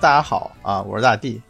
[0.00, 1.40] 大家好啊，我是大地，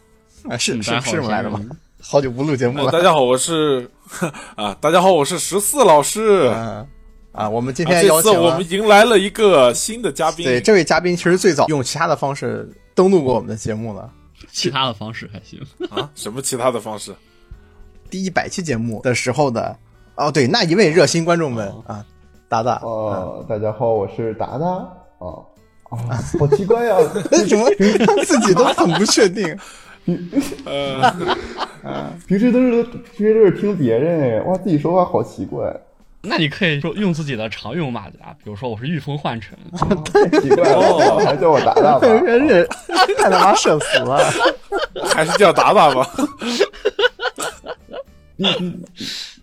[0.49, 1.61] 啊是是是这么来的吗？
[2.03, 3.89] 好久不录节目了，呃大家好，我是
[4.57, 6.51] 啊，大家好，我是十四老师。
[6.53, 6.87] 嗯
[7.31, 14.11] 啊，我们今啊这天邀请了次我们迎来了一个新的嘉宾，对这位嘉宾，其实最早用其他的方式登录过我们的节目了。
[14.51, 15.61] 其他的方式还行。
[15.89, 17.15] 啊，什么其他的方式？
[18.11, 19.79] 第一百期节目的时候的
[20.17, 22.05] 哦，对那一位热心观众们啊，
[22.49, 24.67] 达达，哦，大家好，我是达达。
[25.19, 25.47] 哦
[25.91, 26.97] 啊，好奇怪呀、
[27.33, 27.69] 为什么
[28.25, 29.59] 自己都很不确定？
[30.65, 31.13] 呃，
[32.27, 32.83] 平时都是
[33.17, 35.75] 平时都是听别人哎，哇，自己说话好奇怪，
[36.23, 39.57] 那你可以说用自己的常用马甲，比如说我是御风幻尘，
[40.05, 42.01] 太奇怪了，还是叫我达达吧。
[42.01, 42.67] 真是
[43.19, 44.19] 太他妈社死了！
[45.13, 46.09] 还是叫达达吧。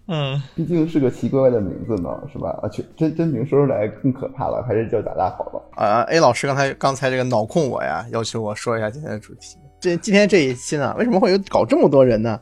[0.07, 2.58] 嗯，毕竟是个奇怪的名字呢，是吧？
[2.63, 5.61] 啊，去真真名说出来更可怕了，还是叫达达好了。
[5.75, 9.58] 啊，A 老师刚才刚才这个脑控我呀，要求我说一下今天的主题。
[9.80, 12.39] 这今天这一期呢，为什么会有搞这么多人呢？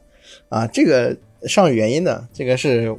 [0.49, 1.15] 啊，这个
[1.47, 2.95] 上有原因的，这个是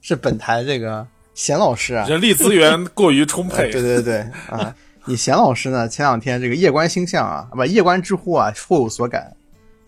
[0.00, 4.74] 是本台这个贤老师啊，人力资源过于充沛， 对对对啊，
[5.06, 9.32] 你贤老师呢，前两天这个夜观星象啊，不夜观知乎啊，颇有所感。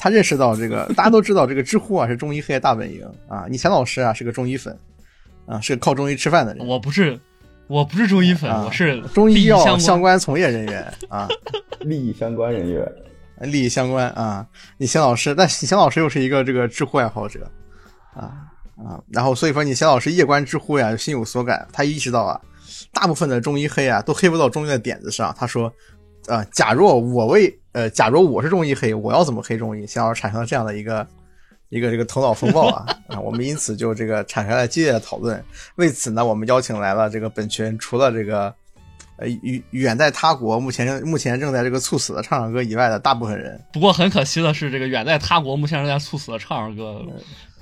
[0.01, 3.45] 他认识到这个，大家都知道这个知乎啊是中医黑大本营啊。
[3.51, 4.75] 你钱老师啊是个中医粉
[5.45, 6.67] 啊，是个靠中医吃饭的人。
[6.67, 7.20] 我不是，
[7.67, 11.28] 我不是中医粉，啊我是中医药相相关从业人员啊，
[11.84, 12.91] 利益相关人员，
[13.41, 14.47] 利益相关啊。
[14.78, 17.47] 你钱老师，但你钱老师又是一个这个知乎爱好者
[18.15, 18.48] 啊
[18.83, 22.41] 啊，然后所以说你钱老师夜观知乎呀，心有所感，他意识到啊，
[22.93, 25.34] 大部分的中医黑啊都黑不到中医的点子上。
[25.39, 25.71] 他说，
[26.31, 29.84] 呃，假若我为呃，假如我是中医黑，我要怎么黑中医？
[29.84, 31.05] 想要产生了这样的一个
[31.70, 33.19] 一个这个头脑风暴啊 啊！
[33.19, 35.45] 我们因此就这个产生了激烈的讨论。
[35.75, 38.55] 为此呢，我们邀请来了这个本群除了这个
[39.17, 47.05] 呃远远在他国，目前正目前正在这个猝死的唱唱歌以外的大部分人，不过很可惜的是，这个远在他国目前正在猝死的畅儿哥，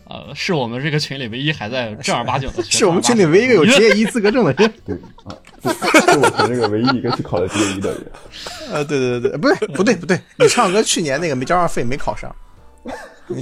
[0.09, 4.73] 呃，是我们这个群里唯一还在正儿八经的， 是我们群里唯一一个有职业医资格证的人。
[4.87, 8.07] 对啊，是是我们这个唯一一个去考了职业医的人。
[8.73, 12.35] 呃，对对对对，不对不对不对，你唱歌去年那个没交上费没考上，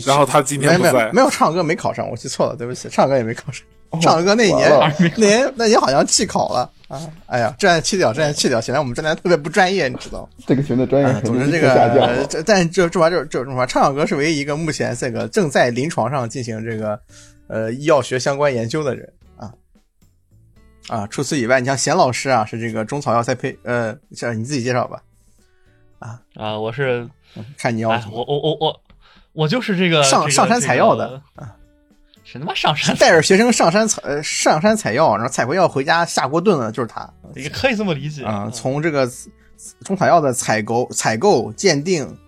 [0.04, 3.62] 然后他今天没有天不在没，有唱歌没考上，我记错了，对不起，唱歌也没考上。
[4.00, 7.00] 唱歌那一年，那年那年好像弃考了啊！
[7.26, 10.28] 哎呀，这样弃掉，这样弃掉，显得我们这台特别不专业，你知道？
[10.46, 12.26] 这个群的专业啊，总之这个，了。
[12.26, 17.00] 这但这这玩意儿这这种话，唱唱歌是唯一一个目前这个正在临床上进行这个
[17.48, 19.52] 呃医药学相关研究的人啊
[20.88, 21.06] 啊！
[21.08, 25.02] 除此以外，你像贤老师啊，是这个中草药栽培呃，这你自己介绍吧，
[25.98, 27.08] 啊啊，我是，
[27.56, 28.80] 看你要哎，我我我我
[29.32, 31.42] 我就是这个这个上上山采药的，这
[32.26, 32.96] 个谁他妈上山？
[32.96, 39.08] 带着学生上山采呃上山采药，然后采回药回家下锅炖了，就是他也可以这么理解啊、从这个
[39.84, 42.18] 中草药的采购、采购、鉴定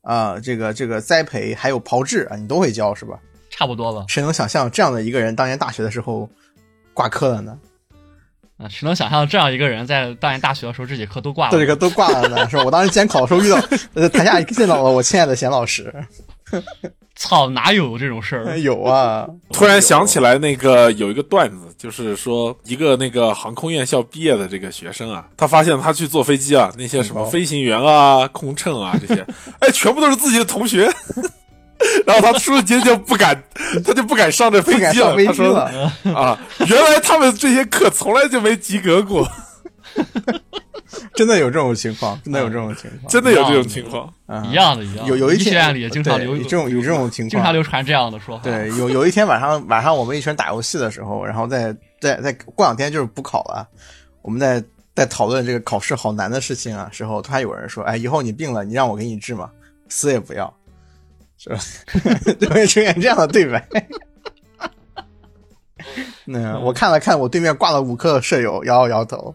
[0.00, 3.18] 啊、这个这个栽培还有炮制啊，你都会教是吧？
[3.50, 4.04] 差不多吧。
[4.08, 6.28] 谁能想象这样的一个人当年大学的时候
[6.94, 7.58] 挂科了呢？
[8.56, 11.52] 啊，谁能想象这样一个人在当年大学的时候这节课都挂了？
[11.52, 12.64] 这节课都挂了呢，是吧？
[12.64, 13.60] 我当时监考的时候遇到，
[13.94, 15.92] 呃，台下见到了我亲爱的贤老师，
[17.14, 18.56] 操，哪有这种事儿？
[18.58, 29.24] 有啊， 突然想起来那个有一个段子，就是说一个那个航空院校毕业的这个学生啊，他发现他去坐飞机啊，那些什么哦飞行员啊、空乘啊这些，
[29.60, 30.90] 哎，全部都是自己的同学。
[32.06, 33.42] 然后他瞬间就不敢，
[33.84, 35.16] 他就不敢上这飞机了。
[35.26, 35.92] 他说机了。
[36.14, 36.38] 啊，
[36.68, 39.28] 原来他们这些课从来就没及格过，
[41.14, 44.12] 真的有这种情况，真的有这种情况，真的有这种情况。
[44.26, 45.08] 啊一样的，一样的。
[45.08, 48.44] 有有一天里也经常有这种有这种情况，经常流传这样的说法。
[48.44, 53.68] 对，有有一天晚上晚上我们一群人打游戏的时候，然后在在在过两天就是补考了，
[54.22, 54.62] 我们在
[54.94, 59.50] 在讨论这个考试好难的事情啊时候，突然有人说：“哎，以后你病了，你让我给你治嘛，
[59.88, 60.52] 死也不要。”
[61.38, 61.58] 是吧？
[62.38, 63.66] 就会出现这样的对白。
[66.24, 69.34] 那我看了看我对面挂了五颗舍友，摇了摇头。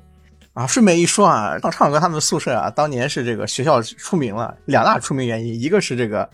[0.58, 6.28] 啊，顺便一说啊，唱唱歌他们宿舍啊，当年是这个学校出名了，两大出名原因，一个是这个，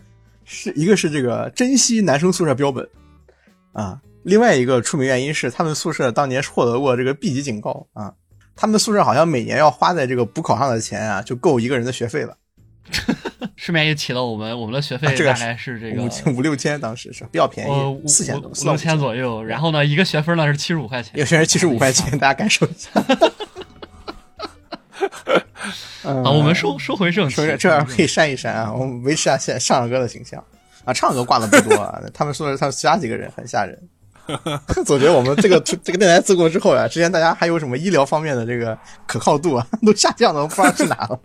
[0.46, 2.88] 是一个是这个珍惜男生宿舍标本，
[3.74, 8.14] 啊，另外一个出名原因是他们宿舍当年获得过这个 B 级警告啊，
[8.56, 12.34] 他们宿舍好像每年要花在这个补考上的钱啊，就够一个人的学费了，
[13.56, 21.20] 顺便也提了我们我们的学费大概是这个五千五六千，当时是比较便呃宜，四千多，五六千左右，然后呢一个学分呢是七十五块钱一。
[21.20, 22.88] 个学分七十五块钱， 大家感受一下。
[26.04, 30.42] 嗯啊，我们说说回正题说，这这样可以删一删啊，我们维持下现上上哥的形象
[30.84, 30.92] 啊。
[30.92, 33.78] 唱歌挂的不多啊， 他们说的他们其他几个人很吓人。
[34.86, 41.20] 总觉得我们这个这个电台自过之后啊，之前大家还有什么医疗方面的这个可靠度啊，都下降的不知道去哪了。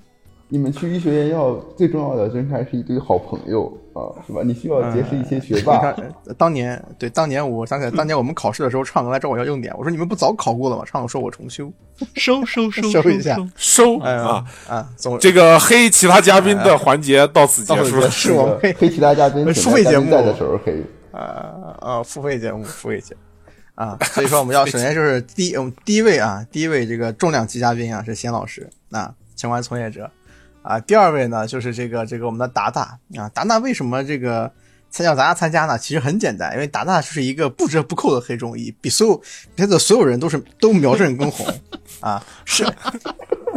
[0.51, 4.41] 你们去医学院要最重要的，真还是一堆好朋友啊，是吧？
[4.43, 5.75] 你需要结识一些学霸。
[5.75, 10.83] 你看当年对当年我想起来，当年我们考试的时候，畅哥来找我要用点，我说你们不早考过了吗？
[10.85, 11.71] 畅哥说我重修。
[12.15, 14.45] 收收收 收一下收哎呀啊！
[14.67, 18.01] 啊，总这个黑其他嘉宾的环节到此结束到此结。
[18.01, 20.81] 束是我们黑黑其他嘉宾，请 付费节目的时候黑。
[21.11, 23.21] 啊啊，付费节目，付费节目
[23.75, 30.09] 啊，所以说我们要首先就是第一，我们第一位啊，第一位这个重量级嘉宾啊是仙老师啊，相关从业者
[30.61, 34.51] 啊，第二位呢就是这个这个我们的达达啊，达达为什么这个
[34.89, 35.77] 参加达达参加呢？
[35.77, 39.21] 其实很简单，因为达达就是一个不折不扣的黑中医，比所有
[39.55, 41.45] 别的所有人都是都苗正根红
[42.01, 42.65] 啊， 是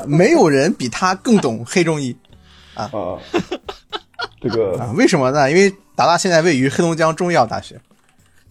[0.07, 2.17] 没有人比他更懂黑中医。
[2.75, 2.91] 啊，
[4.41, 5.51] 这个啊，为什么呢？
[5.51, 7.79] 因为达达现在位于黑龙江中医药大学，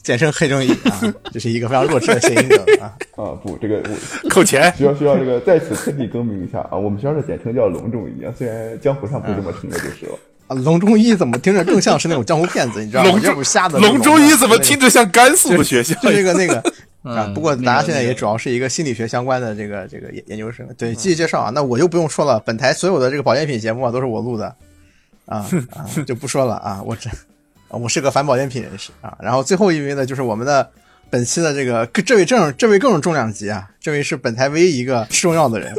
[0.03, 1.01] 简称黑中医啊，
[1.31, 2.93] 这是一个非常弱智的谐音梗啊。
[3.15, 3.81] 啊不，这个
[4.23, 4.73] 我扣钱。
[4.75, 10.17] 需要需要这个在此特地更名一下啊，我们学校的简称叫龙中医啊，虽然江湖上不这么称的就是了。
[10.47, 12.83] 啊，龙中医怎么听着更像是那种江湖骗子？
[12.83, 13.09] 你知道吗？
[13.09, 15.93] 龙这不瞎的那种龙中医怎么听着像甘肃的学校？
[16.01, 16.57] 就这个那个
[17.03, 20.67] 啊嗯，不过那个达达现在也主要是一个心理学相关的这个这个研研究生。
[20.77, 24.47] 对，继续介绍啊，那我就不用说了，本台所有的这个保健品节目啊都是我录的
[25.25, 25.37] 啊
[25.71, 27.13] 啊，就不说了啊，我这啊
[27.71, 29.17] 我是个反保健品人士啊。
[29.21, 30.69] 然后最后一位呢，就是我们的
[31.09, 35.73] 本期的这个这位正这位更是重量级啊，这位是本台唯一一个吃中药的人，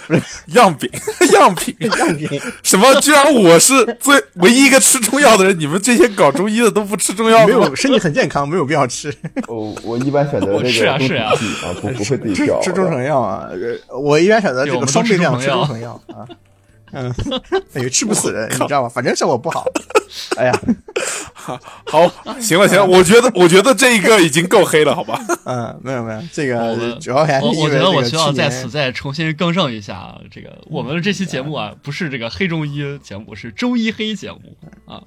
[0.54, 0.90] 样品，
[1.32, 2.94] 样品， 样品什么？
[3.02, 5.60] 居然我是最唯一一个吃中药的人？
[5.60, 9.14] 你们这些搞中医的都不吃中药没有身体很健康，没有必要吃
[9.48, 12.60] 我，我一般选择这是啊是啊个中体系啊，不不会自己吃挑。
[12.62, 13.48] 吃中成药啊。
[13.50, 16.26] 呃我一般选择这个双倍量吃吃中成中成药啊。
[16.92, 17.14] 嗯，
[17.74, 18.88] 也，吃不死人，你知道吗？
[18.88, 19.64] 反正效果不好。
[20.36, 20.60] 哎呀，
[21.34, 22.08] 好，
[22.40, 25.20] 行了行了，我觉得我觉得这一个已经够黑了，好吧？
[25.44, 34.40] 嗯，没有没有，这个主要还是我我觉得我需要在此再重新更正一下啊，这个我们的这期节目啊，不是这个黑中医节目，是中医黑节目
[34.86, 35.02] 啊。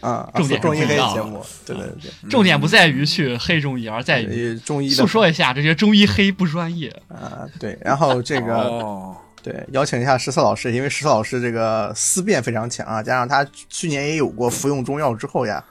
[0.00, 6.88] 啊，重点是中医黑节目，对对对重点不在于去黑中医，而在于，中医诉说一下这些中医黑不专业。
[7.08, 15.62] 啊，对，然后这个哦，对，邀请一下十四老师，因为十四老师这个思辨非常强啊，加上他去年也有过服用中药之后呀，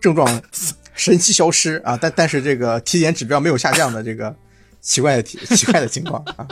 [0.00, 0.26] 症状
[0.94, 4.34] 神奇消失啊，但但是这个体检指标没有下降的这个
[4.80, 6.46] 奇怪的体 奇怪的情况啊，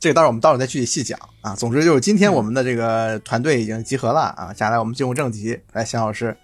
[0.00, 1.54] 这个到时候我们到时候再具体细讲啊。
[1.54, 6.34] 总之就是今天我们的这个团队已经集合了啊，接下来我们进入正题，来邢老师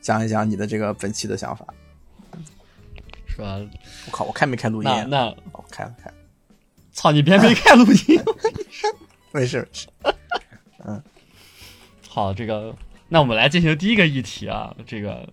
[0.00, 1.64] 讲一讲你的这个本期的想法。
[3.28, 3.56] 是吧？
[4.06, 5.06] 我靠，我开没开录音啊？
[5.08, 6.12] 那那哦，开了开，
[6.92, 8.20] 操你别没开录音。
[9.32, 9.88] 没事没事。
[12.08, 12.74] 好，这个
[13.08, 15.28] 那我们来进行第一个议题啊，这个。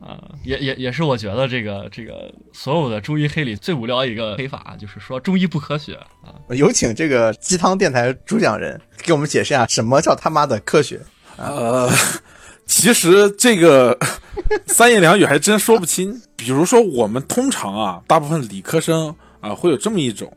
[0.00, 6.34] 啊、也也也是我觉得这个这个所有的中医黑里最无聊一个黑法，就是说中医不科学啊。
[6.48, 11.00] 有请这个鸡汤电台主讲人给我们解释一下什么叫他妈的科学。
[11.38, 11.88] 呃，
[12.66, 13.98] 其实这个
[14.68, 16.20] 三言两语还真说不清。
[16.36, 20.30] 比如说，我们通常啊，大部分理科生啊，会有这么一种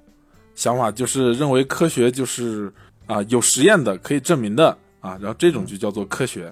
[0.57, 2.73] 想法，就是认为科学就是
[3.05, 6.51] 啊有实验的，可以证明的啊，然后这种就叫做科学。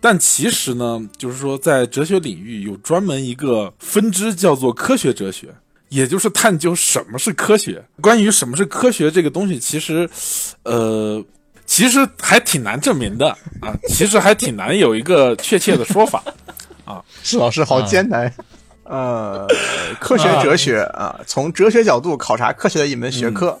[0.00, 5.54] 但其实呢，就是说，在哲学领域有专门一个分支叫做科学哲学，
[5.88, 7.82] 也就是探究什么是科学。
[8.00, 10.10] 关于什么是科学这个东西，其实，
[10.64, 11.24] 呃，
[11.64, 16.24] 其实还挺难证明的啊，其实还挺难有一个确切的说法
[16.84, 17.00] 啊。
[17.22, 18.34] 是老师好艰难。
[18.84, 19.46] 呃，
[20.00, 23.58] 科学哲学啊，从哲学角度考察科学的一门学科。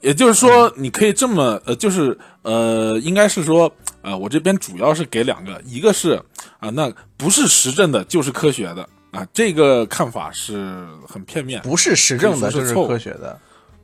[0.00, 6.20] 也就是说，你可以这么呃，就是呃，应该是说，呃，我这边主要是给两个，一个是
[6.58, 13.38] 啊、那不是实证的，就是科学的啊，这个看法是很片面，不是实证的，就是科学的；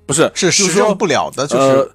[0.07, 1.88] 不是是实证不了的，就是、呃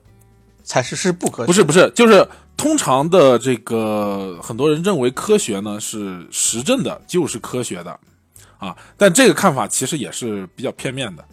[0.64, 1.48] 才是是不科学。
[1.48, 8.00] 不是不是，就是通常的这个很多人认为科学呢是实证的，就是科学的
[8.64, 11.26] 啊，但这个看法其实也是比较片面的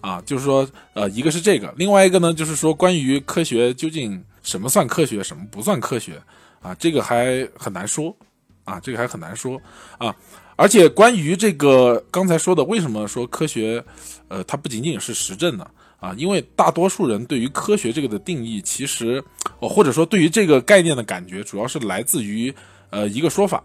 [0.00, 6.18] 啊，就是说呃，一个是这个，另外一个呢就是说关于科学究竟什么算科学，什么不算科学
[6.62, 8.16] 啊，这个还很难说
[8.64, 9.60] 啊，这个还很难说
[9.98, 10.16] 啊。
[10.56, 13.84] 而且关于这个刚才说的，为什么说科学，
[14.28, 15.70] 呃，它不仅仅是实证呢？
[16.00, 19.22] 啊，因为大多数人对于科学这个的定义，其实，
[19.60, 22.52] 哦，或者说对于这个概念的感觉，主要是来自于
[22.90, 23.62] 呃一个说法，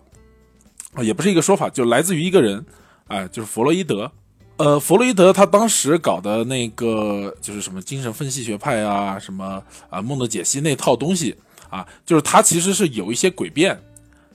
[1.04, 2.66] 也不是一个说法，就来自于一个人，
[3.08, 4.12] 哎、就是弗洛伊德。
[4.58, 11.36] 呃，弗洛伊德他当时搞的那个就是什么精神分析学派啊，什么啊梦的解析那套东西
[11.70, 13.80] 啊，就是他其实是有一些诡辩，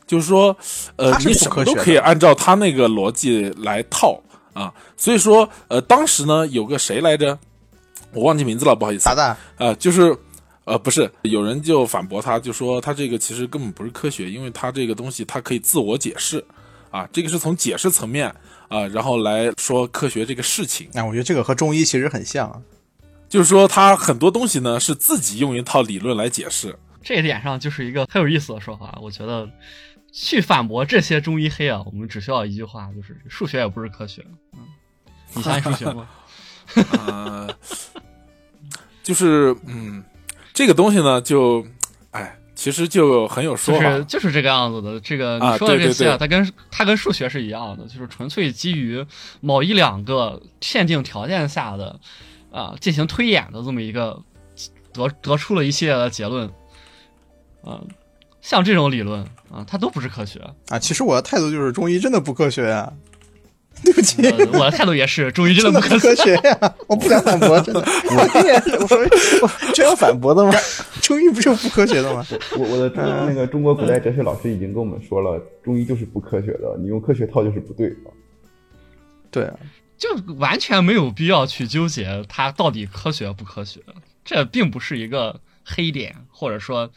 [0.06, 0.56] 就是说，
[0.94, 7.36] 呃你什么都可以按照他那个逻辑来套啊，所以说，呃，当时呢有个谁来着，
[8.12, 10.16] 我忘记名字了，不好意思达，达呃，就是
[10.64, 16.44] 呃，不是，有人就反驳他，就说他这个其实根本不是科学，因为他这个东西它可以自我解释，
[16.90, 18.28] 啊，这个是从解释层面
[18.68, 22.62] 啊，然后来说科学这个事情，哎，我觉得这个和中医其实很像啊。
[23.28, 28.98] 就是说他很多东西呢是自己用一套理论来解释，这一点上就是一个很有意思的说法。
[29.02, 29.48] 我觉得
[30.12, 34.22] 去反驳这些中医黑啊，我们只需要一句话，就是数学也不是科学。
[34.52, 34.58] 嗯，
[35.32, 36.08] 你相信数学吗？
[36.92, 37.56] 呃，
[39.02, 40.04] 就是嗯，
[40.52, 41.66] 这个东西呢，就
[42.10, 45.00] 哎，其实就很有说法，就是就是这个样子的。
[45.00, 49.04] 这个啊你说的这些对对对它跟它跟数学是一样的，就是纯粹基于
[49.40, 51.98] 某一两个限定条件下的
[52.50, 54.22] 啊、进行推演的这么一个
[54.92, 56.46] 得得出了一系列的结论。
[57.64, 57.80] 啊、
[58.40, 60.40] 像这种理论啊、它都不是科学。
[60.68, 62.92] 啊，其实我的态度就是中医真的不科学啊。
[63.84, 66.34] 对不起，呃我的态度也是，中医真真的不科学。
[66.34, 67.80] 呀、 我不敢反驳，真的。
[67.80, 68.98] 我也是，我说
[69.42, 70.52] 我这要反驳的吗？
[71.02, 72.24] 中医不就不科学的吗？
[72.58, 77.96] 我我的中那个中国古代哲学老师已经跟我们说了，中医就是不科学的，你用科学套就是不对的。
[79.30, 79.58] 对啊，
[79.98, 83.80] 就完全没有必要去纠结它到底科学不科学，
[84.24, 86.90] 这并不是一个黑点，或者说，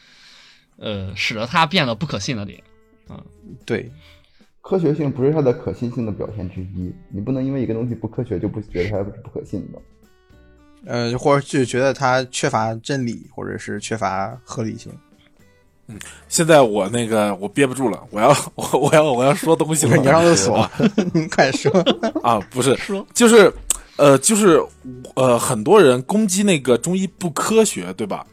[0.77, 2.61] 呃，使得它变得不可信的点。
[3.09, 3.23] 嗯
[3.65, 3.91] 对，
[4.67, 9.79] 科学性不是它的可信性的表现之一，你不能因为一个东西不科学就不觉得它是不可信的。
[10.87, 14.91] 呃，或者就觉得它缺乏真理，或者是缺乏合理性。
[15.87, 20.67] 嗯现在我那个我憋不住了，我要我 我要我要说东西了， 你让厕所，
[21.13, 21.71] 你快说。
[22.23, 23.53] 啊，不是，说就是，
[23.97, 24.59] 呃，就是，
[25.13, 28.25] 呃，很多人攻击那个中医不科学，对吧？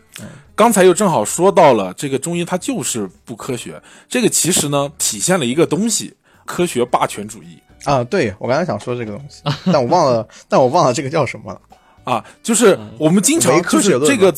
[0.55, 11.61] 刚才又正好说到了这个中医它就是不科学，这个其实呢体现了一个东西，科学霸权主义啊，对我刚才想说这个东西，但我忘了，但我忘了这个叫什么了。
[12.05, 14.35] 啊，就是我们经常唯科就学论这个。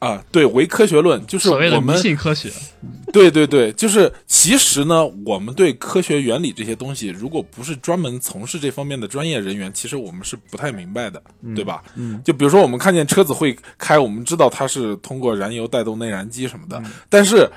[0.00, 2.50] 啊，对，唯科学论就是所谓的迷我们信科学，
[3.10, 11.22] 对对对，就是其实呢，我们对科学原理这些东西，如果不是专门从事这方面的专业人员，其实我们是不太明白的，
[11.54, 11.82] 对吧？
[11.94, 17.48] 嗯，就比如说我们看见车子会开，我们知道它是通过燃油带动内燃机什么的，但是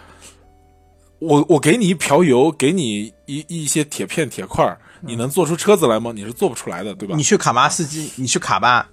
[1.20, 6.12] 我我给你一瓢油，给你一一些铁片铁块，你能做出车子来吗？
[6.14, 7.16] 你是做不出来的，对吧？
[7.16, 8.88] 你去卡巴斯基，你去卡巴，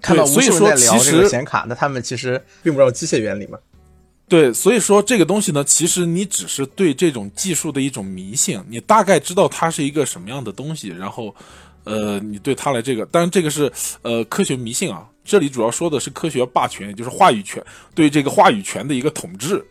[0.00, 3.58] 看到无所以说数人在聊其这个实显卡，那他们其实并不知道机械原理嘛。
[4.28, 11.34] 对，所以说这个东西呢，其实你只是对这种技术的一种迷信，你大概知道它是一个什么样的东西，然后，
[11.82, 17.60] 呃，你对它来这个，当然这个是呃科学迷信啊，这里主要说的是科学霸权，也就是话语权
[17.92, 19.66] 对这个话语权的一个统治，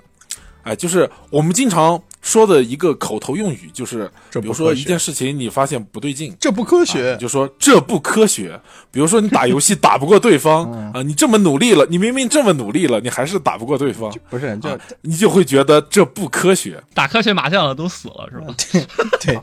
[0.63, 8.59] 哎，就是我们经常说的一个口头用语，就是比如说一件事情你发现不对劲，这不科啊学你，就说这不科学。
[8.91, 16.81] 比如说你打游戏打不过对方 啊，你这么努力了，你明明这么努力了，你还是打不过对方，不是就啊你就会觉得这不科学。
[16.93, 18.53] 打科学麻将的都死了是吧？
[18.57, 18.87] 对
[19.19, 19.41] 对，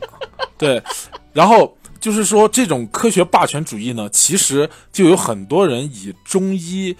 [0.57, 0.83] 对，
[1.33, 6.95] 然后就是说这种科学霸权主义呢，其实就有很多人以中医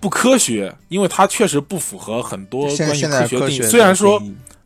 [0.00, 3.62] 不科学，因为它确实不符合很多关于科学定义。
[3.62, 4.20] 虽然说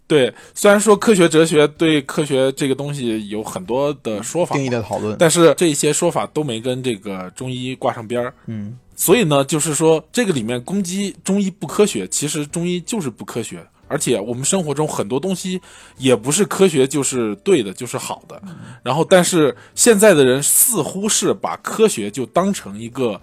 [0.07, 8.33] 对，虽然说科学哲学对科学这个东西有很多的说法，定义的讨论，但是这些说法都没跟这个中医挂上边儿。
[8.47, 15.59] 嗯，所以呢，就是说这个里面攻击中医不科学，其实中医就是不科学，而且我们生活中很多东西
[15.97, 18.41] 也不是科学就是对的，就是好的。
[18.83, 23.19] 然后，但是现在的人似乎是把科学就当成一个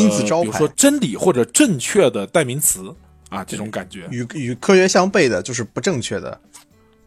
[0.00, 2.94] 金字招牌呃比如说真理或者正确的代名词
[3.28, 4.08] 啊，这种感觉。
[4.10, 6.40] 与与科学相悖的就是不正确的。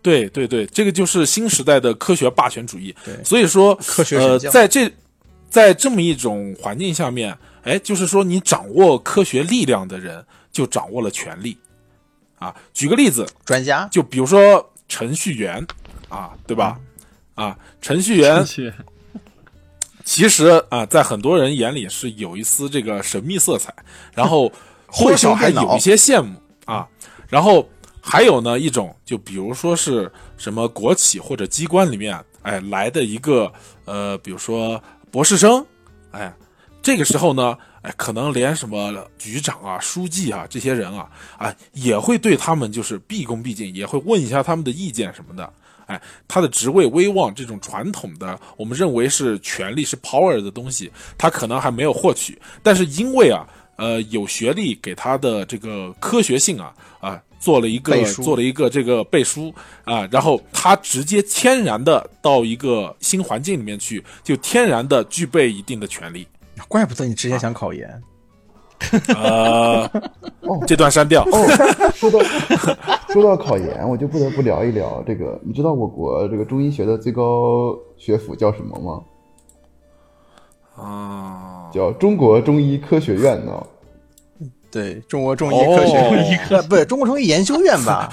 [0.01, 2.95] 对对对，这个就是新时代的科学霸权主义。
[3.03, 4.91] 对所以说，科学呃，在这
[5.49, 11.57] 在这么一种环境下面，哎，就是说你掌握科学力量的人就掌握了权力
[12.37, 12.53] 啊。
[12.71, 15.65] 举个例子，专家就比如说程序员
[16.07, 16.79] 啊，对吧？
[17.33, 18.71] 啊，程序员去
[20.05, 23.73] 其实啊，在很多人眼里是有一丝这个神秘色彩，
[24.13, 24.49] 然后
[24.87, 26.87] 或多少还有一些羡慕啊。
[27.27, 27.67] 然后
[27.99, 33.51] 还有呢一种，就比如说是什么国企或者机关里面，哎来的一个
[33.85, 35.65] 呃，比如说博士生，
[36.11, 36.31] 哎，
[36.83, 45.51] 这个时候呢，哎，可能连什么局长啊、书记啊这些人啊，啊，也会对他们就是毕恭毕敬，也会问一下他们的意见什么的。
[45.87, 66.27] 哎，他的职位威望这种传统的，我们认为是权力是 power 的东西，他可能还没有获取，但是因为啊，呃，有学历给他的这个科学性啊啊做了一个做了一个这个背书啊，然后他直接天然的到一个新环境里面去，就天然的具备一定的权利。
[66.67, 68.01] 怪不得你之前想考研，
[69.15, 69.89] 呃，
[70.41, 71.23] 哦这段删掉。
[71.23, 72.19] 哦，说到
[73.09, 75.39] 说到考研，我就不得不聊一聊这个。
[75.43, 79.01] 你知道我国这个中医学的最高学府叫什么吗？
[80.83, 83.51] 啊，叫中国中医科学院呢。
[84.71, 88.09] 对中国中医科学哦院，不不是中国中医研究院吧？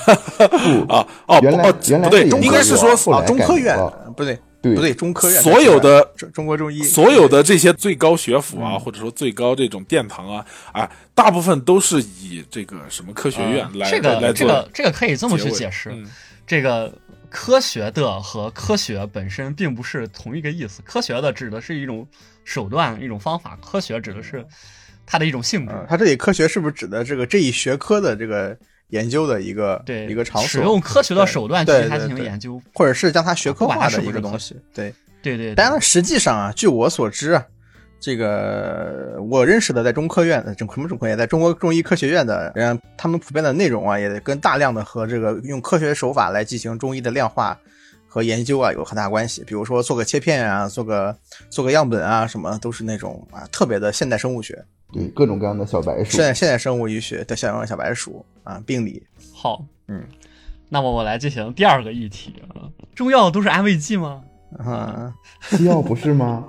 [0.88, 3.76] 啊 哦原来哦不对，原来是研应该是说啊，中科院
[4.16, 16.06] 不对对不对，中科院所有的中中国中医所有的这些最高学府嗯啊，或者说最高这种殿堂啊，啊，大部分都是以这个什么科学院来、这个这来做个这个可以这么去解释，嗯
[16.46, 16.92] 这个
[17.28, 20.82] 科学的和科学本身并不是同一个意思。
[20.82, 22.06] 科学的指的是一种
[22.44, 24.46] 手段、一种方法，科学指的是
[25.06, 25.72] 它的一种性质。
[25.74, 28.56] 嗯，它这里科学是不是指的这个这一学科的这个
[28.92, 30.48] 研究的一个对，一个场所？
[30.48, 32.60] 使用科学的手段去对对它进行研究。
[32.74, 34.54] 或者是将它学科化的一个东西？
[34.72, 37.44] 对，对对，当然了，实际上啊，据我所知啊，
[37.98, 47.58] 这个我认识的在中科院的，中什么中科院，在中国中医科学院的人，他们普遍的内容啊，也跟大量的和这个用科学手法来进行中医的量化
[48.06, 49.42] 和研究啊有很大关系。
[49.46, 51.16] 比如说做个切片啊，做个
[51.48, 56.20] 做个样本啊，什么都是那种啊特别的现代生物学、对，各种各样的小白鼠现。
[56.26, 59.02] 代现代生物医学的小小白鼠啊，病理。
[59.34, 60.04] 好，嗯，
[60.68, 64.22] 那么我来进行第二个议题啊，中药都是安慰剂吗？
[64.58, 65.12] 啊
[65.48, 66.44] 西药不是吗？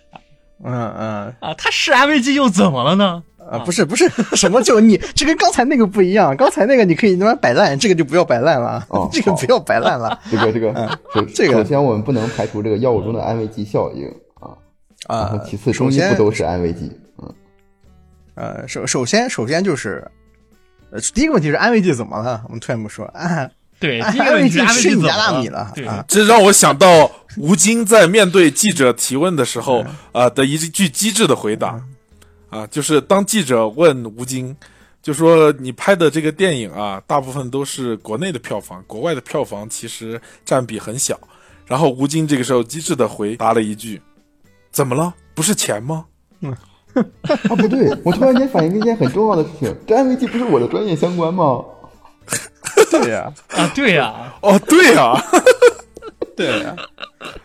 [0.62, 3.22] 嗯嗯啊，它是安慰剂又怎么了呢？
[3.50, 10.74] 啊，不是不是 什么就你这跟刚才那个不一样，刚才那个你可以他妈摆烂，这个就不要摆烂了，哦这个不要摆烂了这个这个，
[11.14, 14.52] 首这个首先我们不能排除这个药物中的安慰剂效应啊。
[15.06, 15.40] 啊。
[15.46, 16.92] 其次，首先中医不都是安慰剂？
[18.38, 20.08] 嗯，呃，首首先首先就是，
[20.92, 22.40] 呃，第一个问题是安慰剂怎么了？
[22.46, 31.80] 我们突然不说啊，对，安第一个问题是安慰剂安慰剂吃你怎么了家大米了对，啊这让我想到吴京在面对记者提问的时候，啊的一句机智的回答，
[32.48, 34.56] 啊，就是当记者问吴京，
[35.02, 41.18] 就说你拍的这个电影啊，大部分都是国内的票房，国外的票房其实占比很小。
[41.66, 44.00] 然后吴京这个时候机智的回答了一句
[44.72, 45.14] ：“怎么了？
[45.34, 46.04] 不是钱吗
[47.48, 51.64] 啊，不对，我突然间反应了一件很重要的事情，这安慰剂不是我的专业相关吗？
[52.90, 55.14] 对呀、啊，对呀、？”哦，对啊，
[56.36, 56.76] 对呀、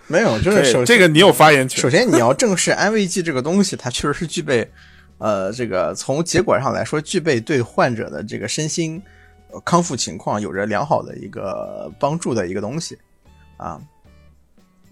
[0.07, 1.81] 没有，就是对首这个你有发言权。
[1.81, 4.69] 首先你要正视安慰剂这个东西，它确实是具备，
[5.17, 9.01] 呃，这个从结果上来说，具备对患者的这个身心、
[9.51, 12.97] 呃康复情况有着良好的一个帮助的一个东西，
[13.57, 13.79] 啊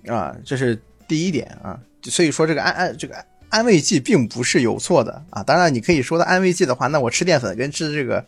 [0.07, 1.79] 啊，这是第一点啊。
[2.03, 3.15] 所以说这个安安这个
[3.51, 5.43] 安慰剂并不是有错的啊。
[5.43, 8.25] 当然，你可以说的安慰剂的话，那我吃淀粉跟吃这个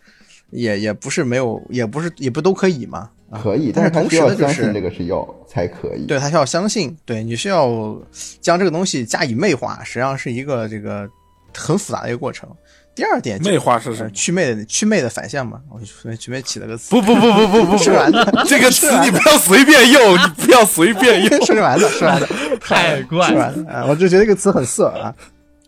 [0.51, 3.09] 也也不是没有，也不是也不都可以嘛。
[3.31, 6.05] 啊可以，但是同时呢就是这个是药才可以。
[6.05, 7.99] 对他需要相信，对你需要
[8.41, 11.09] 将这个东西加以魅化，实际上是一个这个
[11.51, 12.47] 很复杂的一个过程。
[12.95, 21.41] 第二点就，魅化是什么呃祛魅的祛魅的反向嘛，我祛魅祛魅起了个词，不不不不不不吃 完的，这个词你不要随便用，你不要随便用。
[21.45, 22.27] 说完的，说完的，
[22.61, 23.45] 太怪说了。
[23.45, 23.85] 完的啊！
[23.87, 25.13] 我就觉得这个词很色啊，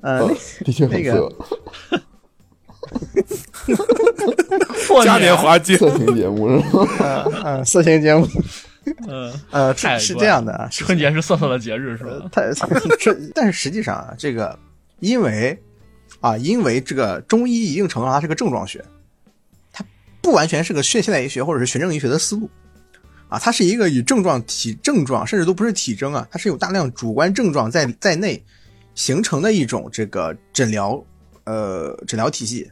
[0.01, 1.33] 呃，呃的确很那个色，
[4.88, 5.75] 过嘉年华节。
[5.77, 6.88] 色情节目是吗？
[6.99, 8.27] 呃呃，色情节目，
[9.51, 12.11] 嗯，是是怪这样的啊，是春节是色色的节日是吧？
[12.31, 12.43] 它
[12.99, 14.57] 这，但是实际上啊，这个
[14.99, 15.59] 因为
[16.25, 18.83] 啊，因为这个中医一定程度上它是个症状学，
[19.71, 19.85] 它
[20.21, 22.49] 不完全是个现现代医学或者是循证医学的思路
[23.29, 28.43] 啊，它是一个以症状体症状甚至都不是体征啊，它是有大量主观症状在在内
[28.95, 30.99] 形成的一种这个诊疗
[31.43, 32.67] 呃诊疗体系。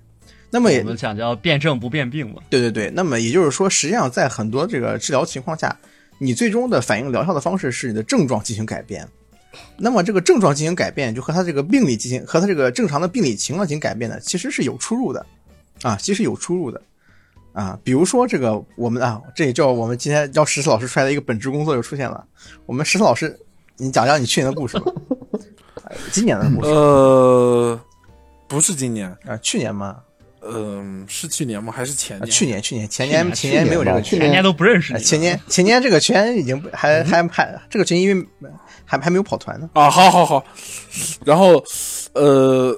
[0.50, 2.42] 那么也我们讲叫辨证不辨病嘛。
[2.50, 5.78] 对对对，那么也就是说，实际上在很多这个治疗情况下，
[6.18, 9.08] 你最终的反应疗效的方式是你的症状进行改变。
[9.78, 15.26] 那么这个症状进行改变，就和他这个病理进行和他这个正常的病理情况进行改变呢，其实是有出入的，
[15.82, 16.82] 啊，其实有出入的，
[17.54, 22.26] 啊，比如说这个我们啊，这也叫我们今天要石思老师出来的一个本职工作就出现了。
[22.66, 23.38] 我们石思老师，
[23.78, 24.92] 你讲讲你去年的故事吧，
[25.86, 27.80] 呃今年的故事呃，
[28.48, 29.98] 不是今年，啊，去年吗？
[30.46, 31.72] 嗯、是去年吗？
[31.76, 32.32] 还是前啊，年？
[32.32, 38.28] 去年，去年，前年年，前年没有这个群前年都不认识前年前年这个圈已经不还还还这个群因为
[38.86, 39.70] 还还没有跑团呢。
[39.74, 40.44] 啊，好好好。
[41.26, 41.64] 然后，
[42.14, 42.78] 呃，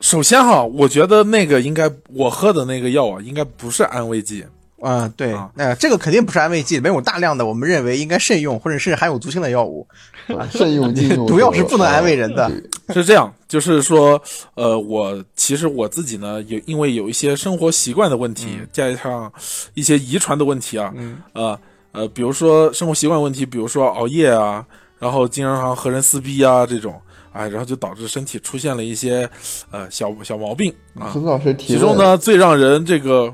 [0.00, 4.44] 首先哈，我觉得那个应该我喝的那个药啊，应该不是安慰剂。
[4.80, 9.84] 啊、对，啊那、这个肯定不是安慰剂，里面有大量的我们认为应该慎用或者是含有毒性的药物。
[10.52, 11.26] 慎用禁用。
[11.26, 14.20] 毒药是不能安慰人的对是这样，就是说，
[14.54, 19.32] 呃，我其实我自己呢，有因为有一些生活习惯的问题，加上
[19.74, 21.58] 一些遗传的问题啊，嗯呃
[21.92, 24.64] 呃，比如说生活习惯问题，比如说熬夜啊，
[24.98, 27.00] 然后经常和人撕逼啊这种
[27.32, 29.28] 哎，然后就导致身体出现了一些
[29.70, 31.24] 呃小小毛病啊孙。
[31.24, 33.32] 老师提其中，呢，最让人这个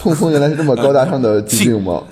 [0.00, 2.02] 痛风原来是这么高大上的疾病吗？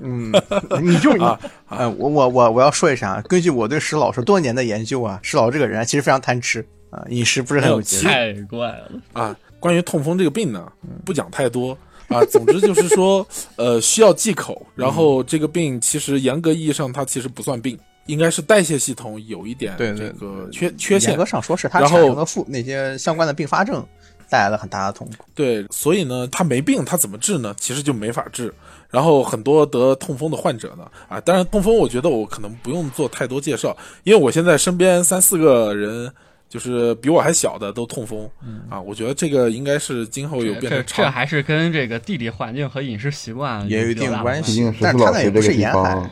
[0.00, 0.32] 嗯，
[0.80, 8.04] 你就啊呃，我我我我要说一下啊，根据我对石老师多年的研究啊，石老师这个人其实非常贪吃啊，饮食不是很有节制。
[8.04, 8.90] 太怪了。
[9.12, 10.70] 啊，关于痛风这个病呢，
[11.04, 11.76] 不讲太多
[12.08, 12.24] 啊。
[12.24, 13.26] 总之就是说，
[13.56, 14.66] 呃，需要忌口。
[14.74, 21.24] 然后这个病其实严格意义上它其实不算病，应该是代谢系统有一点这个缺缺陷严格。
[21.24, 23.84] 上说是他然后产生的副那些相关的并发症
[24.28, 25.24] 带来了很大的痛苦。
[25.34, 27.54] 对，所以呢，他没病，他怎么治呢？
[27.58, 28.52] 其实就没法治。
[28.92, 36.12] 然后很多得痛风的患者呢，啊，当然痛风我觉得我可能不用做太多介绍，因为我现在身边三四个人。
[36.52, 38.28] 就是比我还小的都痛风，
[38.68, 44.70] 啊，我觉得这个应该是今后有变这成常这还是跟这个地理环境和饮食习惯也有一定关系。
[44.78, 46.10] 但是他那也不是沿海，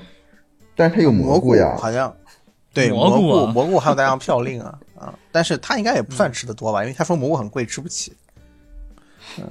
[0.74, 2.16] 但是它有蘑菇呀，好像
[2.72, 8.10] 对蘑菇蘑菇还有大量嘌呤啊啊，但是他应该也不算吃的多吧，因为他说蘑菇很贵，吃不起。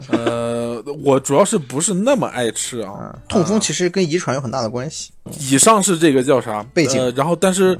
[0.09, 5.11] 呃，我主要是不是那么爱吃啊嗯，，痛风其实跟遗传有很大的关系。
[5.39, 7.77] 以上是这个叫啥背景呃，然后但是，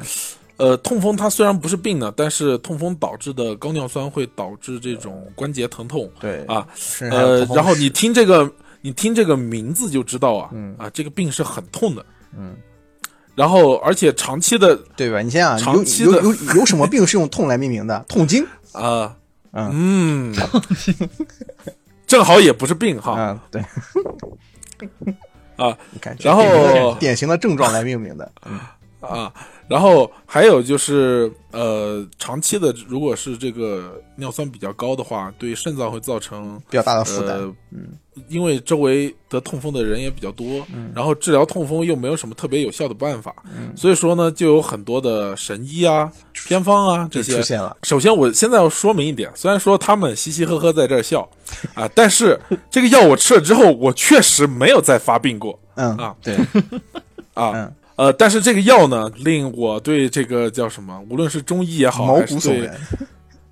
[0.57, 6.67] 呃，痛风它虽然不是病呢，但是痛风导致的高尿酸会导致这种关节疼痛对啊。
[7.11, 12.05] 呃然后你听这个，你听这个名字就知道啊，啊，这个病是很痛的，
[12.37, 12.55] 嗯。
[13.35, 15.21] 然后，而且长期的对吧？
[15.21, 18.03] 你想想，长期的有有有什么病是用痛来命名的？
[18.09, 18.45] 痛经。
[18.73, 19.15] 啊，
[19.53, 20.35] 嗯嗯，
[22.09, 23.61] 正好也不是病哈嗯，对。
[25.55, 25.77] 啊，
[26.19, 28.31] 然后典型的典型的症状来命名的。
[28.99, 29.31] 啊，
[29.69, 37.37] 然后还有就是呃，长期的如果是这个尿酸比较高的话，对肾脏会造成比较大的负担。
[37.37, 37.53] 呃，
[38.27, 40.91] 因为周围得痛风的人也比较多，嗯。
[40.95, 43.33] 然后治疗痛风又没有什么特别有效的办法，
[43.75, 47.35] 所以说呢，就有很多的神医啊、偏方啊这些。
[47.35, 47.77] 出现了。
[47.83, 51.29] 首先，我现在要说明一点，虽然说他们嘻嘻呵呵在这儿笑
[51.75, 52.39] 啊，但是
[52.71, 55.57] 这个药我吃了之后，我确实没有再发病过。
[55.75, 56.15] 嗯啊。
[56.23, 56.35] 对，
[57.35, 57.51] 啊。
[57.53, 62.79] 嗯呃，但是这个药呢，令我对这个叫什么，无论是中医也好，毛还是对骨悚然。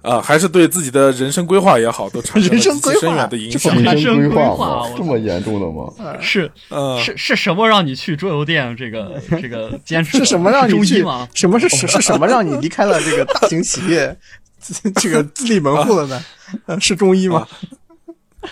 [0.04, 3.76] 啊、还是对自己的人生规划也好，都产生了极深远的影响。
[3.76, 4.88] 人人生规划划我？
[4.88, 6.18] 吗这么严重的吗？
[6.22, 10.20] 是呃，是是什么让你去桌游店这个 这个坚持？
[10.20, 11.28] 是什么让你去中医吗？？
[11.34, 14.18] 什么是是是什么让你离开了这个大型企业，
[14.96, 16.24] 这个自立门户了呢？
[16.68, 17.46] 呃是中医吗？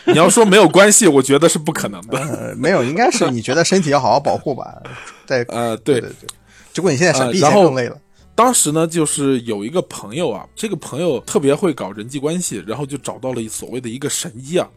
[0.04, 2.18] 你要说没有关系，我觉得是不可能的。
[2.20, 4.76] 呃，没有，应该是你觉得身体要好好保护吧。
[5.26, 6.28] 在呃，对对对对，
[6.74, 7.98] 结果你现在是比以呃然后前更累了。
[8.36, 14.68] 当时呢，就是有一个朋友啊，这个朋友特别会搞人际关系，然后就找到了所谓的一个神医啊，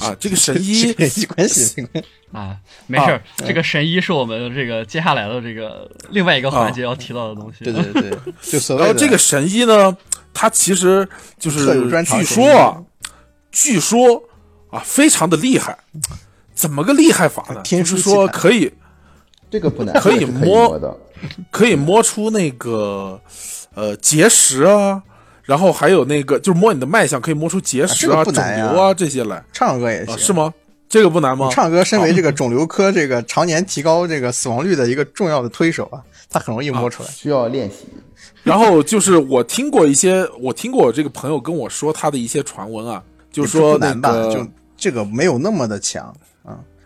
[0.00, 1.86] 啊， 这个神医人际关系，
[2.32, 2.56] 啊，
[2.88, 7.62] 没事这个神医是我们这个接下来的这个另外一个环节要提到的东西。
[7.62, 8.10] 对对对，
[8.42, 9.96] 就所谓的然后这个神医呢，
[10.34, 12.82] 他其实就是据说啊，
[13.52, 14.20] 据说
[14.70, 15.78] 啊，非常的厉害。
[16.54, 17.62] 怎么个厉害法呢？
[17.62, 18.72] 就是说可以
[19.56, 20.94] 这个不难，可以摸摸的。
[21.50, 23.18] 可以摸出那个
[23.74, 25.02] 呃结石啊，
[25.44, 30.52] 然后还有那个就是摸你的脉象可以摸出结石啊这个肿瘤啊这些来唱歌也行，啊，是吗？
[30.90, 31.48] 这个不难吗？
[31.50, 37.08] 唱歌身为这个肿瘤科这个常年提高这个死亡率的一个重要的推手啊，他很容易摸出来。
[37.08, 37.86] 需要练习。
[38.42, 44.12] 然后就是我听过一些，我听过我这个朋友跟我说他的一些传闻啊，就是说那不难吧？
[44.12, 46.14] 个就这个没有那么的强。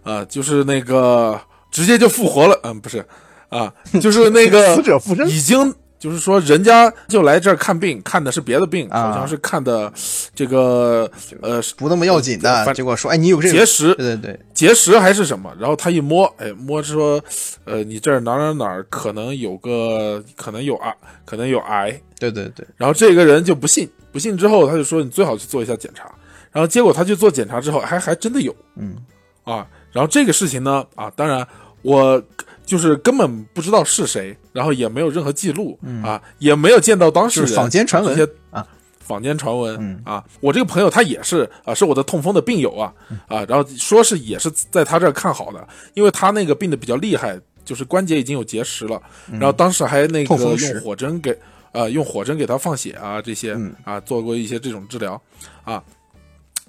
[0.02, 1.38] 啊，就是那个
[1.70, 3.04] 直接就复活了，嗯，不是
[3.48, 5.28] 啊， 就是那个 死者复生？
[5.28, 9.12] 已经就是说人家就来这儿看病，看的是别的病，啊。
[9.12, 9.92] 好像是看的
[10.34, 11.10] 这个
[11.42, 17.22] 呃不那么要紧的，结果说，哎，你有这个结石对对对，结石还是什么，然后他一摸，哎，摸说，
[17.64, 20.94] 呃，你这儿哪儿哪儿可能有个可能有啊，
[21.26, 26.10] 可能有癌，对对对，然后这个人就不信，不信之后他就说你最好去做一下检查，
[26.50, 28.96] 然后结果他去做检查之后，还还真的有，嗯。
[29.42, 31.46] 啊，然后这个事情呢，啊，当然
[31.82, 32.22] 我
[32.64, 38.30] 就是根本不知道是谁，然后也没有任何记录，啊，也没有见到当事人，嗯就是坊间传闻。
[38.50, 38.66] 啊。
[39.00, 40.00] 坊间传闻、嗯。
[40.04, 42.94] 啊，我这个朋友他也是啊，是我的痛风的病友啊
[43.26, 51.36] 啊，然后说是也是在他这儿看好的，因为他那个病的比较厉害，就是关节已经有结石了，然后当时还那个用火针给
[51.72, 53.74] 呃用火针给他放血啊这些、嗯。
[53.82, 55.20] 啊做过一些这种治疗
[55.64, 55.82] 啊，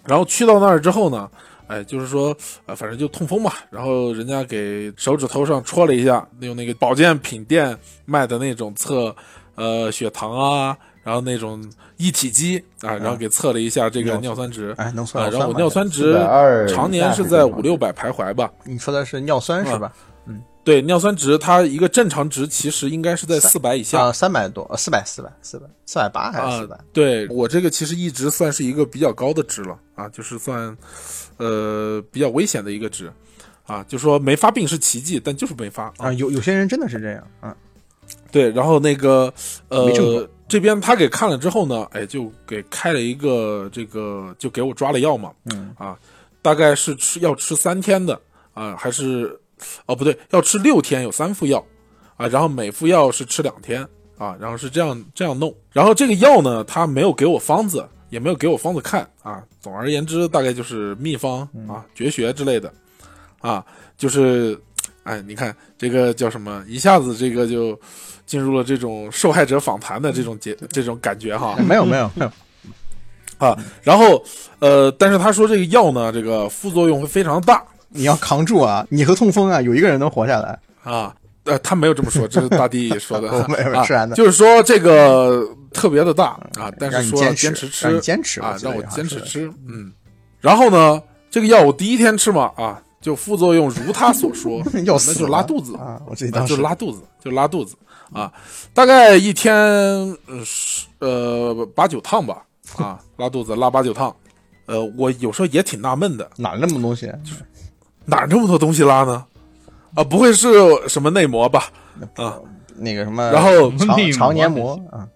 [0.03, 1.29] 然后去到那儿之后呢，
[1.71, 9.15] 哎，就是说呃反正就痛风嘛，然后人家给手指头上戳了一下，用那个保健品店卖的那种测
[9.55, 10.77] 呃血糖啊。
[11.03, 16.13] 然后那种一体机啊，然后给测了一下这个尿酸值，哎，能算啊，然后我尿酸值
[16.69, 19.91] 常年是在五六百徘徊吧，你说的是尿酸是吧？
[20.63, 26.79] 对尿酸值，它一个正常值其实应该是在四百以下啊，三百多，四百四百四百四百八还是四百？
[26.93, 30.77] 对我这个其实一直算是一个比较高的值了啊，就是算
[31.37, 33.11] 呃比较危险的一个值
[33.65, 36.13] 啊，就说没发病是奇迹，但就是没发啊。
[36.13, 37.55] 有有些人真的是这样啊。
[38.29, 39.33] 对，然后那个
[39.69, 45.97] 呃这边他给看了之后呢，哎，就给开了一个这个，就给我抓了药嘛，嗯啊，
[46.41, 48.19] 大概是吃要吃三天的
[48.53, 49.39] 啊，还是
[49.85, 51.63] 哦不对，要吃六天，有三副药
[52.17, 62.71] 啊，然后每副药是吃两天啊，然后是这样这样弄，然后这个药呢，他没有给我方子，也没有给我方子看啊，总而言之，大概就是秘方啊、绝学之类的
[63.39, 63.65] 啊，
[63.97, 64.59] 就是
[65.03, 67.79] 哎，你看这个叫什么，一下子这个就
[68.27, 71.55] 进入了这种受害者访谈的这种节这种感觉哈。
[71.57, 72.31] 没有没有没有，
[73.47, 74.23] 啊，然后
[74.59, 78.85] 呃，但是他说这个药呢，这个副作用会非常大 你要扛住啊！
[78.89, 80.57] 你和痛风啊，有一个人能活下来。
[80.83, 81.15] 啊。
[81.43, 89.91] 呃，他没有这么说，这是大地说的 没有啊就是说这个特别的大啊，但是说坚持吃，坚持啊让我坚持吃，嗯。
[90.39, 91.01] 然后呢，
[91.31, 95.99] 这个药我第一天吃嘛啊，就副作用如他所说， 要那死就是拉肚子啊！
[96.05, 97.75] 我记得啊，当时就是拉肚子，就拉肚子
[98.13, 98.31] 啊，
[98.71, 102.43] 大概一天呃十呃八九趟吧，
[102.77, 104.15] 啊，拉肚子拉八九趟，
[104.67, 107.11] 呃，我有时候也挺纳闷的，哪那么多东西？
[108.11, 109.25] 哪儿这么多东西拉呢？
[109.95, 110.53] 啊，不会是
[110.87, 111.71] 什么内膜吧？
[112.15, 112.37] 啊。
[112.83, 115.07] 那个什么，然后肠肠黏膜啊，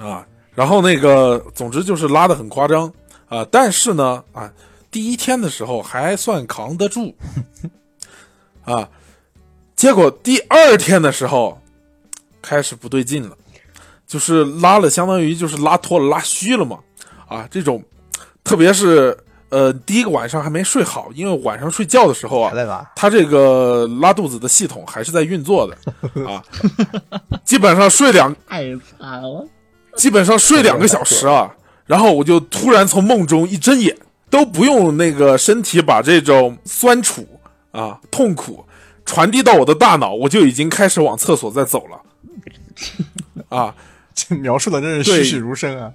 [0.00, 2.92] 啊，然后那个，总之就是拉的很夸张。
[3.26, 4.48] 啊，但是呢啊，
[4.88, 7.12] 第一天的时候还算扛得住。
[8.64, 8.88] 啊，
[9.74, 11.58] 结果第二天的时候
[12.40, 13.36] 开始不对劲了，
[14.06, 16.78] 就是拉了，相当于就是拉脱了、拉虚了嘛。
[17.26, 17.82] 啊，这种，
[18.44, 19.16] 特别是
[19.52, 22.50] 呃第一个晚上还没睡好，因为晚上睡觉的时候啊。
[22.96, 25.76] 他这个拉肚子的系统还是在运作的
[26.26, 26.42] 啊，
[27.44, 28.64] 基本上睡两太
[28.98, 29.46] 惨了。
[29.94, 33.94] 基本上睡两个小时啊，然后我就突然从梦中一睁眼，
[34.30, 37.28] 都不用那个身体把这种酸楚
[37.72, 38.64] 啊、痛苦
[39.04, 42.00] 传递到我的大脑，我就已经开始往厕所在走了，
[43.54, 43.74] 啊
[44.14, 45.92] 这描述的真是栩栩如生啊！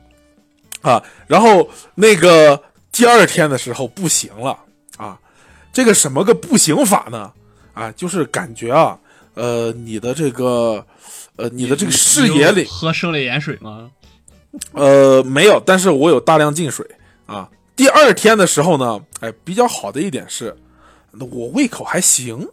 [0.82, 2.62] 啊，然后那个
[2.98, 4.58] 第二天的时候不行了
[4.98, 5.18] 啊，
[5.72, 7.32] 这个什么个不行法呢？
[7.74, 9.00] 啊，就是感觉啊，
[9.36, 10.86] 呃，你的这个。
[11.40, 13.92] 呃，你的这个视野里，喝生理盐水吗？
[14.72, 16.84] 呃，没有，但是我有大量进水
[17.28, 17.48] 啊。
[17.76, 20.58] 第二天的时候呢，哎，比较好的一点是，
[21.12, 22.44] 那我胃口还行，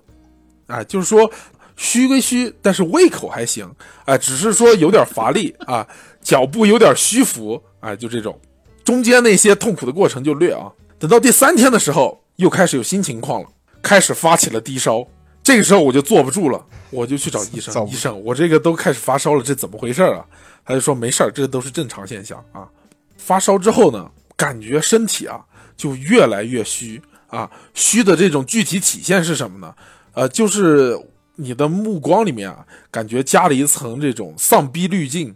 [0.66, 1.32] 啊，就是说
[1.76, 3.66] 虚归虚，但是胃口还行，
[4.04, 5.88] 啊，只是说有点乏力啊，
[6.20, 8.38] 脚步有点虚浮，啊，就这种，
[8.84, 10.70] 中间那些痛苦的过程就略啊。
[10.98, 13.48] 等到第三天的时候，又开始有新情况了，
[13.82, 15.06] 开始发起了低烧，
[15.42, 16.64] 这个时候我就坐不住了。
[16.90, 20.24] 我就去找医生，医生，我这个都开始发烧了，这怎么回事啊？
[20.64, 22.68] 他就说没事儿，这都是正常现象啊。
[23.16, 25.40] 发烧之后呢，感觉身体啊
[25.76, 29.74] 就越来越虚啊，虚的这种具体体现是什么呢？
[30.12, 30.96] 呃，就是
[31.34, 35.34] 你的目光里面啊，感觉加了一层这种丧逼滤镜。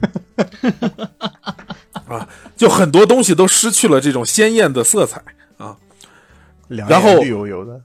[2.08, 5.22] 啊，就很多东西都失去了这种鲜艳的色彩
[5.56, 5.76] 啊
[6.68, 7.80] 然后绿油油的，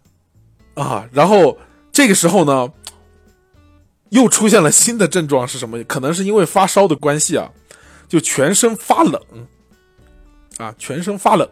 [0.74, 1.58] 啊，然后
[1.92, 2.72] 这个时候呢，
[4.10, 5.84] 又出现了新的症状是什么？
[5.84, 7.50] 可能是因为发烧的关系啊，
[8.08, 9.22] 就全身发冷，
[10.58, 11.48] 啊，全身发冷。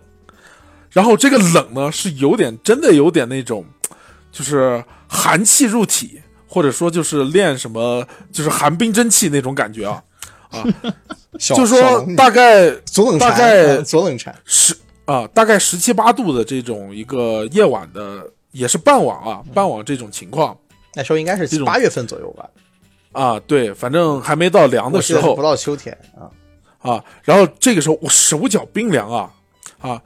[0.89, 3.65] 然后这个冷呢，是有点真的有点那种，
[4.32, 10.01] 就是寒气入体，或者说就是练什么，就是寒冰真气那种感觉啊
[10.51, 10.63] 啊，
[11.39, 20.57] 小就说大概 左冷禅，大概呃左冷禅，十啊，大概十七八度的这种一个夜晚的，也是傍晚啊，傍晚这种情况
[20.93, 22.49] 那时候应该是八月份左右吧，
[23.12, 26.31] 啊，对，反正还没到凉的时候不到秋天啊。
[26.79, 29.29] 啊，然后这个时候我手脚冰凉啊
[29.79, 30.01] 啊，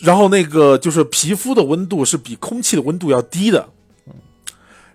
[0.00, 3.68] 然后那个就是皮肤的温度是比空气的温度要低的。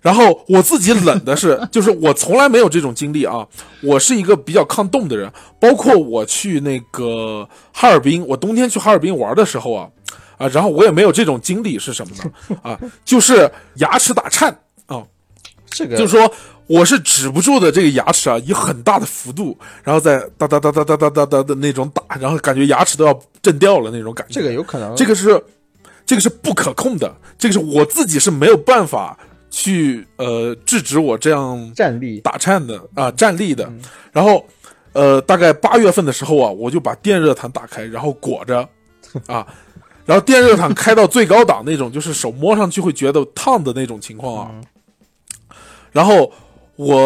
[0.02, 3.46] 然后我自己冷的是， 就是我从来没有这种经历啊。
[3.80, 9.88] 我是一个比较抗冻的人，包括我去那个哈尔滨，我冬天去哈尔滨玩的时候啊，
[10.36, 12.56] 啊，然后我也没有这种经历是什么呢？
[12.62, 14.50] 啊，就是牙齿打颤
[14.86, 15.02] 啊，
[15.70, 16.30] 这个就是说
[16.66, 24.40] 我是止不住的这个牙齿啊，以很大的幅度，然后再哒哒哒哒哒哒哒哒的那种打，然后感觉牙齿都要震掉了那种感觉。
[24.40, 25.40] 这个有可能，这个是
[26.04, 29.18] 这个是不可控的，这个是我自己是没有办法
[29.52, 33.70] 去呃制止我这样站立打颤的啊、站立的。
[34.10, 34.44] 然后
[34.94, 38.66] 呃，大概八月份的时候啊，我就把电热毯打开，然后裹着
[39.26, 39.46] 啊，
[40.04, 44.50] 然后电热毯开到最高档那种，就是手摸上去会觉得烫的那种情况啊。
[45.92, 46.32] 然后
[46.76, 46.96] 我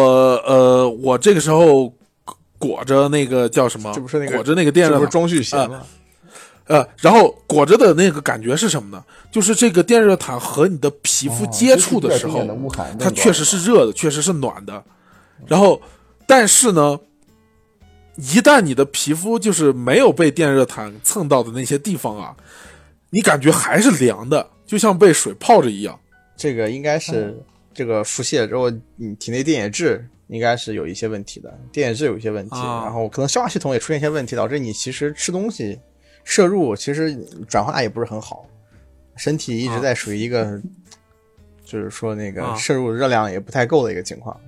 [0.45, 1.93] 呃，我这个时候
[2.57, 3.91] 裹着那个叫什么？
[3.93, 5.81] 这不是那个裹着那个电热毯，这不是装蓄鞋吗？
[6.65, 9.01] 呃，然后裹着的那个感觉是什么呢？
[9.31, 12.45] 就是这个电热毯和你的皮肤哦接触的时候，
[12.99, 14.83] 它确实是热的，确实是暖的。
[15.45, 15.79] 然后，
[16.25, 16.99] 但是呢，
[18.15, 22.35] 一旦你的皮肤就是没有被电热毯蹭到的那些地方啊，
[23.09, 25.99] 你感觉还是凉的，就像被水泡着一样。
[26.35, 35.79] 这个应该是嗯这个腹泻之后，你体内电解质应该是有一些问题的，电解质有一些问题，啊然后可能消化系统也出现一些问题，导致你其实吃东西
[36.23, 37.15] 摄入其实
[37.47, 38.45] 转化也不是很好，
[39.17, 40.61] 身体一直在属于一个、
[41.65, 44.39] 就是说那个啊摄入热量也不太够的一个情况。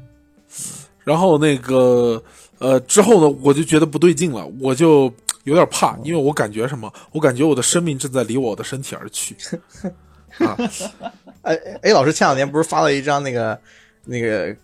[1.03, 2.21] 然后那个
[2.59, 5.11] 呃之后呢，我就觉得不对劲了，我就
[5.43, 6.91] 有点怕，因为我感觉什么？
[7.11, 9.35] 我感觉我的生命正在离我的身体而去。
[10.45, 10.55] 啊，
[11.41, 13.59] 哎哎，老师前两天不是发了一张那个
[14.05, 14.55] 那个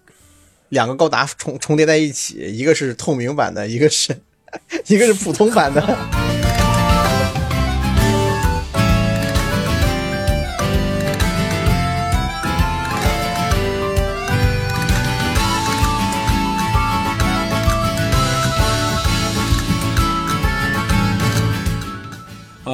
[0.69, 4.15] 两个高达重重叠在一起，一个是透明版的，一个是
[4.87, 6.44] 一个是普通版的。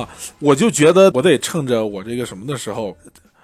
[0.01, 0.09] 啊，
[0.39, 2.95] 我就觉得我得趁着我这个什么的时候，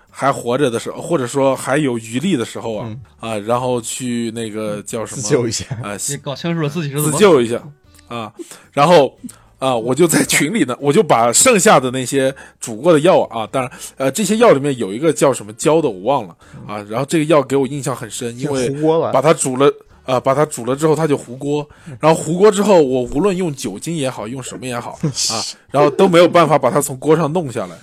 [0.09, 5.21] 还活着的时候，或者说还有余力的时候啊、啊，然后去那个叫什么？
[5.21, 5.65] 自救一下。
[5.83, 7.61] 啊，你搞清楚了自己是自救一下。
[8.07, 8.33] 啊，
[8.71, 9.17] 然后
[9.59, 16.35] 啊，我就在群里呢， 我就把剩下的那些煮过的药啊，当然呃，这些药里面有一个叫什么胶的，我忘了。
[16.67, 18.69] 啊，然后这个药给我印象很深，因为
[19.11, 19.71] 把它煮了。
[20.07, 21.67] 啊，把它煮了之后，它就糊锅。
[21.99, 25.35] 然后糊锅之后，我无论用酒精也好，用什么也好 啊，
[25.69, 27.75] 然后都没有办法把它从锅上弄下来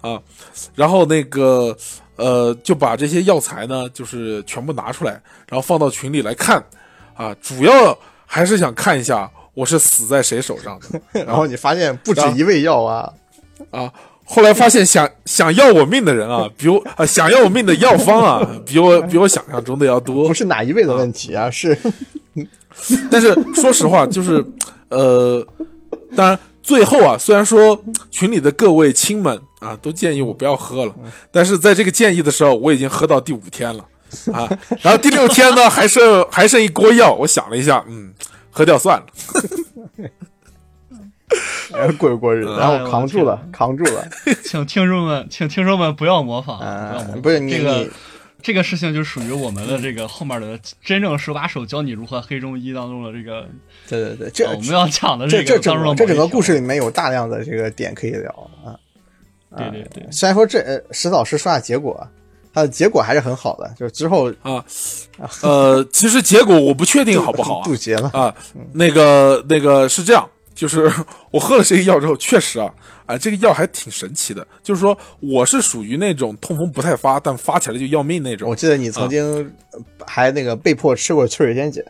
[0.00, 0.18] 啊。
[0.74, 1.76] 然后那个
[2.16, 5.12] 呃，就把这些药材呢，就是全部拿出来，
[5.46, 6.64] 然后放到群里来看
[7.14, 7.36] 啊。
[7.42, 13.12] 主要还是想看一下我是死在谁手上的 然后你发现不止一味药啊，
[13.70, 13.92] 啊。
[14.28, 20.26] 后来发现想想要我命的人啊， 比我啊想要我命的药方啊，比我比我想象中的要多。
[20.28, 20.34] 不。
[20.34, 21.78] 是哪一位的问题啊，是。
[23.10, 24.44] 但是说实话，就是
[24.90, 25.46] 呃，
[26.14, 30.94] 当然最后啊，虽然说群里的各位亲们啊都建议我不要喝了，
[31.30, 33.82] 但是在这个建议的时候，我已经喝到第五天了
[34.32, 34.46] 啊，
[34.82, 38.12] 然后第六天呢还剩还剩一锅药，我想了一下，嗯，
[38.50, 39.06] 喝掉算了。
[41.74, 44.06] 然后过着过日子，哎然后扛住了，扛住了。
[44.44, 47.22] 请听众们，请听众们不要模仿，不要模嗯，仿。
[47.22, 47.88] 不是你这个
[48.42, 53.46] 这个事情就属于我们的这个后面的真正手把手教你如何黑中医当中的这个，
[53.88, 58.30] 对对对，这呃我们要讲的这这个当中的整个这整个故事里面有大量的这个点可以聊
[58.64, 58.78] 啊。
[59.56, 62.06] 对对对，虽然说这呃石老师说下结果，
[62.52, 64.62] 它的结果还是很好的，就是之后啊，
[65.40, 67.64] 呃，其实结果我不确定好不好啊。
[67.64, 68.10] 渡劫了。
[68.12, 68.34] 啊，
[68.72, 70.90] 那个那个是这样，就是
[71.30, 72.68] 我喝了这个药之后，确实啊，
[73.04, 74.44] 啊，这个药还挺神奇的。
[74.62, 78.56] 就是说，我是属于那种痛风不太发，但发起来就要命那种我。
[78.56, 79.22] 记得你曾经
[79.70, 81.84] 呃还那个被迫吃过秋水仙碱，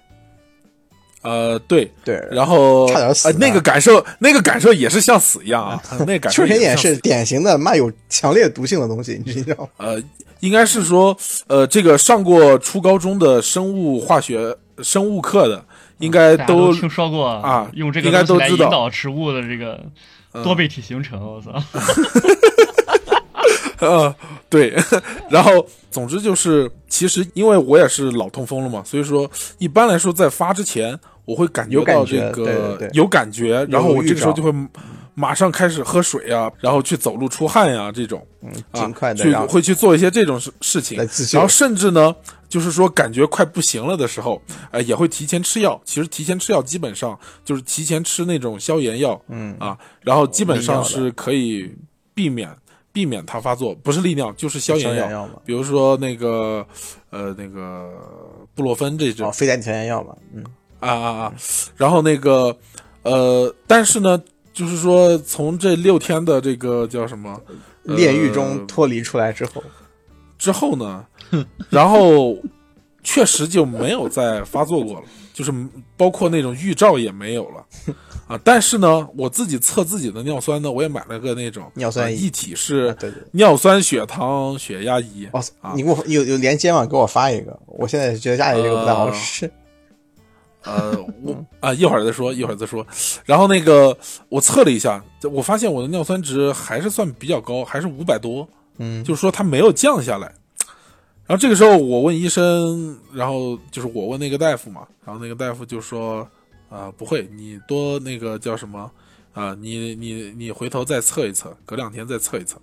[1.23, 9.69] 呃，对，对，然后差点死呃那个感受，那个感受也是像死一样啊， 那个感受秋水仙碱也是典型的妈有强烈毒性的东西，你知道吗？
[9.79, 10.03] 呃，
[10.41, 15.65] 应该是说，呃，这个上过初高中的生物化学、生物课的，
[15.99, 19.83] 应该都听说过啊用这个应该都知道嗯导植物的这个
[20.45, 21.53] 多倍体形成，我操！
[23.79, 24.15] 呃，
[24.49, 24.75] 对，
[25.31, 32.91] 然后总之就是，其实因为我也是老痛风了嘛，所以说一般来说在发之前，我会感觉有感觉到这个对对对。
[32.93, 34.53] 有感觉，然后我这个时候就会
[35.19, 38.25] 马上开始喝水啊，然后去走路出汗呀、这种，
[38.71, 40.99] 啊尽快的去会去做一些这种事事情
[41.33, 42.15] 然后甚至呢，
[42.51, 45.81] 就是说感觉快不行了的时候，呃，也会提前吃药。
[45.87, 49.57] 其实提前吃药基本上就是提前吃那种消炎药，嗯。
[49.59, 51.75] 啊，然后基本上是可以
[52.13, 52.55] 避免
[52.93, 56.67] 避免它发作，不是利尿就是消炎药，炎药，比如说那个
[57.09, 57.91] 呃那个
[58.55, 59.29] 布洛芬这种。
[59.29, 60.45] 哦，非甾体消炎药嘛，嗯，
[60.81, 61.35] 啊啊啊，
[61.75, 62.55] 然后那个
[63.03, 64.23] 呃，但是呢，
[64.57, 67.39] 就是说从这六天的这个叫什么
[67.85, 69.63] 呃 炼狱中脱离出来之后，
[70.39, 71.05] 之后呢，
[71.69, 72.35] 然后
[73.03, 75.03] 确实就没有再发作过了，
[75.35, 75.53] 就是
[75.95, 77.67] 包括那种预兆也没有了
[78.27, 78.41] 啊。
[78.43, 85.29] 但是呢，我自己测自己的尿酸呢，我也买了个那种尿酸啊一体式啊对对尿酸、血糖、血压仪。
[85.33, 86.87] 哦啊，你给我有有连接吗？
[86.87, 89.45] 给我发一个，我现在觉得家里这个不太好使。
[89.45, 89.53] 呃，
[91.23, 92.87] 我啊，一会儿再说，一会儿再说。
[93.25, 93.97] 然后那个
[94.29, 98.49] 我测了一下，我发现我的尿酸值还是算比较高，还是五百多，
[98.79, 100.33] 嗯，就是说它没有降下来。
[101.27, 106.29] 然后这个时候我问医生，然后就是我问那个大夫嘛，然后那个大夫就说，
[106.69, 108.91] 啊、不会，你多那个叫什么
[109.33, 112.59] 啊、你你你回头再测一测，隔两天再测一测。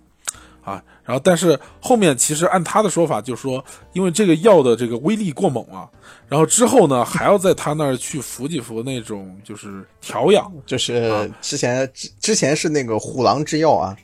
[0.64, 3.62] 啊，然后但是后面其实按他的说法，就是说，
[3.92, 5.86] 因为这个药的这个威力过猛啊，
[6.26, 13.94] 然后之后呢还要在他那儿去服几服那种就是调养，就是之前之之前是那个虎狼之药啊，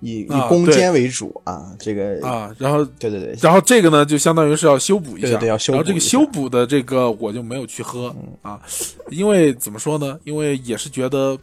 [0.00, 8.58] 以以攻坚为主啊，这个啊，然后对对对，然后这个呢，就相当于是要修补一下，对对要修补然后这个修补的这个我就没有去喝、啊，
[9.10, 10.18] 因为怎么说呢？
[10.24, 11.38] 因为也是觉得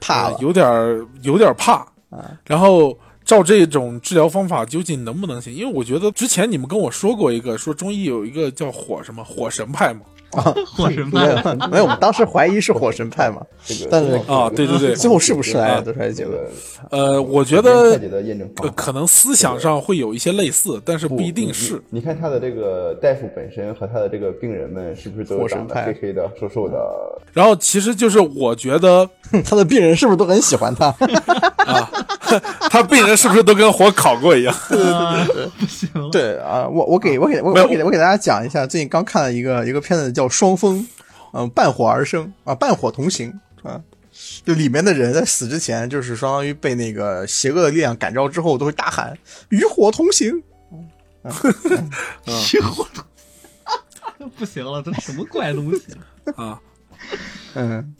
[0.00, 2.38] 怕呃有点儿有点怕啊。
[2.46, 2.96] 然后
[3.32, 5.54] 照这种治疗方法究竟能不能行？
[5.54, 10.02] 因为我觉得之前你们跟我说过一个，说中医有一个叫火什么火神派嘛。
[10.40, 16.38] 火神没有派，没有，我们当时怀疑是火神派嘛，这个但是啊对对对最后是不是来啊了得出来结论？
[16.90, 17.98] 呃，我觉太得。
[18.76, 21.82] 可能思想上会有一些类似，但是不一定是。
[21.88, 22.02] 你。
[22.02, 26.76] 看他的这个大夫本身和他的这个病人们是不是都火神派长得黑黑的、瘦瘦的？
[27.32, 29.08] 然后其实就是我觉得
[29.44, 30.86] 他的病人是不是都很喜欢他
[31.64, 31.88] 啊？
[32.68, 34.52] 他病人是不是都跟火烤过一样？
[34.68, 35.88] 对对对不行。
[36.10, 40.80] 对啊，我我给我给我我给我给大家讲一下，最近刚看了一个一个片子叫《双峰》，
[41.32, 43.80] 嗯，伴火而生啊，伴火同行啊，
[44.44, 49.16] 就里面的人在死之前，就是相当于被那个邪恶的力量感召之后，都会大喊
[49.50, 50.30] “与火同行
[51.24, 52.86] 与火
[54.18, 55.82] 的， 不行了，这什么怪东西？
[56.36, 56.60] 啊，”。
[57.54, 57.94] 嗯，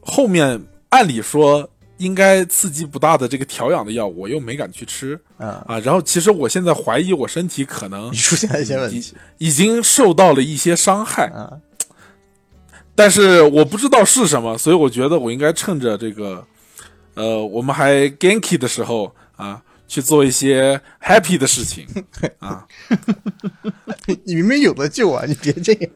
[0.00, 1.68] 后面按理说
[1.98, 5.78] 应该刺激不大的这个调养的药，我又没敢去吃啊啊。
[5.80, 11.52] 然后其实我现在怀疑我身体可能出现了一些问题已经受到了一些伤害，啊，
[12.94, 16.44] 但是我不知道是什么，所以我觉得我应该趁着这个，
[17.14, 21.86] 呃，我们还 ganky 的时候啊，去做一些 happy 的事情
[22.38, 22.66] 啊
[24.24, 25.90] 你明明有的救啊，你别这样。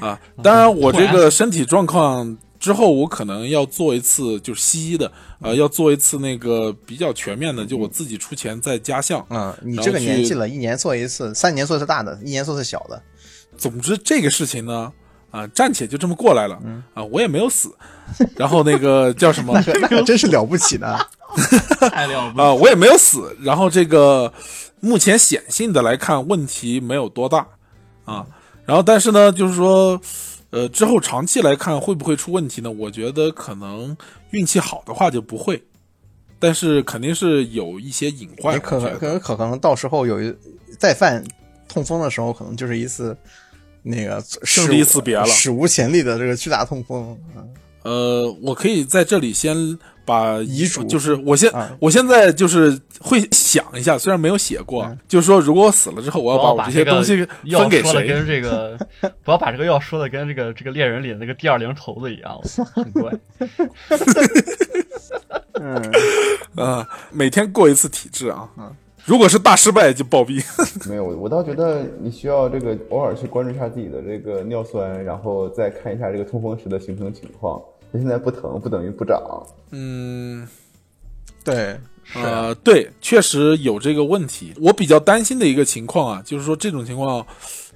[0.00, 0.18] 啊。
[0.42, 5.12] 当然，我这个身体状况之后，我可能要做一次就是西医的，
[5.42, 9.22] 呃，要做一次那个比较全面的，就我自己出钱再加项。
[9.28, 13.02] 嗯，你这个年纪了，一年做一次，三年做一次大的，一年做一次小的。
[13.58, 14.90] 总之，这个事情呢，
[15.30, 17.70] 啊，暂且就这么过来了，嗯啊，我也没有死。
[18.34, 20.98] 然后那个叫什么 那可那可真是了不起呢。
[21.92, 22.42] 太了不起！
[22.42, 23.36] 啊，我也没有死。
[23.42, 24.32] 然后这个
[24.80, 27.46] 目前显性的来看，问题没有多大
[28.06, 28.24] 啊。
[28.64, 30.00] 然后但是呢，就是说，
[30.54, 32.70] 呃，之后长期来看会不会出问题呢？
[32.70, 33.96] 我觉得可能
[34.30, 35.60] 运气好的话就不会，
[36.38, 38.60] 但是肯定是有一些隐患。
[38.60, 40.32] 可能可能可可能到时候有一
[40.78, 41.24] 再犯
[41.68, 43.16] 痛风的时候，可能就是一次
[43.82, 47.18] 那个生离死别了史无前例的这个巨大痛风。
[47.34, 47.52] 嗯
[47.84, 49.54] 呃，我可以在这里先
[50.04, 57.92] 把遗嘱就是我现、啊我现在就是会想一下，虽然没有写过，就是说如果我死了之后，我要把我这些东西药分给谁？
[57.92, 58.78] 说的跟这个，
[59.22, 62.40] 不要把这个药说的跟这个这个猎人里的那个第二零头子一样，
[62.74, 63.12] 很怪。
[65.60, 65.92] 嗯，
[66.56, 68.48] 啊，每天过一次体质啊。
[69.06, 70.42] 如果是大失败就暴毙。
[70.88, 77.60] 没有，我倒觉得你需要这个偶尔去关注一下自己的这个尿酸，然后再看一下这个痛风时的形成情况。
[77.94, 79.22] 它现在不疼不等于不长，
[79.70, 80.48] 嗯，
[81.44, 81.78] 对，
[82.16, 84.52] 呃，对，确实有这个问题。
[84.60, 87.24] 我比较担心的一个情况啊，就是说这种情况，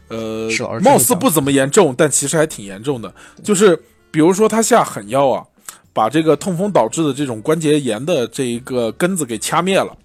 [0.09, 0.51] 呃
[0.83, 3.15] 貌似不怎么严重，但其实还挺严重的。
[3.45, 5.47] 就是比如说他下狠药啊，
[5.93, 9.97] 把这个痛风导致的这种关节炎的这一个根子给掐灭了，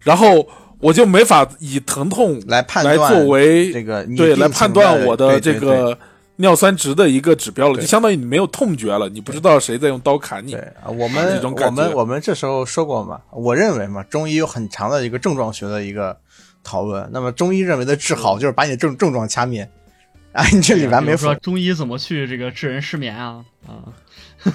[0.00, 0.46] 然后
[0.80, 5.98] 我就没法以疼痛来判来作为这个对来判断我的这对对对个
[6.36, 10.60] 尿酸值的一个指标了，就相当于你没有痛觉了，你不知道谁在用刀砍你对。
[10.82, 16.16] 啊，我们我们我们这时候说过嘛，我认为嘛，中医有很长的一个症状学的一个
[16.62, 17.08] 讨论。
[17.12, 19.66] 那么中医认为的治好就是把你的症症状掐灭，
[20.32, 23.88] 哎，你这里完比没说中医怎么去这个治人失眠啊啊？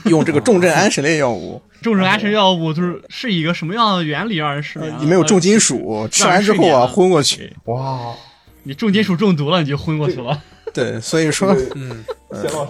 [0.06, 5.00] 用这个重症安神类药物， 重症安神药物就是是一个什么样的原理让人失眠啊？
[5.00, 7.52] 里面有重金属，吃完之后啊昏过去。
[7.66, 8.14] 哇！
[8.64, 10.40] 你重金属中毒了，你就昏过去了。
[10.74, 12.04] 对，所以说嗯，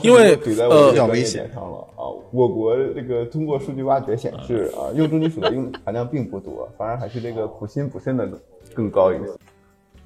[0.01, 2.03] 因为呃比较危险上了啊！
[2.31, 8.27] 我国这个通过数据挖掘显示啊，用重金属的用含量并不多，反而还是这个补锌补肾的
[8.73, 9.25] 更高一些。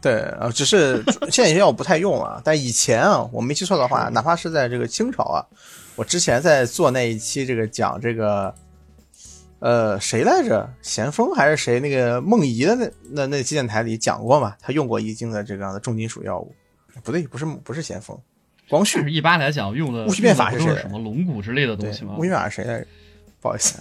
[0.02, 5.46] 对啊，只是现在药不太用了，但以前啊，我没记错的话，哪怕是在这个清朝啊，
[5.96, 8.54] 我之前在做那一期这个讲这个，
[9.60, 10.70] 呃，谁来着？
[10.82, 11.80] 咸丰还是谁？
[11.80, 16.54] 那个梦遗的那那那期电台里讲过嘛，他用过一经的这个样的重金属药物，
[17.04, 18.18] 不对，不是不是咸丰，
[18.70, 22.88] 光绪但是一般来讲用的戊戌变法是什么龙骨之类的东西吗，戊戌变法是谁来着？
[23.41, 23.80] 不好意思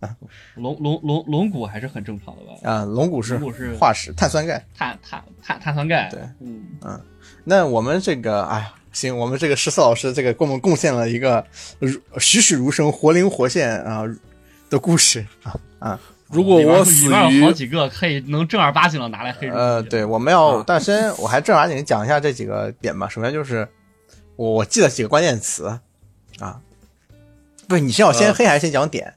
[0.00, 0.16] 啊，
[0.56, 2.68] 龙龙龙龙骨还是很正常的吧？
[2.68, 3.38] 啊，龙骨是
[3.78, 4.64] 化石碳酸钙。
[4.76, 6.08] 碳碳碳碳酸钙。
[6.10, 7.00] 对，嗯嗯，
[7.44, 11.44] 那我们这个，哎呀，行，我们这个十四老师这个给我们贡献了一个
[11.78, 14.02] 如栩栩如生、活灵活现啊
[14.68, 16.00] 的故事啊啊。
[16.34, 20.64] 如果我死于好几个可以能正儿八经的拿来黑人呃，对，我们要，啊。
[20.66, 23.08] 但先我还正儿八经讲一下这几个点吧。
[23.08, 23.66] 首先就是
[24.34, 25.78] 我我记得几个关键词
[26.40, 26.60] 啊，
[27.68, 29.14] 不是你是要先呃黑还是先讲点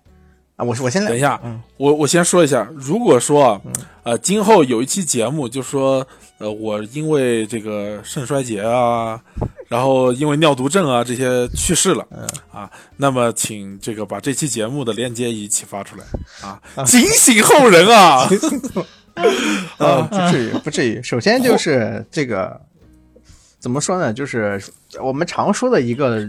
[0.58, 0.66] 啊？
[0.66, 3.62] 我是我先来等一下，嗯我我先说一下，如果说啊，
[4.04, 6.06] 呃，今后有一期节目就说，
[6.40, 9.22] 呃，我因为这个肾衰竭啊，
[9.70, 16.04] 然后因为尿毒症啊这些去世了，嗯啊，那么请这个把这期节目的链接一起发出来
[16.42, 18.28] 啊，警醒后人啊！
[19.78, 21.02] 啊， 不至于，不至于。
[21.02, 22.60] 首先就是这个
[23.60, 24.14] 怎么说呢？
[24.14, 24.62] 就是
[25.02, 26.28] 我们常说的一个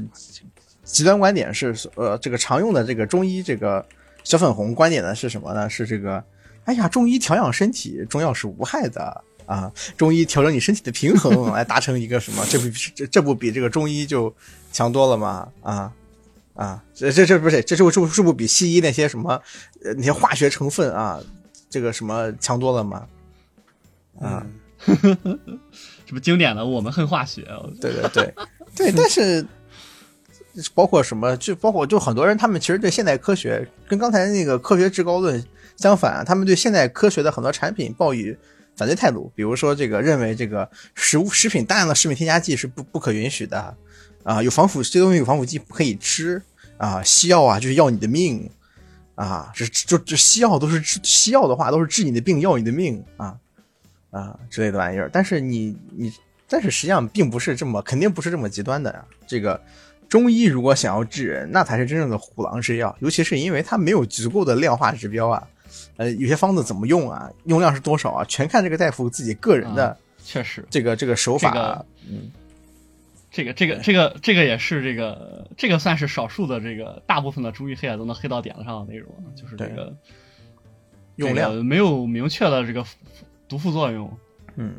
[0.84, 3.84] 极端观点是，呃，这个常用的这个中医这个
[4.28, 5.70] 小粉红观点呢是什么呢？
[5.70, 6.22] 是这个，
[6.66, 9.24] 哎呀，中医调养身体，中药是无害的。
[9.46, 12.44] 啊，中医调整你身体的平衡，来达成一个什么？
[12.50, 14.30] 这不这这不比这个中医就
[14.70, 15.48] 强多了吗？
[15.62, 15.90] 啊
[16.52, 19.40] 啊，这这这不是这这不这不这不比西医那些什么
[19.82, 21.18] 呃那些化学成分啊，
[21.70, 23.06] 这个什么强多了吗？
[24.20, 24.46] 啊，
[24.84, 27.48] 这不经典的我们恨化学。
[27.80, 28.34] 对对对
[28.76, 29.42] 对，但是
[30.74, 35.42] 包括什么，就包括就很多人，他们其实对现代科学跟刚才那个科学至高论
[35.76, 38.36] 相反，他们对现代科学的很多产品抱以
[38.76, 39.30] 反对态度。
[39.34, 43.76] 比如说，这个认为这个食物食品大量的食品添加剂是不不可允许的
[44.24, 46.42] 啊，有防腐这东西有防腐剂不可以吃
[46.76, 48.50] 啊，西药啊就是要你的命
[49.14, 53.36] 啊，这就这西药都是西药的话都是治你的病要你的命啊
[54.10, 55.08] 啊之类的玩意儿。
[55.12, 56.12] 但是你你
[56.48, 59.04] 但是实际上并不是这么，肯定不是这么极端的呀。
[59.26, 59.60] 这个
[60.08, 65.46] 中医如果想要治人，那才是真正的虎狼之药，尤其是因为它没有足够的量化指标啊。
[65.98, 71.50] 呃，有些方子怎么用啊，用量是多少啊，全看这个大夫自己个人的确实，这个、这个手法。
[71.50, 72.30] 这个嗯，
[73.30, 79.94] 这个这个这个这个也是这个这个算是少数的这个大部分的中医黑啊都能黑到点子上的内容，就是这个
[81.16, 82.82] 用量、这个没有明确的这个
[83.46, 84.10] 毒副作用。
[84.56, 84.76] 嗯，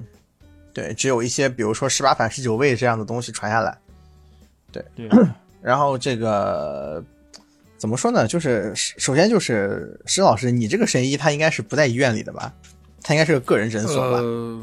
[0.74, 3.78] 对，只有一些比如说十八反十九味这样的东西传下来。
[4.72, 5.10] 对对，
[5.62, 7.04] 然后这个
[7.78, 8.28] 怎么说呢？
[8.28, 12.54] 就是首先就是石老师，你这个神医他应该是不在医院里的吧？
[13.02, 14.18] 他应该是个个人诊所吧？
[14.20, 14.62] 呃，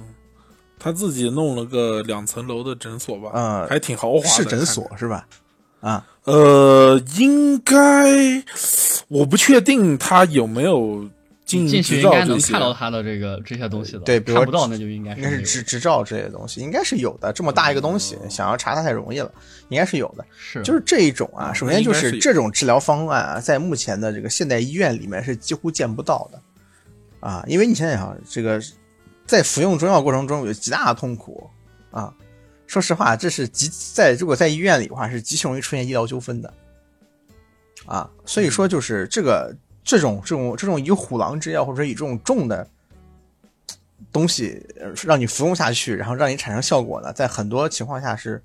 [0.79, 5.27] 他自己弄了个两层楼的诊所吧，嗯还挺豪华的，是诊所是吧？
[5.81, 7.75] 啊，呃，应该
[9.09, 11.09] 我不确定他有没有
[11.47, 14.01] 经进去应该能看到他的这个这些东西的。
[14.01, 17.33] 对比如说看不到那就应该应该是执执照之类的东西，应该是有的。
[17.33, 19.33] 这么大一个东西，想要查它太容易了，
[19.69, 20.27] 应该是有的。
[20.37, 26.43] 是就是这一种啊，嗯首先就是这种治疗方案啊，在目前的这个现代医院里面是几乎见不到的
[27.21, 28.61] 啊，因为你想想，这个
[29.25, 31.49] 在服用中药过程中有极大的痛苦
[31.91, 32.13] 啊。
[32.67, 36.53] 说实话，这是极在如果在医院里的话，是极其容易出现医疗纠纷的
[37.85, 38.11] 啊。
[38.25, 39.55] 所以说，就是这个
[39.87, 42.69] 这种这种这种以虎狼之药，或者说以这种重的
[44.13, 44.63] 东西
[45.05, 48.43] 让你服用下去，然后让你产生效果呢，在很多情况下是。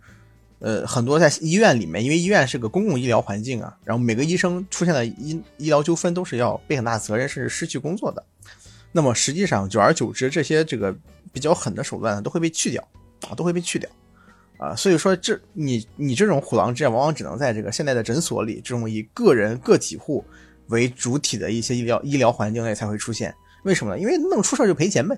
[0.64, 8.24] 呃，很多在医院里面，因为医院是个公共医疗环境啊，然后每个医生出现的医医疗纠纷都是要背很大责任，甚至失去工作的。
[8.92, 10.96] 那么实际上，久而久之，这些这个
[11.34, 12.88] 比较狠的手段呢，都会被去掉
[13.28, 13.90] 啊，都会被去掉
[14.58, 14.76] 啊。
[14.76, 20.24] 所以说这，你你这种虎狼之药，往往只能在这个现在的诊所里，这种以个人个体户
[20.72, 23.32] 为主体的一些医疗医疗环境内才会出现。
[23.64, 24.00] 为什么呢？
[24.00, 25.16] 因为弄出事就赔钱呗。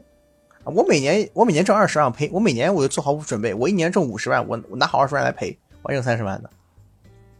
[0.66, 6.49] 啊，我每年我每年挣二十万赔，我每年我就做好准备，我一年挣五十万，我我拿好二十万来赔，我还挣三十万呢，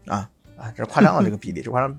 [0.08, 1.98] 啊啊，这是夸张了这个比例，这夸张，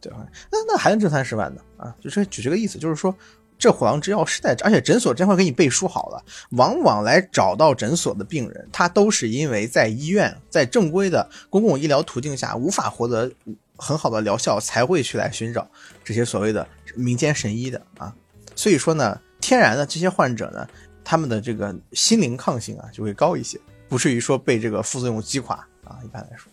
[0.00, 0.26] 对吧？
[0.50, 1.94] 那那还能挣三十万呢啊？
[2.00, 3.14] 就这举这个意思，就是说
[3.56, 13.30] 这虎狼之药是在，而且诊所真会给你背书好了，往往来找到诊所的病人，他都是因为在医院在正规的公共医疗途径下无法获得
[13.76, 15.68] 很好的疗效，才会去来寻找
[16.02, 18.14] 这些所谓的民间神医的啊。
[18.54, 19.20] 所以说呢。
[19.40, 20.66] 天然的这些患者呢，
[21.04, 23.60] 他们的这个心灵抗性啊就会高一些，
[23.90, 25.98] 不至于说被这个副作用击垮啊。
[26.02, 26.50] 一般来说，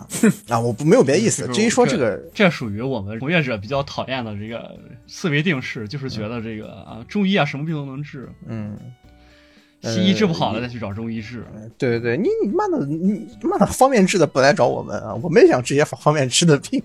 [0.00, 0.08] 啊
[0.50, 1.46] 啊，我不没有别的意思。
[1.54, 8.76] 至于说这个，这属于我们从业者比较讨厌的这个思维定式，就是觉得这个啊中医啊什么病都能治，嗯，
[9.84, 11.44] 西医治不好了再去找中医治。
[11.78, 16.82] 对对对，你你妈的你妈的方便治的不来找我们啊，我们也想治些方便治的病。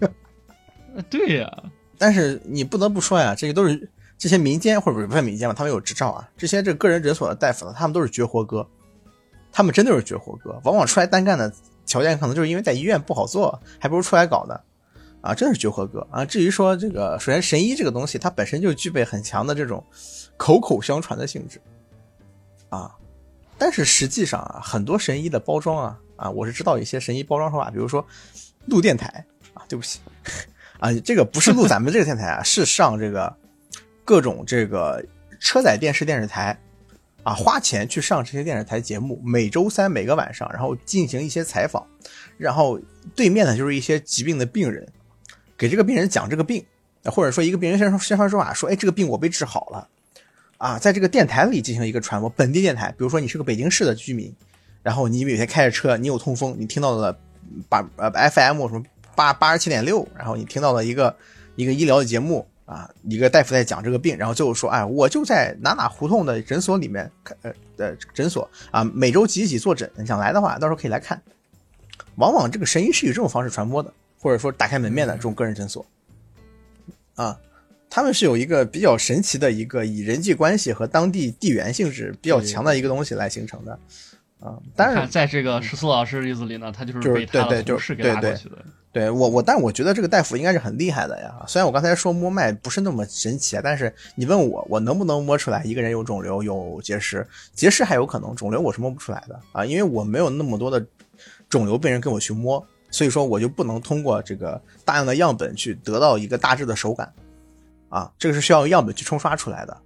[1.09, 1.63] 对呀，
[1.97, 3.89] 但是你不得不说呀，这个都是。
[4.21, 6.29] 这些民间或者不是民间吧，他们有执照啊。
[6.35, 8.67] 这些这个个人诊所的大夫呢，他们都是绝活哥，
[9.49, 10.59] 他们真的是绝活哥。
[10.65, 11.49] 往往出来单干的
[11.85, 14.59] 条件可能就是因为在医院不好做，还不如出来搞呢。
[15.21, 16.25] 啊，真的是绝活哥啊。
[16.25, 19.81] 至于说这个，首先神医这个东西，它本身就具备很强的这种
[20.35, 21.61] 口口相传的性质
[22.69, 22.95] 啊。
[23.57, 28.05] 但是实际上啊，很多神医的包装啊啊，我是知道一些神医包装手法，比如说
[28.67, 29.99] 录电台啊，对不起
[30.79, 33.35] 啊，这个不是录咱们这个电台啊，是上这个
[34.05, 35.05] 各种这个
[35.41, 36.57] 车载电视电视台
[37.23, 41.85] 啊，花钱去上这些电视台节目，每周三每个晚上，然后进行一些采访，
[42.37, 42.79] 然后
[43.13, 44.87] 对面呢就是一些疾病的病人，
[45.57, 46.65] 给这个病人讲这个病，
[47.03, 49.85] 或者说一个病人先先发说法说，哎，这个病我被治好了。
[50.59, 54.35] 啊，在这个电台里进行一个传播，本地电台，比如说你是个北京市的居民，
[54.83, 57.17] 然后你每天开着车，你有痛风，你听到了
[57.69, 58.83] 八呃 FM 什么
[59.15, 61.15] 八八十七点六，然后你听到了一个
[61.55, 71.21] 一个医疗的节目啊，一个大夫在讲这个病，然后最后说，哎，我就在哪哪胡同的诊所里面看呃的诊所啊，每周几几坐诊，想来的话，到时候可以来看。
[72.15, 75.85] 往往这个神医是以这种方式传播的，或者说打开门面的这种个人诊所
[77.15, 77.39] 啊。
[77.89, 83.79] 他们是有一个比较神奇的一个以人际关系和当地地缘性质比较强的一个东西来形成的，
[84.39, 88.57] 啊，当然在这个石苏老师例子里呢，他就是被他的同事给拉过去的。
[88.91, 91.31] 对我我，但我觉得这个大夫应该是很厉害的呀。
[91.47, 97.25] 虽然我刚才说摸脉不是那么神奇啊，但是你问我，我能不能摸出来一个人有肿瘤有结石？
[97.53, 100.83] 结石还有可能，肿瘤我是摸不出来的啊，因为我没有那么多的
[101.47, 107.13] 肿瘤病人跟我去摸，所以说我就不能通过这个大量的样本去得到一个大致的手感。
[107.89, 109.77] 啊，这个是需要样本去冲刷出来的，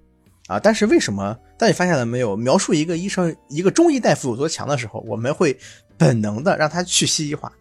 [0.48, 1.38] 啊，但是为什么？
[1.58, 2.36] 但你发现了没有？
[2.36, 5.58] 描述一个医生、一个中医大夫有多强的时候，我们会
[5.98, 7.52] 本能的让他去西医化。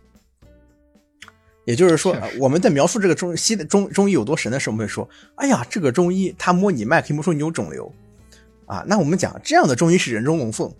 [1.64, 7.92] 也就是说，我们在描述这个中西的中中医有多神的时候，我们会说：“哎呀，这个中医他摸你脉可以摸出你有肿瘤。”
[8.66, 10.74] 啊，那我们讲这样的中医是人中龙凤，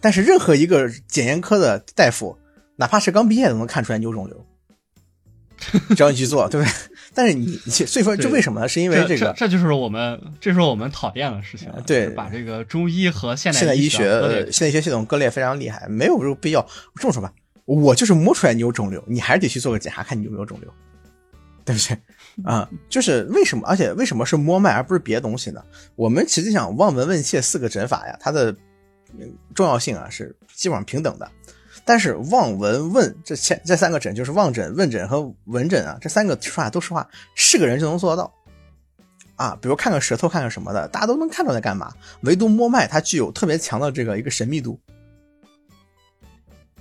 [0.00, 2.38] 但是任何一个检验科的大夫，
[2.76, 4.46] 哪怕是刚毕业都能看出来你有肿瘤。
[5.96, 6.72] 只要你去做，对不对？
[7.14, 8.68] 但是你，所以说这为什么呢？
[8.68, 11.68] 是因为这个，这就是我们，这是我们讨厌的事情。
[11.86, 16.64] 对，把这个中医和现代医学、现代医学系统割裂非常厉害，没有这个必要。
[16.96, 17.32] 这么说吧，
[17.64, 20.72] 我就是摸出来你有肿瘤，你还是得去做个检查，看你有没有肿瘤，
[21.64, 21.98] 对不对？
[22.44, 23.66] 啊，就是为什么？
[23.66, 25.60] 而且为什么是摸脉而不是别的东西呢？
[25.96, 28.54] 我们实际上望闻问切四个诊法呀，它的
[29.54, 31.28] 重要性啊是基本上平等的。
[31.88, 38.30] 但是望闻问这前这三个诊就是望诊、问诊和闻诊啊，这三个说话都实话，是个人就能做得到
[39.36, 39.58] 啊。
[39.62, 41.90] 比如看个舌头，看个什么的，大家都能看出来干嘛。
[42.24, 44.78] 唯独摸脉，它具有特别强的这个一个神秘度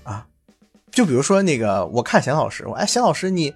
[0.03, 0.27] 啊。
[0.91, 3.55] 就比如说那个，我看贤老师，我哎，贤老师你，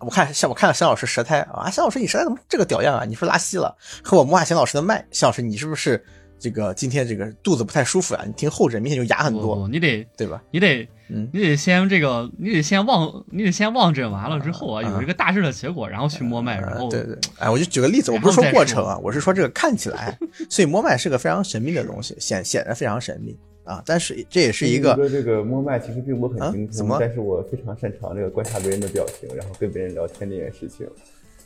[0.00, 3.06] 我看像我看了贤老师舌苔啊，贤老师你舌苔怎么这个屌样啊？
[3.06, 3.74] 你是拉稀了？
[4.04, 6.04] 和我摸下贤老师的脉，贤老师你是不是？
[6.40, 10.42] 这个今天这个肚子不太舒服啊，你听后诊明显就哑很多，你得对吧？
[10.50, 20.18] 你得，你得先这个，你得先望，你得先望诊完了之后啊，有一个大致的结果，然后去摸脉，然后对对，哎，我就举个例子，我不是说过程啊，我是说这个看起来，
[20.48, 23.82] 所以摸脉是个非常神秘的东西，显显得非常神秘啊。
[23.84, 30.86] 但是这也是一个这个摸脉其实并不很精通，但是我非常擅长这个观察别人的表情，然后跟别人聊天这件事情。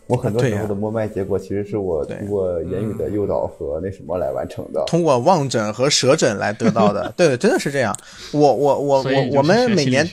[0.07, 7.11] 我很多时候的摸脉结果，其实是我通过言语的诱导和那什么来完成的，通过望诊和舌诊来得到的。
[7.17, 7.97] 对，真的是这样。
[8.33, 10.07] 我我我我我们每年，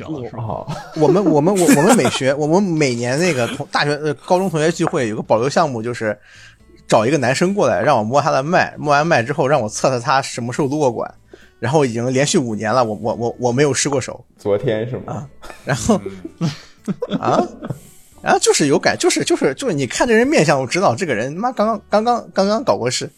[0.95, 6.17] 我们我们我我们每学我们每年那个同大学呃高中同学聚会有个保留项目，就是
[6.87, 11.13] 找一个男生过来让我摸他的脉，摸完脉之后让我测测他什么时候撸过管，
[11.59, 14.23] 然后已经连续五年了，我我我我没有失过手。
[14.37, 15.13] 昨天是吗？
[15.13, 15.29] 啊，
[15.65, 15.99] 然后
[17.19, 17.45] 啊。
[18.21, 23.09] 然后就是有感，就是就是就是，你看这人面相，我知道这个人妈刚刚刚刚刚刚搞过事，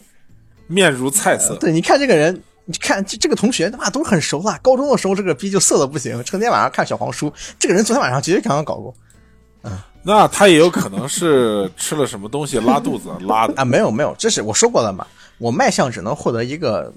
[0.67, 1.55] 面如菜色。
[1.57, 7.31] 对，你看这个人，你看这这个同学他妈都很熟了，高中的时候这个逼就色的不行，成天晚上看小黄书。
[7.59, 8.95] 这个人昨天晚上绝对刚刚搞过，
[9.63, 13.65] 嗯，那他也有可能是吃了什么东西拉肚子拉的啊？
[13.65, 15.05] 没有没有，这是我说过了嘛，
[15.37, 16.93] 我脉象只能获得一个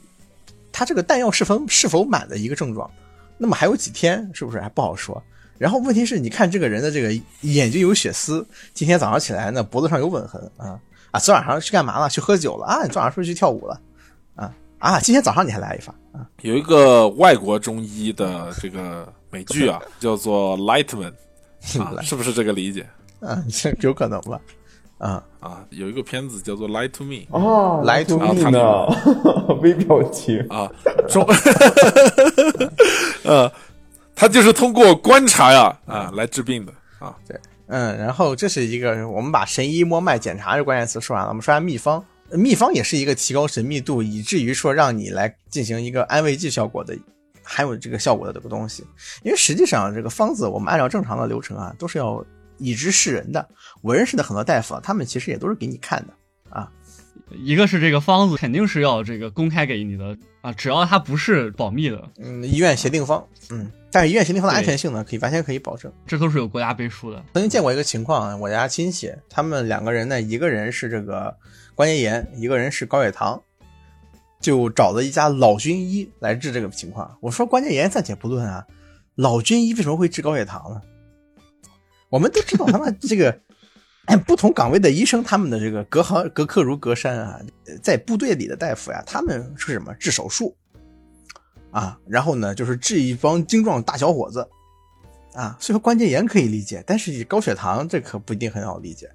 [0.71, 2.89] 他这个弹药是否是否满的一个症状，
[3.37, 5.21] 那么还有几天是不是还不好说？
[5.59, 10.79] 然后问题是，你看这个人的这个眼睛有血丝，今天早上起来呢脖子上有吻痕啊
[11.13, 11.21] 啊！
[11.21, 12.09] 昨晚上去干嘛了？
[12.09, 12.83] 去喝酒了啊？
[12.85, 13.81] 你昨晚上是不是去跳舞了？
[14.35, 15.01] 啊啊！
[15.01, 16.27] 今天早上你还来一发啊？
[16.43, 21.13] 有一个外国中医的这个美剧啊， 叫做《Lightman》，
[21.83, 22.87] 啊，是不是这个理解？
[23.21, 24.39] 啊，这 有可能吧？
[24.99, 29.57] 啊啊，有一个片子叫做《Lie to Me》哦，《Lie to Me》呢？
[29.63, 30.71] 微表情啊，
[31.09, 31.27] 中，
[33.25, 33.51] 呃。
[34.17, 37.39] 他就是通过观察呀啊来治病的啊，对，
[37.69, 42.05] 嗯，然后这是一个我们把神医摸脉检查这关键词说完了，我们说下秘方。
[42.33, 46.93] 秘方也是一个提高神秘度，以至于说让你来进行一个安慰剂效果的，
[47.41, 48.85] 还有这个效果的这个东西。
[49.23, 52.27] 因为实际上这个方子，我们按照正常的流程啊，都是要
[52.59, 53.49] 以知示人的。
[53.81, 56.17] 我认识的很多大夫啊，他们其实也都是给你看的啊。
[57.33, 67.25] 一个是这个方子肯定是要这个公开给你的啊，只要它不是保密的，嗯，医院协定方，嗯，但是医院协定方的安全性呢，可以完全可以保证，这都是有国家背书的。
[67.35, 71.37] 曾经见过一个情况，我家亲戚他们两个人呢，一个人是这个
[71.75, 73.43] 关节炎，一个人是高血糖，
[74.41, 77.19] 就找了一家老军医来治这个情况。
[77.21, 78.65] 我说关节炎暂且不论啊，
[79.17, 80.81] 老军医为什么会治高血糖呢？
[82.09, 83.41] 我们都知道他们这个。
[84.15, 87.41] 不同岗位的医生，他们的这个隔行隔客如隔山啊，
[87.83, 90.55] 在部队里的大夫呀，他们是什么治手术
[91.71, 91.99] 啊？
[92.07, 94.47] 然后呢，就是治一帮精壮大小伙子
[95.35, 95.57] 啊。
[95.59, 99.11] 所以说关节炎可以理解，但是高血糖这可不一定很好理解，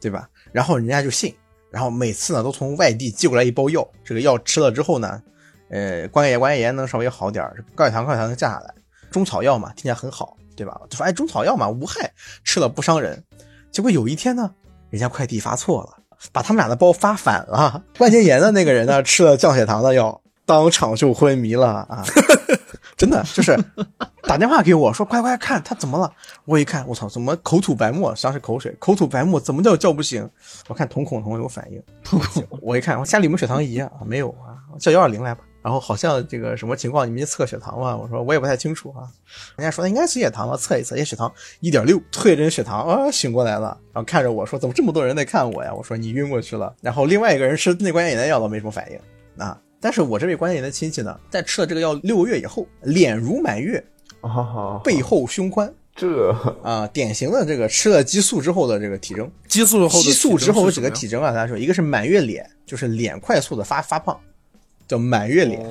[0.00, 0.30] 对吧？
[0.52, 1.34] 然后人家就信，
[1.70, 5.22] 然后每次呢都从外地寄过来一包药，这个药吃了之后呢，
[5.68, 8.74] 呃，关节炎关节炎能稍微好点高血糖高血糖能降下来。
[9.10, 10.80] 中草药嘛，听起来很好，对吧？
[10.88, 12.10] 就说哎，中草药嘛，无害，
[12.42, 13.22] 吃了不伤人。
[13.70, 14.50] 结果有一天呢，
[14.90, 15.96] 人家快递发错了，
[16.32, 17.82] 把他们俩的包发反了。
[17.96, 22.04] 关节炎的那个人呢，吃了降血糖的药，当场就昏迷了啊！
[22.96, 23.56] 真的就是
[24.24, 26.12] 打电话给我说：“快快看他怎么了？”
[26.44, 30.28] 我一看，我操，怎么口吐白沫，像是口水，口吐白沫，怎么叫叫不醒？
[30.68, 33.90] 我看瞳孔瞳有反应，瞳孔，我一看，我家里有没有血糖仪啊？
[34.04, 35.42] 没有啊，叫幺二零来吧。
[35.62, 37.06] 然后好像这个什么情况？
[37.06, 37.96] 你们测血糖吗？
[37.96, 39.04] 我说我也不太清楚啊。
[39.56, 41.30] 人家说应该是血糖吧，测一测，也血糖
[41.60, 45.72] 一点六，退针血糖啊醒过来了，然后看着我说怎么这么多人在看我呀？
[45.74, 46.74] 我说你晕过去了。
[46.80, 49.60] 然后另外一个人吃那关节炎的药倒没什么反应啊。
[49.82, 53.82] 但是我这位关节炎的亲戚呢，在吃了这个药六个月以后，脸如满月，
[54.84, 56.30] 背后胸宽，这
[56.62, 59.30] 啊典型的这个吃了激素之后的这个体征。
[59.48, 61.32] 激素后激素之后有几个体征啊？
[61.32, 64.18] 大家说，一个是满月脸，就是脸快速的发发胖。
[64.90, 65.62] 叫满月脸，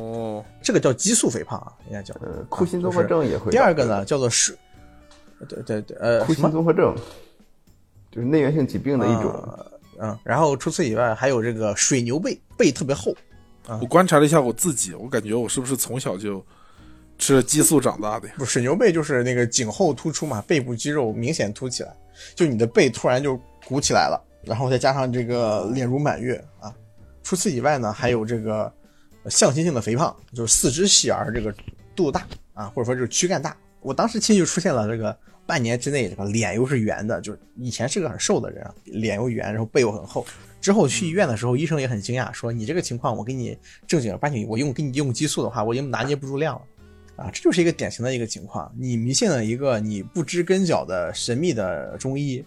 [0.61, 2.15] 这个叫激素肥胖啊，应该叫。
[2.22, 3.51] 呃，库欣综合症也会。
[3.51, 4.57] 第二个呢，叫做是，
[5.45, 6.95] 对对对，呃，库欣综合症，
[8.09, 9.59] 就是内源性疾病的一种。
[9.99, 13.13] 嗯，然后除此以外，还有这个水牛背，背特别厚。
[13.82, 16.41] 我观察了一下我自己，我感觉我是不是从小就
[17.17, 18.36] 吃了激素长大的呀？
[18.38, 21.93] 不，水牛背就是那个颈后突出嘛，背部肌肉明显凸起来，
[22.36, 26.74] 就你的背突然就鼓起来了，然后再加上这个脸如满月啊。
[27.22, 28.72] 除此以外呢，还有这个。
[29.30, 31.53] 向心性的肥胖就是四肢细而这个
[31.95, 33.55] 肚子大啊，或者说就是躯干大。
[33.82, 40.25] 我当时亲戚就出现了这个半年之内，这个脸又是圆的，就是以前是个很瘦的人，脸又圆，然后背又很厚。
[40.59, 43.57] 之后去医院的时候，医生也很惊讶，说你这个情况，我给你
[43.88, 47.32] 正经八经，我用给你用激素的话，我已经拿捏不住量了啊。
[47.32, 52.43] 这就是一个典型的一个情况，你迷信了一个你不知根脚的神秘的中医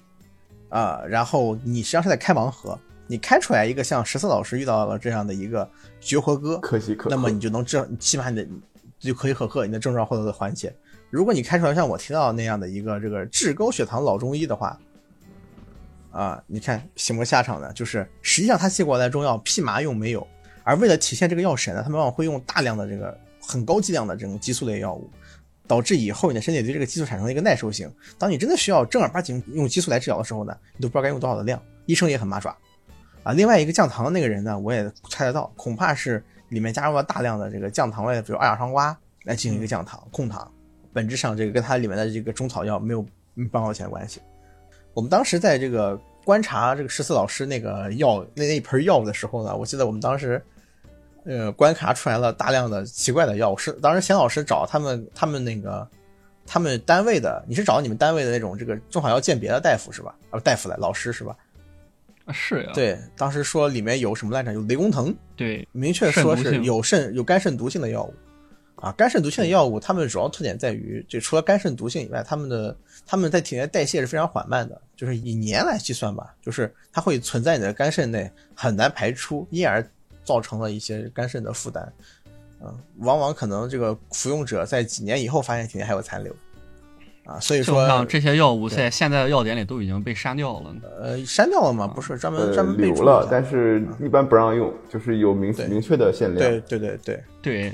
[0.68, 2.78] 啊，然后你实际上是在开盲盒。
[3.12, 8.48] 你开出来一个像十四老师遇到了这样的一个绝活哥，可喜可那么你就能治，起码你的
[8.98, 10.74] 就可以可贺，你的症状获得的缓解。
[11.10, 14.80] 如果你开出来像我提到那样的一个这个治高血糖老中医的话，
[16.10, 17.70] 啊，你看什么下场呢？
[17.74, 20.26] 就是实际上他寄过来中药屁麻用没有，
[20.64, 25.10] 而为了体现这个药神呢，他们往往会用大量的这个很高剂量的这种激素类药物，
[25.66, 27.92] 导致以后你的身体对这个激素产生了一个耐受性。
[28.16, 32.56] 当你真的需要正儿八经用激素来治疗的时候呢，你都不知道该用多少的量，医生也很麻爪。
[33.22, 38.94] 啊，另外一个降糖的那个人呢，我也猜得到，恐怕是里面加入了大量的这个降糖类，比如二氧双胍
[39.24, 40.50] 来进行一个降糖控糖，
[40.92, 43.00] 本质上这个跟它里面的这个中草药没有
[43.50, 44.20] 半毛钱关系。
[44.92, 50.42] 我们当时在这个观察这个十四老师那个药那那一盆药的时候呢，我记得我们当时
[51.24, 55.88] 呃观察出来了大量的奇怪的药物，是当时钱老师找他们他们那个
[56.44, 60.14] 他们单位的，你是找你们单位的那种这个中草药鉴别的大夫是吧？
[60.30, 61.36] 啊，大夫来老师是吧？
[62.30, 64.52] 是呀，对，当时说里面有什么来着？
[64.52, 68.14] 有雷公藤，对，明确说是有肾有肝肾毒性的药物，
[68.76, 79.84] 啊，肝肾毒性的药物，它们主要特点在于，就除了肝肾毒性以外，它们的它们在体内代谢是非常缓慢的，就是以年来计算吧，就是它会存在你的肝肾内，很难排出，因而
[80.24, 81.92] 造成了一些肝肾的负担，
[82.60, 86.34] 嗯，往往可能这个服用者在几年以后发现体内还有残留。
[87.24, 90.74] 啊，所以说像这些药物在现在的药典里都已经被删掉了。
[91.00, 91.86] 呃，删掉了嘛？
[91.86, 96.50] 不是专门专门留了，但是一般不让用，就是有明明确的限量。
[96.50, 97.72] 对对对对对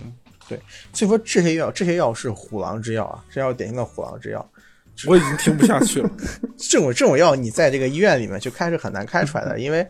[0.49, 0.61] 对，
[0.93, 4.51] 所以说这些药这些药是虎狼之药啊，这药典型的虎狼之药。
[5.07, 6.11] 我已经听不下去了。
[6.59, 9.87] 这种这种药你在这个医院里面就开是很难开出来的，因为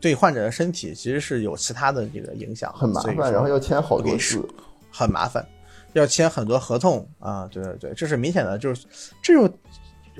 [0.00, 4.42] 对患者的身体其实是有其他的这个影响，很麻烦，然后要签好多字，
[4.90, 5.46] 很麻烦。
[5.94, 8.86] 要签很多合同啊，对对对，这是明显的，就是
[9.22, 9.52] 这种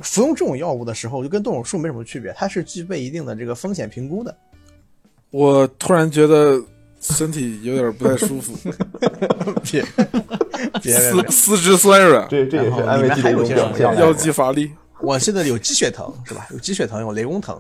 [0.03, 4.35] 服用这种药物的时候，就跟动手术没什么区别，它是具备一定的这个风险评估的。
[5.31, 6.59] 我突然觉得
[7.01, 8.57] 身体有点不太舒服，
[9.62, 9.85] 别
[10.83, 14.71] 别四四肢酸软，对这也是安慰剂的一种表现，腰肌乏力。
[15.01, 16.49] 我现在有鸡血疼是吧？
[16.51, 17.57] 有鸡血藤，有雷公疼，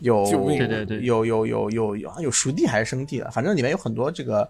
[0.00, 0.24] 有
[0.58, 4.46] 对对对，有有有有有有熟地还是生地的，反正里面有很多这个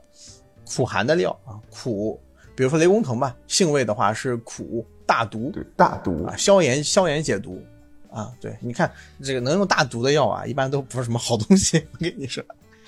[0.75, 2.21] 苦寒的料啊，苦，
[2.57, 7.63] 比如说雷公藤吧，性味的话是苦大毒，对大毒啊，消炎消炎解毒
[8.11, 8.91] 啊，对，你看
[9.23, 12.43] 这个能用大毒的药啊，一般都不是什么好东西， 我跟你说。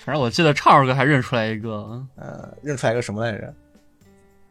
[0.04, 3.54] 反正我记得畅儿哥还认出来一个，呃，认出来一个什么来着？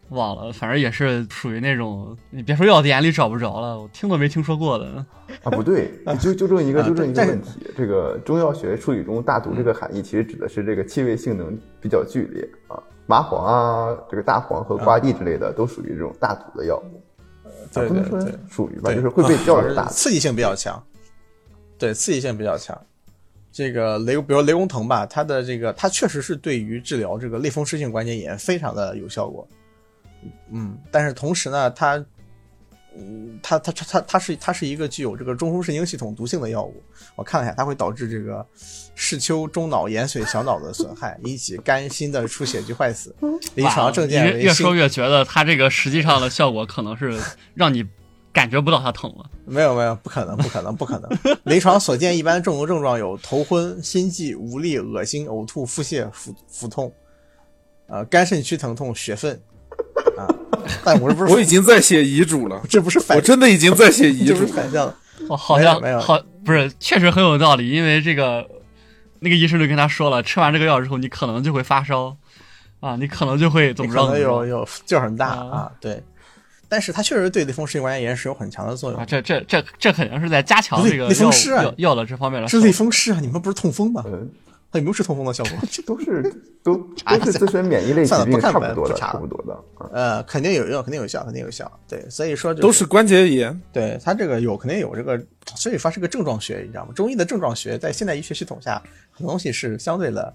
[0.10, 5.06] 忘了，反正也是属于那种，你别说药店里找不着了，我听都没听说过的。
[5.44, 5.92] 啊，不对，
[6.22, 17.02] 就纠正一个纠正一个问题，这个中药学术语中“大毒”这个含义，其实指的是这个气味性能比较剧烈啊，麻黄啊，这个大黄和瓜地之类的都属于这种大毒的药物。
[17.74, 20.82] 对对对，属于吧，就是会被叫的大，刺激性比较强。
[21.78, 22.80] 对，刺激性比较强。
[23.52, 29.48] 这个雷，比如雷公藤吧，它的这个它确实是对于治疗这个类风湿性关节炎非常的有效果。
[30.52, 32.04] 嗯，但是同时呢，它，
[33.00, 36.82] 嗯，它它它它它是它是一个具有这个中枢神经系统毒性的药物。
[37.16, 38.46] 我看了一下，它会导致这个
[38.96, 43.16] 视丘、中脑、延髓、小脑的损害，引起肝、心的出血及坏死。
[43.54, 47.20] 临床证件越说越觉得它这个实际上的效果可能是
[47.54, 47.86] 让你
[48.34, 49.30] 感觉不到它疼了。
[49.46, 51.38] 没有没有，不可能不可能不可能。
[51.44, 56.92] 临床所见一般中毒症状有头昏、心悸、无力、恶心、呕吐、腹泻、腹腹痛，
[57.88, 59.40] 呃，肝肾区疼痛、血愤。
[60.18, 60.28] 啊！
[60.84, 64.94] 但我这不是 我已经在写遗嘱了，这不是反，我真的已经在写遗嘱，反向
[65.30, 67.70] 哦，好像没有，好不是，确实很有道理。
[67.70, 68.46] 因为这个，
[69.20, 72.16] 那个医生就跟他说了，吃完这个药之后，你可能就会发烧
[72.80, 74.06] 啊，你可能就会怎么着？
[74.06, 76.02] 可能有有劲很大啊，对。
[76.70, 79.06] 但是它确实对类风湿性关节炎是有很强的作用啊。
[79.06, 82.48] 这这这这肯定是在加强这个类风湿药药的这方面了。
[82.50, 84.04] 是类风湿啊，你们不是痛风吗？
[84.04, 84.10] 它
[84.78, 85.54] 有没有是痛风的效果？
[85.72, 86.24] 这都是
[86.64, 86.76] 都
[87.06, 89.64] 都是自身免疫类疾病差不多的，差不多的。
[89.92, 91.70] 呃，肯定有用，肯定有效，肯定有效。
[91.88, 93.62] 对，所以说都是关节炎。
[93.74, 95.22] 对它这个有肯定有这个，
[95.56, 96.92] 所以说是个症状学，你知道吗？
[96.96, 100.34] 中医的症状学在现代医学系统下，很多东西是相对的，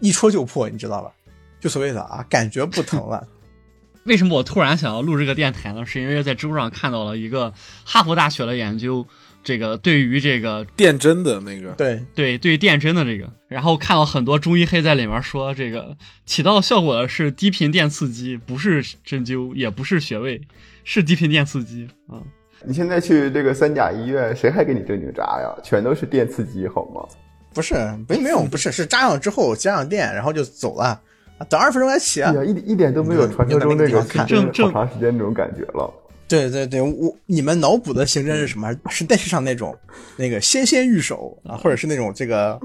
[0.00, 1.12] 一戳就破，你知道吧？
[1.60, 3.26] 就所谓的啊，感觉不疼了。
[4.04, 5.84] 为什么我突然想要录这个电台呢？
[5.84, 7.52] 是因为在知乎上看到了一个
[7.84, 9.06] 哈佛大学的研究。
[9.46, 20.40] 这个对于这个电针的那个，对对对电针的这个，然后看到很多中医黑在里面说，这个起到效果的是低频电刺激，不是针灸，也不是穴位，
[20.82, 22.18] 是低频电刺激啊！
[22.64, 25.54] 你现在去这个三甲医院，谁还给你针灸扎呀？
[25.62, 27.06] 全都是电刺激，好吗？
[27.54, 27.76] 不是，
[28.08, 31.00] 没没有，不是，是扎上之后加上电，然后就走了，
[31.48, 32.34] 等二十分钟才起啊！
[32.44, 35.88] 一一点都没有传说中那种正正好长时间那种感觉了。
[36.28, 38.74] 对对对，我你们脑补的刑侦是什么？
[38.90, 39.76] 是电视上那种
[40.16, 42.58] 那个纤纤玉手啊，或者是那种这个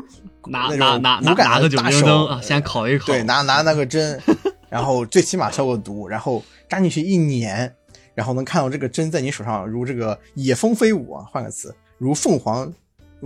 [0.48, 3.06] 拿拿拿拿个大手啊，先烤一烤。
[3.06, 4.20] 对，拿拿那个针，
[4.68, 7.72] 然后最起码消个毒，然后扎进去一捻，
[8.16, 12.74] 然后能看到这个针在你手上如这个野蜂飞舞啊，换个词，如凤凰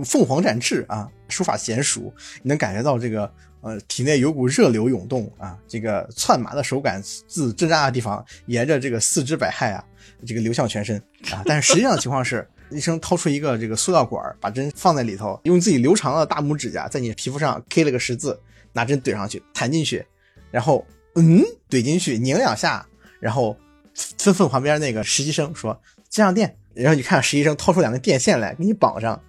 [0.04, 2.12] 凤凰展翅啊，书法娴熟，
[2.42, 3.32] 你能感觉到这个
[3.62, 9.82] 呃体内有股热流涌动啊，这个窜麻的手感自针扎的地方沿着这个四肢百骸啊。
[10.24, 10.96] 这个流向全身
[11.32, 18.40] 啊，但是实际上的情况是，医生掏出一个这个塑料管，把针放在里头，用自己留长的大拇指甲在你皮肤上 K 了个十字，
[18.72, 20.04] 拿针怼上去，弹进去，
[20.50, 22.86] 然后嗯，怼进去，拧两下，
[23.20, 23.56] 然后
[23.94, 29.20] 吩咐旁边那个实习生说接上电，然后你看实习生掏出两根电线来给你绑上，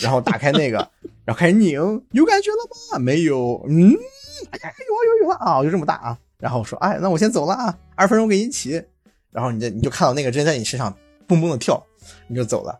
[0.00, 0.78] 然后打开那个，
[1.24, 1.72] 然后开始拧，
[2.12, 2.98] 有感觉了吗？
[2.98, 3.92] 没有，嗯，
[4.50, 8.82] 哎呀，有有有啊，就这么大啊，然后说，哎，那我先走了啊，二十分钟给你起。
[9.38, 10.92] 然后你就你就看到那个针在你身上
[11.28, 11.80] 蹦蹦的跳，
[12.26, 12.76] 你就走了，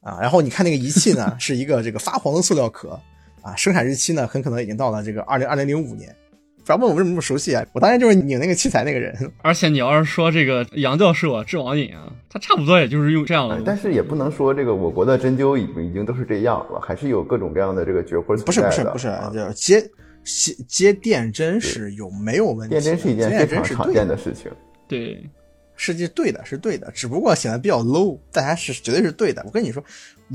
[0.00, 2.98] 啊，然后你看那个仪器呢， 是一个这个发黄的塑料壳，
[3.42, 6.16] 啊，生产日期呢很可能已经到了这个二零二零零五年。
[6.64, 9.12] 不要问我为什么那么熟悉啊，我当然就是拧那个器材那个人。
[9.42, 13.60] 而且你要是说这个杨教授啊，治网瘾啊，他差不多也就是用这样的。
[13.66, 19.80] 但是也不能说这个我国的针灸已经已经都是这样了，还是有各种各样的这个绝活不是不是不是，就接
[20.22, 22.74] 接接电针是有没有问题？
[22.74, 24.48] 电针是一件非常常见的事情。
[24.86, 25.28] 对。
[25.74, 29.42] 实际对的，是对的，只不过显得比较 low，但还是绝对是对的。
[29.44, 29.82] 我跟你说，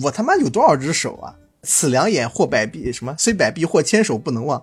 [0.02, 1.34] 我他妈有多少只手啊？
[1.64, 4.62] 此两眼或百臂，什么虽百臂或千手不能忘，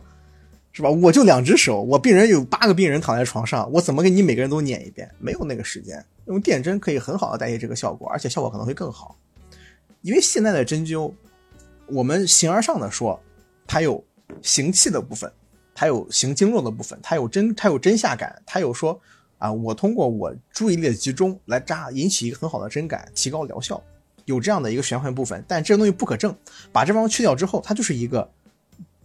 [0.72, 0.90] 是吧？
[0.90, 5.10] 我就两只手，我病人有八个病人躺在床上，我怎么给你每个人都捻一遍？
[5.18, 9.18] 没有那个时间，用电针可以很好的代替这个效果，而且效果可能会更好。
[10.02, 11.12] 因为现在的针灸，
[11.86, 13.20] 我们形而上的说，
[13.66, 14.02] 它有
[14.40, 15.30] 行气的部分，
[15.74, 19.00] 它有行经络的部分，它有针，它有针下感，它有说。
[19.38, 23.82] 啊，我通过我注意力的集中来扎，引起一个很好的针感，提高疗效，
[24.24, 25.44] 有这样的一个玄幻部分。
[25.46, 26.34] 但这个东西不可证，
[26.72, 28.30] 把这方去掉之后，它就是一个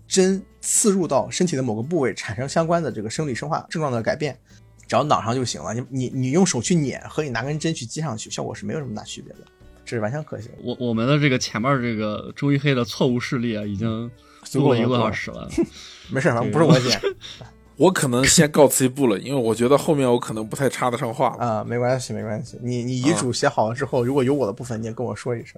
[0.07, 4.38] 针刺入到身体的某个部位，产生相关的这个生理生化症状的改变，
[4.88, 5.73] 只要脑上就行了。
[5.73, 9.39] 你你你用手去捻和你拿根针去接上去，效果是没有什么大区别的。
[9.86, 10.51] 这是完全可行。
[10.63, 14.09] 我我们的这个前面这个中医黑的错误事例啊，已经
[14.43, 15.49] 足够一个多小时了。
[16.11, 17.01] 没事，反正不是我剪。
[17.80, 21.45] 我可能先告辞一步了，因为我觉得后面我可能不太插得上话了。
[21.45, 22.59] 啊，没关系，没关系。
[22.61, 25.55] 你你遗嘱写好了之后，如果有我的部分，你也跟我说一声。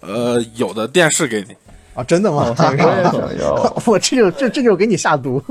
[0.00, 1.54] 呃，有的电视给你
[1.92, 2.44] 啊，真的吗？
[2.58, 3.54] 我也想要。
[3.84, 5.42] 我这就这这就给你下毒。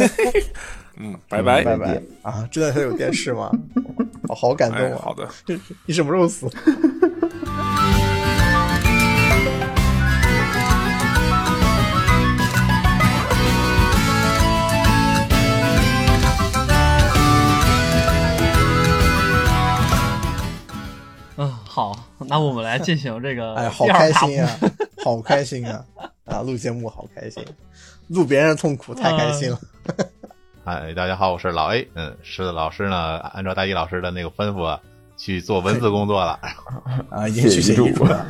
[0.96, 2.46] 嗯，拜拜拜拜啊！
[2.52, 3.50] 真的还有电视吗？
[4.28, 5.00] 我 好感动啊！
[5.02, 5.26] 好的，
[5.86, 6.46] 你什么时候死？
[21.74, 21.92] 好，
[22.28, 23.52] 那我们来进行这个。
[23.58, 24.48] 哎，好开心啊，
[25.04, 25.84] 好开心啊！
[26.24, 27.44] 啊，录节目好开心，
[28.06, 29.58] 录别人的痛苦太开心了。
[30.62, 31.88] 哎，大家好，我是老 A。
[31.94, 34.78] 嗯，是的老师呢，按照大一老师的那个吩咐
[35.16, 36.38] 去做文字工作了。
[37.10, 38.24] 啊，已经去写遗嘱了。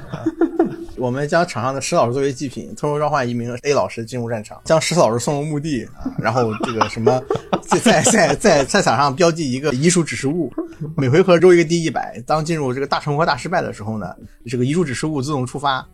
[0.96, 7.22] 我们将场上的石老师作为祭品，偷偷召唤一名 A 老师进入战场，将石老师送入墓地啊，然后这个什么，
[7.62, 10.52] 在 在在在赛场上标记一个遗嘱指示物，
[10.96, 12.22] 每回合周一个 D 一百。
[12.26, 14.14] 当进入这个大成功大失败的时候呢，
[14.46, 15.86] 这个遗嘱指示物自动触发，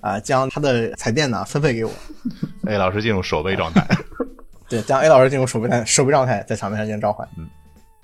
[0.00, 1.90] 啊，将他的彩电呢分配给我。
[2.66, 3.86] A 老师进入守备状态。
[4.68, 7.26] 对，将 A 老师进入守备态守备状态，在场面上进行召唤。
[7.38, 7.48] 嗯，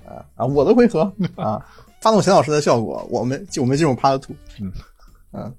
[0.07, 1.63] 啊啊，我的回合啊，
[2.01, 4.35] 发动钱老师的效果，我们我们进入 Part Two。
[4.61, 4.71] 嗯
[5.33, 5.53] 嗯。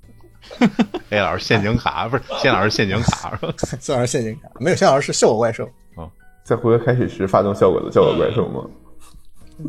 [1.10, 3.38] A 老师陷阱卡不是，谢老师陷阱卡，
[3.80, 5.68] 谢老师陷阱卡没有，谢老师是效果怪兽。
[5.96, 6.10] 哦，
[6.42, 8.64] 在回合开始时发动效果的效果怪兽吗？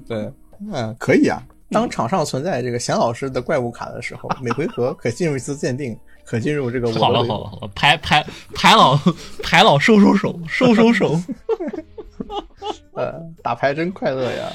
[0.07, 0.31] 对，
[0.71, 1.41] 嗯，可以啊。
[1.69, 6.91] 当场上存在这个贤老师的怪物卡的时候，每回合可进入一次鉴定，可进入这个。
[6.93, 8.25] 好了好了好了，排排
[8.55, 8.97] 排老
[9.43, 11.19] 排老收收手收收手。
[12.95, 14.49] 呃，打牌真快乐呀！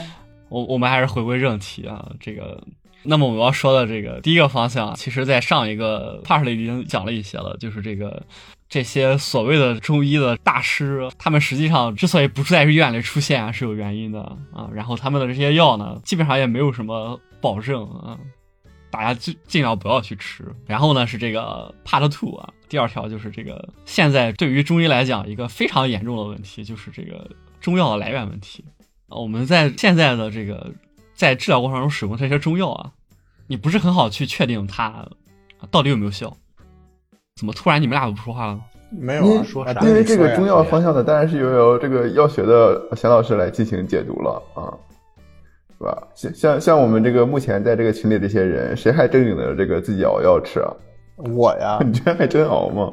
[0.49, 2.59] 我我们还是回归正题啊，这个。
[3.05, 8.23] 那么我们要说的这个第一个方向，其实在上一个 part 里已经讲了一些了，就是这个
[8.69, 14.23] 这些所谓的中医的大师，他们实际上之所以不在医院里出现啊，是有原因的
[14.53, 14.71] 啊。
[14.73, 18.17] 然后他们的这些药呢，基本上也没有什么保证啊，
[18.91, 20.45] 大家尽尽量不要去吃。
[20.67, 27.29] 然后呢是这个 part two 啊，第二条就是这个现在对于中医来讲一个非常严重的问题，就是这个
[27.61, 28.65] 中药的来源问题
[29.09, 29.17] 啊。
[29.17, 30.73] 我们在现在的这个。
[31.23, 32.91] 在治疗过程中使用这些中药啊，
[33.47, 35.07] 你不是很好去确定它
[35.71, 36.37] 到底有没有效。
[37.37, 38.61] 怎么突然你们俩都不说话了？
[38.91, 39.81] 没有说啥？
[39.83, 44.75] 因为这个中药方向的当然是由由这个药学的贤老师来进行解读了啊，
[45.79, 46.03] 是吧？
[46.17, 50.75] 像像像我们这个目前在这个群里这些人，谁还正经的这个自己熬药吃啊？
[51.19, 52.93] 我呀， 你居然还真熬吗？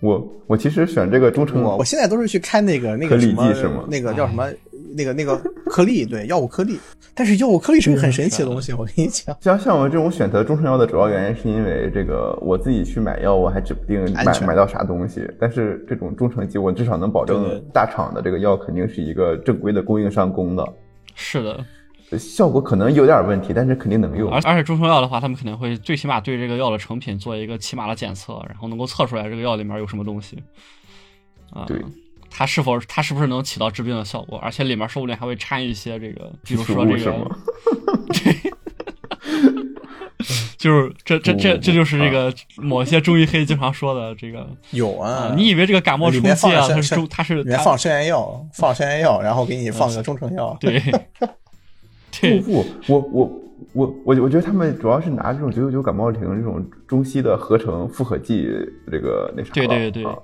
[0.00, 3.30] 我我其实选这个中成，我现在都是去开那个那个什
[3.70, 4.50] 么，那个叫什么？
[4.96, 5.36] 那个那个
[5.66, 6.78] 颗粒，对药物颗粒，
[7.14, 9.36] 但是药物颗粒是个很神奇的东西，我跟你讲。
[9.40, 15.26] 像像我这种选择中成药的主要原因，是因为这个我自己去买药，我还指不定买买到啥东西。
[15.40, 20.66] 但是这种中成剂，我至少能保证大厂的这个药肯定是一个正规的供应商供的。
[21.14, 24.30] 是的，效果可能有点问题，但是肯定能用。
[24.30, 30.42] 而而且中成药的话，他们肯定会最起码对这个药的成品做一个起码的检测，然后能够测出来这个药里面有什么东西。
[31.50, 31.82] 啊，对。
[32.34, 34.38] 它是否它是不是能起到治病的效果？
[34.38, 37.30] 而且里面说不定还会掺一些这个， 比如说这个，
[38.08, 38.52] 对，
[40.56, 45.34] 就是这这这这就是这个某些中医黑经常说的这个 有啊。
[45.36, 50.56] 你以为这个感冒冲剂啊，它是中它是里面放消炎药，放消炎药，然后给你放个中成药。
[50.60, 50.80] 对，
[52.40, 53.42] 不不，我我
[53.74, 58.48] 我我我觉得他们主要是拿这种九九九感冒灵这种中西的合成复合剂，
[58.90, 59.50] 这个那啥。
[59.52, 60.04] 对对对。
[60.04, 60.16] 啊，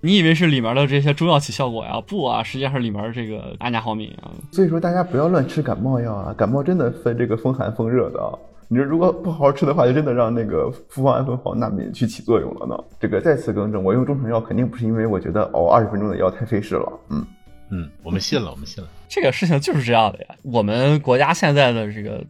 [0.00, 2.00] 你以为是里面的这些中药起效果呀？
[2.06, 4.32] 不啊，实际上是里面这个安佳好敏啊。
[4.52, 8.32] 所以说大家不要乱吃感冒药啊，感冒真的分这个风寒风热的啊。
[8.68, 12.78] 你说如果不好好吃的话，就真的让那个复方氨酚黄那敏去起作用了呢。
[13.00, 16.92] 这个再次更正，我用中成药肯定不是因为我觉得熬二十分钟的药太费事了。
[17.10, 17.26] 嗯
[17.70, 18.88] 嗯，我们信了，我们信了。
[19.08, 20.26] 这个事情就是这样的呀。
[20.42, 22.24] 我们国家现在的这个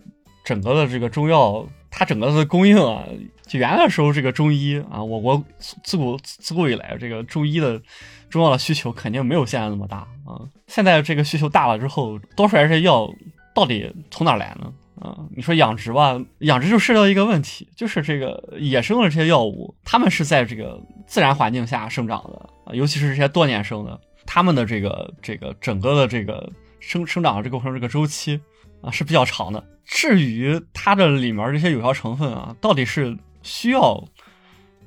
[0.44, 3.04] 整个的这个中药，它整个的供应啊。
[3.48, 5.42] 就原来的时候，这个中医啊，我国
[5.82, 7.80] 自古自古以来，这个中医的
[8.28, 10.44] 中药的需求肯定没有现在那么大啊。
[10.66, 13.10] 现在这个需求大了之后，多出来这些药
[13.54, 14.72] 到底从哪来呢？
[15.00, 28.40] 啊，你说养殖吧，养殖就涉及到一个问题，就是这个野生的这些药物，它们是在这个自然环境下生长的啊，尤其是这些多年生的，它们的这个这个整个的这个生生长的这个过程这个周期
[28.82, 29.64] 啊是比较长的。
[29.84, 34.04] 至于它的里面这些有效成分啊，到底是需要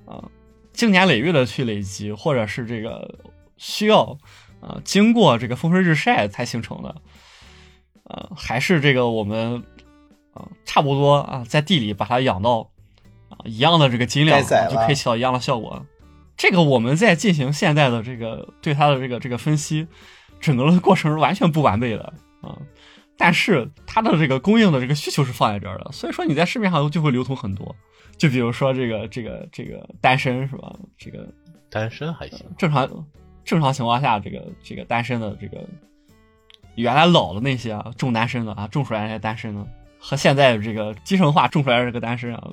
[0.06, 0.24] 啊，
[0.74, 3.20] 经年累月的去累积，或者是这个
[3.58, 4.18] 需要
[4.60, 6.96] 啊，经过这个风吹日晒才形成的，
[8.04, 9.64] 呃，还是这个我们
[10.34, 12.70] 啊，差不多啊，在地里把它养到
[13.30, 15.86] 啊一样的这个斤量就可以起到一样的效果。
[16.38, 19.88] 这个我们在进行现在的这个对它的这个这个分析，
[20.40, 22.58] 整个的过程是完全不完备的啊。
[23.18, 27.76] 但是它的这个供应的这个需求是放在这儿的，所以说你在市面上就会流通很多。
[28.22, 30.76] 就比如说这个这个这个单身是吧？
[30.96, 31.28] 这个
[31.72, 32.88] 单身还行，正常
[33.44, 35.68] 正常情况下，这个这个单身的这个
[36.76, 39.66] 原来老的那些啊，种单身的啊，种出来那些单身的，
[39.98, 42.52] 和现在这个集成化种出来的这个单身啊，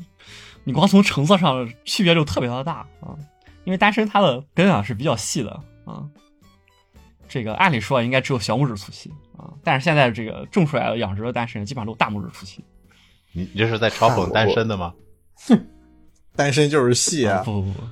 [0.65, 3.15] 你光从成色上区别就特别的大啊。
[3.65, 5.51] 因为单身它的根啊是比较细的
[5.85, 6.09] 啊，
[7.29, 12.65] 这个按理说应该只有小拇指粗细啊，但是现在这个种出来的养殖的单身基本上都大拇指粗细。
[13.33, 14.95] 你你这是在嘲讽单身的吗？
[16.35, 17.43] 单身就是戏啊！
[17.45, 17.83] 不不不，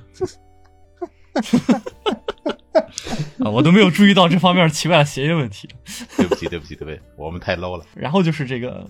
[3.45, 5.67] 啊，我都没有注意到这方面奇怪的谐音问题。
[6.15, 7.85] 对不起对不起对不起，我们太 low 了。
[7.93, 8.87] 然后就是这个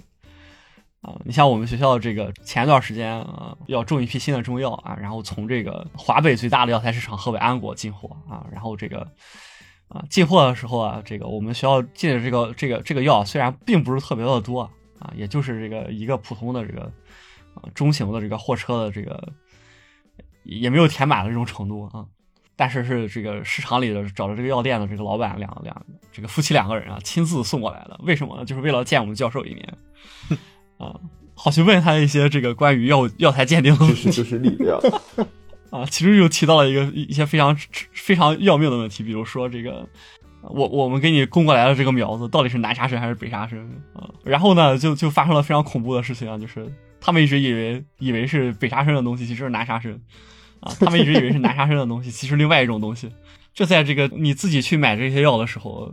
[1.01, 8.99] 啊，你像我们学校这个前一段时间啊，要种一批新的中药啊，然后从这个华北最大的药材市场河北安国进货啊，然后这个
[9.87, 14.61] 啊进货的时候啊，这个我们学校进的这个这个这个药虽然并不是特别的多
[14.99, 16.91] 啊，也就是这个一个普通的这个
[17.61, 19.33] 啊中型的这个货车的这个
[20.43, 22.05] 也没有填满的这种程度啊。
[22.55, 28.43] 但是是这个市场里的找的这个药店的这个老板两两这个夫妻两个人啊亲自送过来的，为什么呢？
[28.45, 29.77] 就是为了见我们教授一面。
[30.79, 30.99] 啊，
[31.35, 34.79] 好去问他一些这个关于药药材鉴定的问题，就是力量。
[35.69, 37.55] 啊，其实又提到了一个一些非常
[37.93, 39.87] 非常要命的问题，比如说这个，
[40.41, 43.59] 我我们给你供过来的这个苗子到底是南沙参还是北沙参
[43.93, 44.09] 啊？
[44.23, 46.65] 然后呢，就就发生了非常恐怖的事情啊，就是
[46.99, 49.91] 他们一直以为以为是北沙参的东西，其实是南沙参
[50.59, 53.11] 啊，他们一直以为是南沙参的东西，其实另外一种东西。
[53.53, 55.91] 就在这个你自己去买这些药的时候，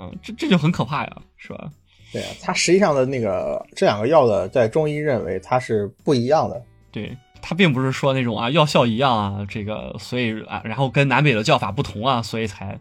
[0.00, 1.70] 嗯，这这就很可怕呀，是吧？
[2.10, 6.62] 对啊，它实际上的那个这两个药的，在中医认为它是不一样的。
[6.90, 12.78] 对，它并不是说那种啊药效一样啊，这个所以啊，然后跟南北的叫法不同啊，所以才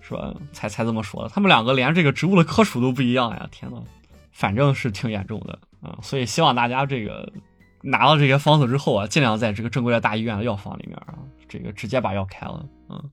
[0.00, 1.28] 说才才这么说的。
[1.28, 3.48] 他们两个连这个植物的科属都不一样呀！
[3.50, 3.78] 天呐，
[4.32, 5.98] 反正是挺严重的啊。
[6.02, 7.30] 所以希望大家这个
[7.82, 11.14] 拿到这些方子之后啊，尽量在这个正规的大医院的药房里面啊，
[11.48, 13.10] 这个直接把药开了，嗯，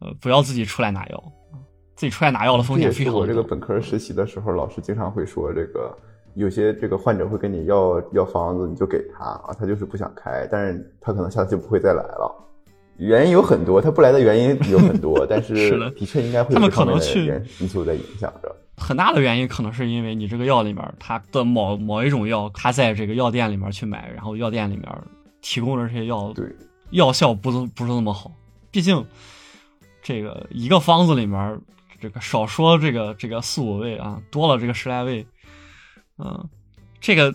[0.00, 1.32] 呃，不要自己出来拿药。
[1.96, 5.94] 自己出来拿药的风险非常我这个本科实习的时候，老师经常会说，这个
[6.32, 12.34] 有些这个患者会跟你要药方子，你就给他啊，他就是不想开，但是他可能下次就不会再来了。
[12.96, 17.26] 原因有很多，他不来的原因有很多，但是 的确应该会他们可能去
[17.58, 18.56] 因素在影响着。
[18.80, 24.88] 很大的原因可能是因为你这个药里面它的某某一种药，它在这个药店里面去买，然后药店里面
[25.40, 26.46] 提供的这些药，对
[26.90, 28.32] 药效不不是那么好。
[28.70, 29.06] 毕竟
[30.02, 31.60] 这个一个方子里面。
[32.02, 35.26] 这个少说这个这个四五味啊，多了这个十来味，
[36.16, 36.48] 嗯，
[36.98, 37.30] 这个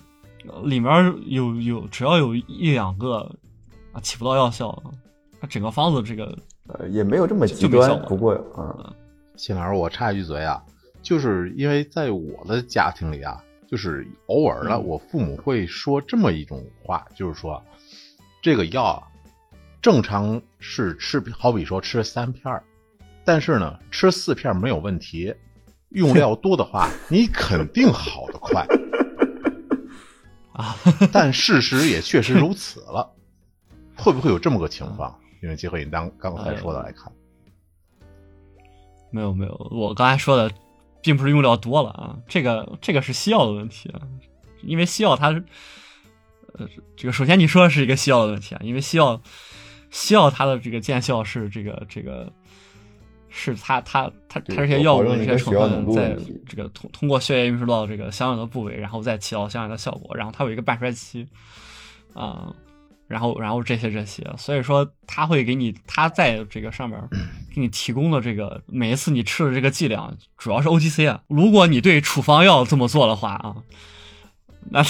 [0.63, 3.31] 里面有有只要有一两个
[3.91, 4.81] 啊起不到药效，
[5.39, 6.35] 它整个方子这个
[6.65, 8.01] 呃也没有这么极端。
[8.07, 8.91] 不过啊，
[9.35, 10.59] 秦老师，我插一句嘴啊，
[11.05, 17.63] 就是因为在我的家庭里啊，就是偶尔的我父母会说这么一种话，就是说
[18.41, 19.07] 这个药啊
[19.83, 22.63] 正常是吃，好比说吃三片儿。
[23.23, 25.31] 但是呢，吃四片没有问题，
[25.89, 28.65] 用料多的话，你肯定好的快
[30.53, 30.75] 啊！
[31.13, 33.13] 但事实也确实如此了，
[33.95, 35.19] 会不会有这么个情况？
[35.43, 37.11] 因为结合你当刚才说的来看，
[39.11, 40.51] 没有没有，我刚才说的
[41.05, 43.93] 并不是用料多了啊，这个这个是西药的问题，
[44.63, 45.41] 因为西药它是，
[46.55, 46.67] 呃，
[46.97, 49.21] 这个首先你说的是一个西药的问题啊，因为西药
[49.91, 52.29] 西药它的这个见效是这个这个。
[53.37, 56.15] 是它，它，它，它这些药物这些成分在
[56.47, 60.15] 这个通通过血液运输到这个相应的部位，然后再起到相应的效果。
[60.15, 61.27] 然后它有一个半衰期，
[62.13, 62.55] 啊，
[63.07, 66.99] 然后，然后这些这些，所以说他会给你，他在这个上面
[67.53, 71.21] 给你提供的这个每一次你吃的这个剂量，主要是 OTC 啊。
[71.27, 73.55] 如果你对处方药这么做的话啊，
[74.69, 74.85] 那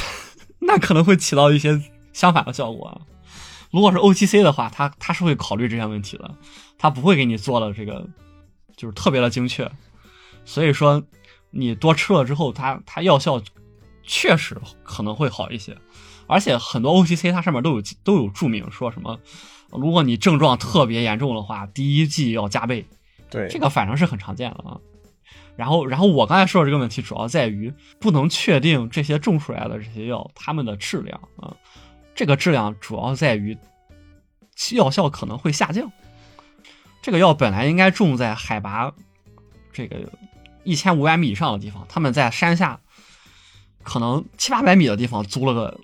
[0.60, 1.82] 那可能会起到一些
[2.14, 2.88] 相反的效果。
[2.88, 3.02] 啊。
[3.72, 6.34] 如果是 OTC 的话，他他是会考虑这些问题的，
[6.78, 8.08] 他不会给你做的这个。
[8.78, 9.72] 就是特别的精确，
[10.44, 11.02] 所以说
[11.50, 13.42] 你多吃了之后，它它药效
[14.04, 15.78] 确实可能会好一些，
[16.28, 19.20] 而且很多 OTC 它上面都有都有注明说什么，
[19.72, 22.86] 如果你症状特别严重的话，第一剂要加倍。
[23.30, 24.80] 对，这个反正是很常见的啊。
[25.56, 31.56] 然后然后我刚才说的这个问题主要在于不能确定这些种出来的这些药它们的质量啊，
[32.14, 33.58] 这个质量主要在于
[34.74, 35.92] 药效可能会下降。
[37.02, 38.92] 这个药本来应该种在海拔
[39.72, 40.12] 这个
[40.64, 42.80] 一千五百米以上的地方，他们在山下
[43.84, 45.80] 可能七八百米的地方租了个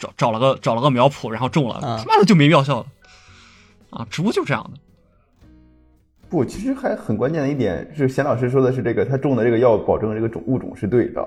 [0.00, 2.86] 找找了个找了个苗圃，然后种了，啊他妈的就没药效了
[3.90, 4.06] 啊！
[4.10, 4.80] 植物就这样的。
[6.30, 11.20] 不，其实还很关键的一点是，贤老师说的是这个，他种的这个药保证这个种物种是对的。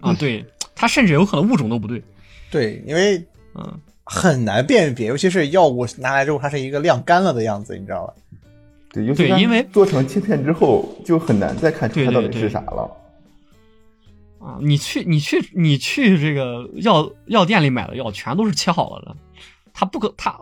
[0.00, 0.44] 啊，对，
[0.74, 2.02] 他甚至有可能物种都不对。
[2.50, 3.22] 对，因为
[3.54, 8.14] 嗯，很难辨别，尤其是药物拿来之后，它是一个晾干了的样子，你知道吧？
[8.92, 12.90] 对，尤其因为做成切片之后，就很难再看出它到底对对对是啥了。
[14.40, 19.14] 啊，你去你去你去这个药药店里买的药，全都是切好了的，
[19.74, 20.40] 他不可他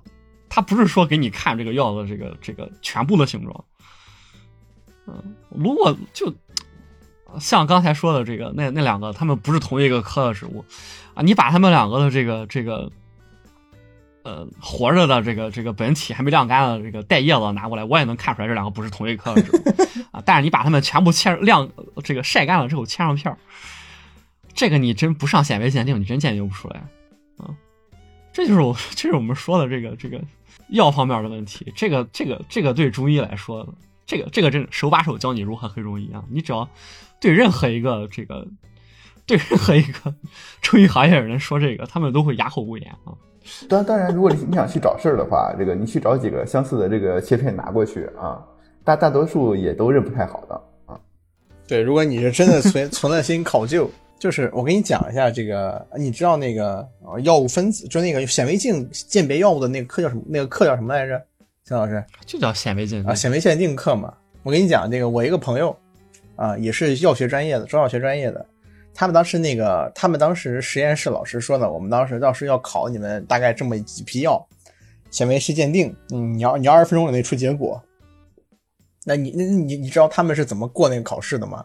[0.48, 3.64] 他不是说给你看这个药的这个这个全部的形状。
[5.08, 6.32] 嗯，如果就
[7.40, 10.64] 像刚才说的这个那那两个，它们不是同一个科的植物
[11.14, 12.92] 啊，你把它们两个的这个这个
[14.22, 19.60] 呃活着的这个这个本体还没晾干的这个带叶子拿过来，我也能看出来这两个不是同一科的植物
[20.12, 20.22] 啊。
[20.24, 21.68] 但是你把它们全部切晾
[22.04, 23.36] 这个晒干了之后切上片儿。
[24.58, 26.82] 这个你真不上显微鉴定，你真鉴定不出来
[27.36, 27.54] 啊！
[28.32, 30.20] 这就是我， 这是我们说的这个这个
[30.70, 31.72] 药方面的问题。
[31.76, 33.72] 这个这个这个对中医来说，
[34.04, 36.24] 这个这个真手把手教你如何黑中医啊！
[36.28, 36.68] 你只要
[37.20, 38.48] 对任何一个这个
[39.26, 40.12] 对任何一个
[40.60, 43.14] 中医行业的人说这个，他们都会哑口无言啊！
[43.68, 48.44] 当当然，如果你你想去找事儿的话，这个你去找几个相似的这个切片拿过去啊，
[48.82, 50.98] 大大多数也都认不太好的啊。
[51.68, 60.22] 对，如果你是真的存存了心考究，就是我给你讲一下这个，你知道那个呃药物分子，就那个显微镜鉴别药物的那个课叫什么？
[60.26, 61.22] 那个课叫什么来着？
[61.64, 64.12] 秦老师就叫显微镜啊，显微鉴定课嘛。
[64.42, 65.76] 我跟你讲，这个我一个朋友
[66.34, 68.44] 啊，也是药学专业的，中药学专业的。
[68.94, 74.44] 他们当时那个，他们当时实验室老师说呢，我们当时到时要考你们大概这么几批药，
[75.10, 77.80] 显微式鉴定，嗯，你要你要二十分钟以内出结果。
[79.04, 81.64] 那你那你你知道他们是怎么过那个考试的吗？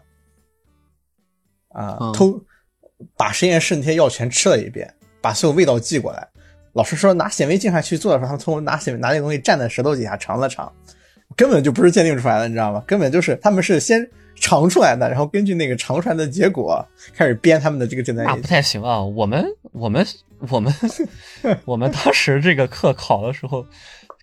[1.74, 2.40] 啊，嗯偷
[3.16, 4.90] 把实验室那些药全吃了一遍，
[5.20, 6.26] 把所有味道寄过来。
[6.72, 10.72] 老师说拿显微镜下去做的时候，他们从拿显拿那个东西蘸在舌头底下尝了尝，
[11.36, 12.82] 根本就不是鉴定出来的，你知道吗？
[12.86, 16.84] 根本就是他们是先尝出来的，然后根据那个尝出来的结果
[17.14, 19.00] 开始编他们的这个简单那不太行啊！
[19.02, 20.04] 我们我们
[20.50, 20.72] 我们
[21.64, 23.64] 我们当时这个课考的时候，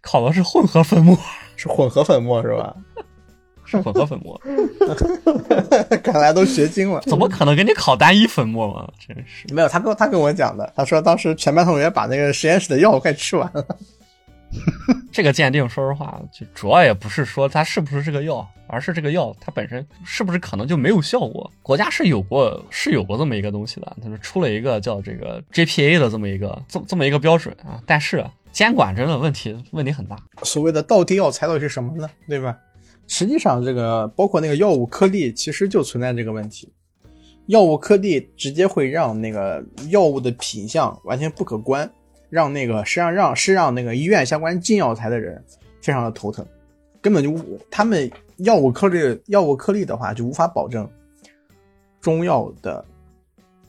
[0.02, 1.18] 考的是混合粉末，
[1.56, 2.76] 是混合粉末是吧？
[3.72, 4.40] 是混合粉末，
[6.04, 7.00] 看来都学精了。
[7.02, 8.88] 怎么可能给你考单一粉末嘛？
[9.00, 9.54] 真是。
[9.54, 13.66] 没有，他跟他跟我讲的，他说当时全班同学把那个实验室的药快吃完了。
[15.14, 21.50] 这个鉴定，说实话，就主要也不是说它是不是这个药，而是这个药它本身是不是可能就没有效果。
[21.64, 30.18] 国家是有过是有过这么一个东西的，它是出了一个叫这个 GPA 的这么一个这这么一个标准啊，但是监管真的问题问题很大。
[30.44, 32.10] 所谓的到底药材到底是什么呢？
[32.28, 32.58] 对吧？
[33.14, 36.72] 实际上，这个包括那个药物颗粒，其实就存在这个问题。
[37.48, 41.92] 药物颗粒直接会让那个药物的品相完全不可观，
[42.30, 45.44] 让那个实际上让是让那个医院相关进药材的人
[45.82, 46.46] 非常的头疼，
[47.02, 47.38] 根本就
[47.70, 50.90] 他们药物颗粒药物颗粒的话就无法保证
[52.00, 52.84] 中药的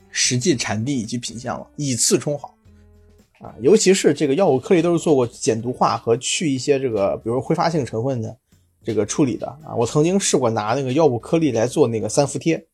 [0.09, 2.55] 实际产地以及品相了，以次充好。
[3.41, 8.37] 啊，尤其是这个药物颗粒都是做过减毒化和去一些这个，比如挥发性成分的
[8.83, 9.75] 这个处理的啊。
[9.75, 12.65] 我曾经试过拿那个药物颗粒来做那个三伏贴，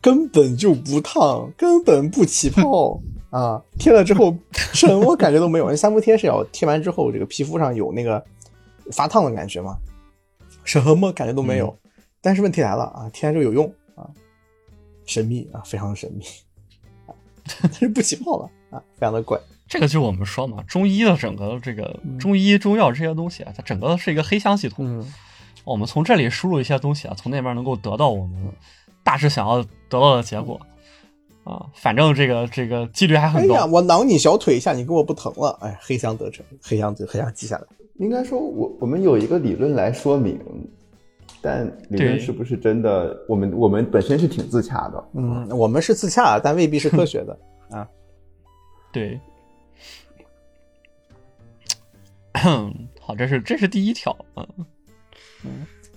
[0.00, 3.62] 根本就不烫，根本不起泡啊！
[3.78, 5.68] 贴了之后什么感觉都没有。
[5.68, 8.24] 那三伏贴是要贴完之后，这个皮肤上有那个
[8.92, 9.76] 发烫的感觉吗，
[10.64, 11.76] 什么感觉都没有。
[12.20, 14.08] 但是问题来了啊，贴完之后有用啊，
[15.04, 16.24] 神秘啊，非常神秘
[17.06, 17.14] 啊，
[17.62, 19.38] 但是不起泡了啊，非常的怪。
[19.68, 24.86] 这个就是我们说嘛，中医的整个这个中医中药这些东西啊，它整个是一个黑箱系统。
[24.86, 25.12] 嗯，
[25.64, 28.52] 我们从这里输入一些东西啊，从那边能够得到我们
[29.02, 30.60] 大致想要得到的结果
[31.42, 31.66] 啊。
[31.74, 33.66] 反正这个这个几率还哎呀，很高。
[33.66, 37.64] 我挠你小腿一下，你给我不疼了，哎，黑箱得逞，黑箱黑箱记下来。
[37.98, 40.38] 应该说我我们有一个理论来说明，
[41.40, 45.04] 但理论对是不是真的，我们我们本身是挺自洽的。
[45.14, 47.36] 嗯，我们是自洽，但未必是科学的
[47.70, 47.88] 啊。
[48.92, 49.18] 对，
[53.00, 54.46] 好，这是这是第一条啊。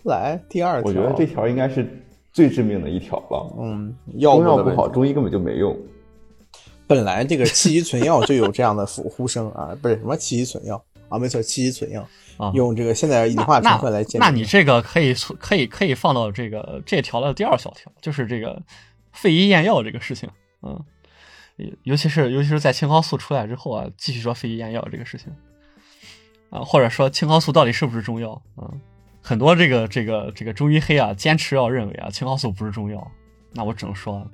[0.04, 1.88] 来第二条，我觉得这条应该是
[2.32, 3.56] 最致命的一条了。
[3.60, 5.78] 嗯，药物的问题中药不好，中医根本就没用。
[6.88, 12.08] 本来这个气机存药就有这样的呼呼声啊， 不是什么气机存药啊，没错，气机存药
[12.38, 14.04] 啊用这个现在氧化那成分来。
[14.14, 18.60] 那你这个可以可以可以放到这个这条的第二小条，就是这个
[19.12, 20.30] 肺医验药这个事情，
[20.64, 20.82] 嗯，
[21.84, 25.32] 尤其是尤其是在青蒿素出来之后啊，继续说肺医验药这个事情
[26.50, 28.72] 啊，或者说青蒿素到底是不是中药啊？
[29.22, 33.06] 很多这个这个这个中医黑啊，坚持要认为啊，青蒿素不是中药
[33.54, 34.26] 那我只能说，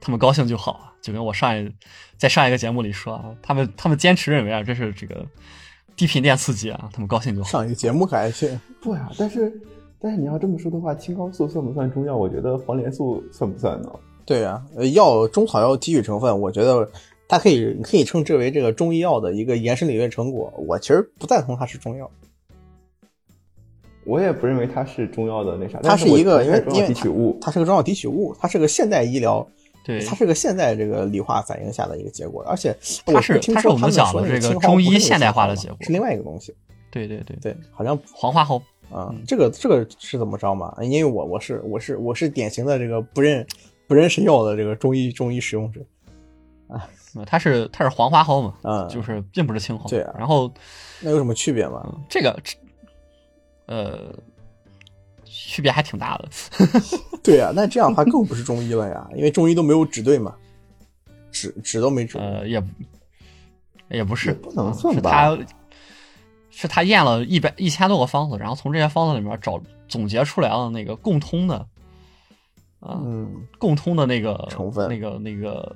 [0.00, 0.88] 他们高兴就好啊。
[1.02, 1.68] 就跟我上一
[2.16, 5.26] 在上一个节目里说啊，他们他们坚持认为啊，这是这个
[5.96, 7.48] 低频电刺激啊，他们高兴就好。
[7.50, 9.10] 上一个节目还去不呀？
[9.18, 9.52] 但是
[10.00, 12.16] 但是你要这么说的话，青蒿素算不算中药？
[12.16, 13.90] 我觉得黄连素算不算呢？
[14.24, 16.88] 对呀、呃药中草药提取成分，我觉得
[17.32, 20.52] 它可以你可以称之为这个中医药的一个延伸理论成果。
[20.68, 22.10] 我其实不赞同它是中药，
[24.04, 29.48] 我也不认为它是中药的那啥，它是一个因为提取物，它是个中药提取物，它是个现代医疗，
[29.82, 32.76] 对，它是个现代这个理化反应下的一个结果，而且
[33.06, 35.78] 它是它是我们讲的这个中医现代化的结果。
[35.80, 36.54] 是另外一个东西。
[36.90, 38.58] 对对对，对，好像黄花蒿，
[38.90, 39.22] 啊、嗯。
[39.26, 40.76] 这个这个是怎么着嘛？
[40.82, 43.46] 因为我我是我是我是典型的这个不认
[43.86, 45.80] 不认识药的这个中医中医使用者，
[47.14, 49.88] 呃它是它是黄花蒿嘛，嗯就是并不是青蒿。
[49.88, 50.52] 对啊然后
[51.00, 51.82] 那有什么区别吗？
[51.86, 52.38] 嗯这个
[53.66, 54.14] 呃
[55.24, 56.28] 区别还挺大的。
[57.22, 60.34] 对呀、那这样的话更不是中医了呀，因为中医都没有指对嘛，
[61.30, 62.18] 指指都没指。
[62.18, 62.62] 呃，也
[63.88, 65.46] 也不是，也不能算吧是他
[66.50, 71.56] 是他验了一百一千多个方子，然后从这些方子里面找总结出来了那个共通的，
[72.80, 75.74] 啊、嗯共通的那个成分那个那个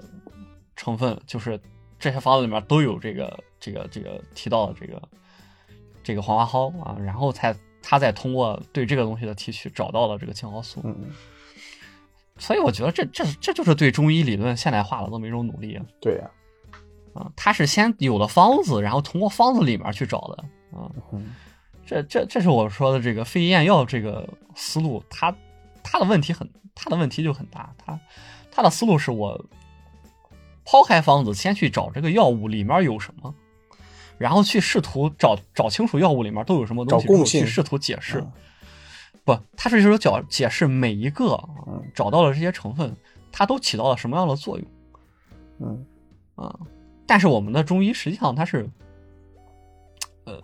[0.76, 1.58] 成分，就是
[1.98, 5.02] 这些方子里面都有这个这个这个提到的这个
[6.04, 11.10] 这个黄花蒿啊，然后才他再通过对这个东西的提取找到了这个青蒿素，嗯，
[12.38, 15.84] 所以我觉得这这这就是对中医理论现代化的这么一种努力啊。
[16.00, 16.30] 对呀、
[17.14, 20.44] 啊，他是先有了方子，然后通过方子里面去找的
[20.78, 20.90] 啊。
[21.12, 21.34] 嗯
[21.88, 25.32] 这这这是我说的这个非验药这个思路，他
[25.84, 27.72] 他的问题很，他的问题就很大。
[27.78, 27.96] 他
[28.50, 29.40] 他的思路是我
[30.66, 33.32] 抛开方子，先去找这个药物里面有什么，
[34.18, 38.18] 然后去试图找找清楚药物里面都有什么东西，找共性然后去试图解释。
[38.18, 38.32] 嗯。
[39.24, 41.42] 不，它是就是解解释每一个
[41.94, 42.94] 找到了这些成分，
[43.32, 44.66] 它都起到了什么样的作用。
[45.60, 45.86] 嗯。
[46.34, 46.58] 啊，
[47.06, 48.68] 但是我们的中医实际上它是，
[50.24, 50.38] 呃，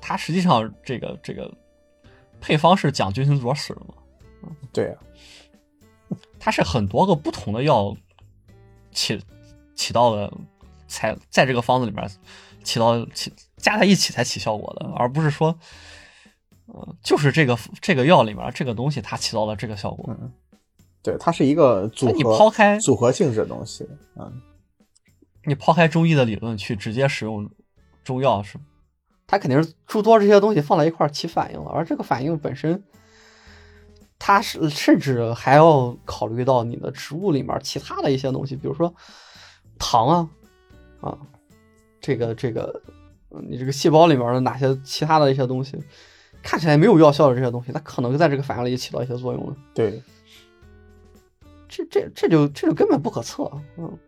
[0.00, 1.52] 它实际上这个这个
[2.40, 3.94] 配方是讲君臣佐使的嘛，
[4.72, 4.96] 对呀、
[6.38, 7.96] 它是很多个不同的药
[8.92, 9.20] 起
[9.84, 10.32] 起到了
[10.88, 12.08] 才在这个方子里面
[12.62, 15.54] 起到起加在一起才起效果的，而不是说，
[16.68, 20.16] 呃，就是这个这个药里面这个东西它起到了这个效果。
[21.02, 23.86] 对，它是一个组那你合抛开组合性质的东西。
[24.16, 24.40] 嗯，
[25.44, 27.50] 你抛开中医的理论去直接使用
[28.02, 28.58] 中药是，
[29.26, 32.82] 它肯定是诸多这些东西放在一块儿起反应了，而这个反应本身，
[34.18, 38.94] 它是甚至还要考虑到你的植物里面其他的一些东西，比如说
[39.78, 40.30] 糖啊
[41.00, 41.18] 啊，
[42.00, 42.82] 这个这个，
[43.30, 45.76] 嗯你这个细胞里面的哪些其他的一些东西，
[46.42, 49.56] 看起来没有药效的这些东西，它可能在这个反应里起到一些作用了。
[49.74, 50.02] 对，
[51.68, 53.98] 这这这就这就根本不可测，嗯。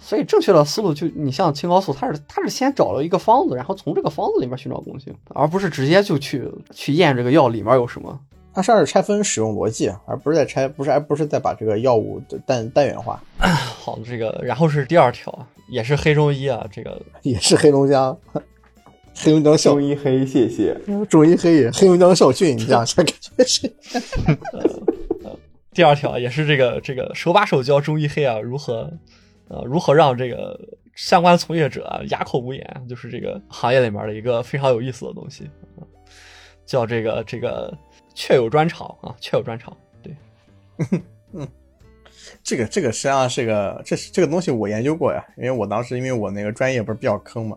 [0.00, 8.18] 所以正确的思路就你像青蒿素，它是它是先找了一个方子，然后从这个方子里面寻找共性，而不是直接就去去验这个药里面有什么。
[8.62, 18.18] 它是拆分使用逻辑，而不是在拆，不是而不是在把这个药物的单单元化， 好，这个然后是第二条，也是黑中医啊，这个 也是黑龙江
[19.14, 20.76] 黑龙江校中医黑，谢谢。
[21.08, 23.72] 中医黑黑龙江校训，你这样这感觉是
[25.72, 28.90] 第二条也是这个这个手把手教中医黑啊，如何
[29.48, 30.58] 呃如何让这个
[30.96, 35.44] 相关从业者啊哑口无言，就是这个行业里面的一个非常有意思的东西，
[35.76, 35.86] 啊
[36.66, 37.72] 叫这个这个
[38.18, 40.12] 确有专长啊，确有专长，对，
[41.32, 41.46] 嗯
[42.42, 47.56] 这个这个实际上是个这是这个东西我研究过呀，因为我当时因为我那个专业不是比较坑嘛，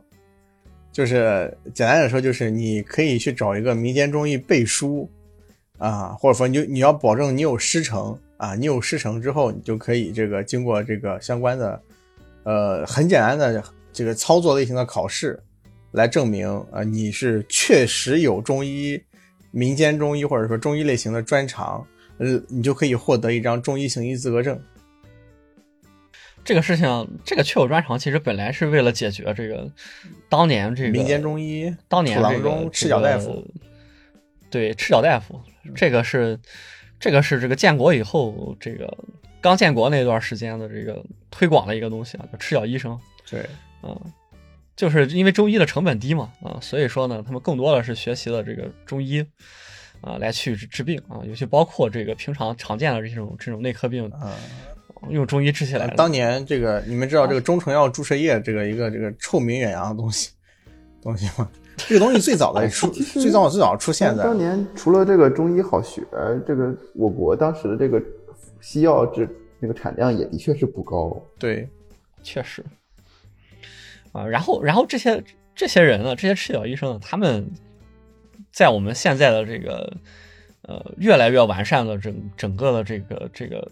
[0.91, 5.09] 就是简单的说就是你可以去找一个民间中医背书
[5.79, 11.81] 啊，或者说你就你要保证你有师承啊，你有师承之后，你就可以这个经过这个相关的
[12.43, 15.41] 呃很简单的这个操作类型的考试
[15.91, 19.01] 来证明啊你是确实有中医
[19.51, 21.85] 民间中医或者说中医类型的专长。
[22.17, 24.61] 呃，你就可以获得一张中医行医资格证。
[26.43, 29.67] 这个事情，这个确有专长，其实本来是为了解决这个
[30.29, 33.43] 当年这个民间中医，当年这个赤脚大夫，
[34.51, 35.41] 对赤脚大夫，
[35.73, 36.39] 这个是
[36.99, 38.95] 这个是这个建国以后这个
[39.39, 43.39] 刚建国那段时间的这个推广的一个东西啊，叫赤脚医生对，
[43.81, 43.97] 啊，
[44.75, 49.23] 就是因为中医的成本低嘛啊，所以说呢，他们更多的是学习了这个中医
[50.01, 54.35] 啊来去治治病啊，尤其包括这个平常常见的这种这种内科病，啊、
[55.09, 55.95] 用中医治起来的。
[55.95, 60.31] 当年这个你们知道这个中成药注射液这个一个这个臭名远扬的东西
[61.01, 61.47] 东西吗？
[61.77, 66.03] 这个东西最早的出最早最早出现在当年除了这个中医好学，
[66.45, 68.01] 这个我国当时的这个
[68.59, 69.27] 西药这
[69.59, 71.19] 那个产量也的确是不高。
[71.39, 71.67] 对，
[72.21, 72.63] 确实。
[74.11, 75.23] 啊，然后，然后这些
[75.55, 77.49] 这些人呢，这些赤脚医生呢，他们
[78.51, 79.93] 在我们现在的这个
[80.63, 83.71] 呃越来越完善的整整个的这个这个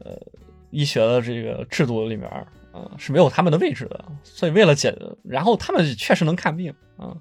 [0.00, 0.16] 呃
[0.70, 2.28] 医学的这个制度里面
[2.72, 4.04] 啊、是没有他们的位置的。
[4.22, 4.94] 所以为了解，
[5.24, 7.16] 然后他们确实能看病啊、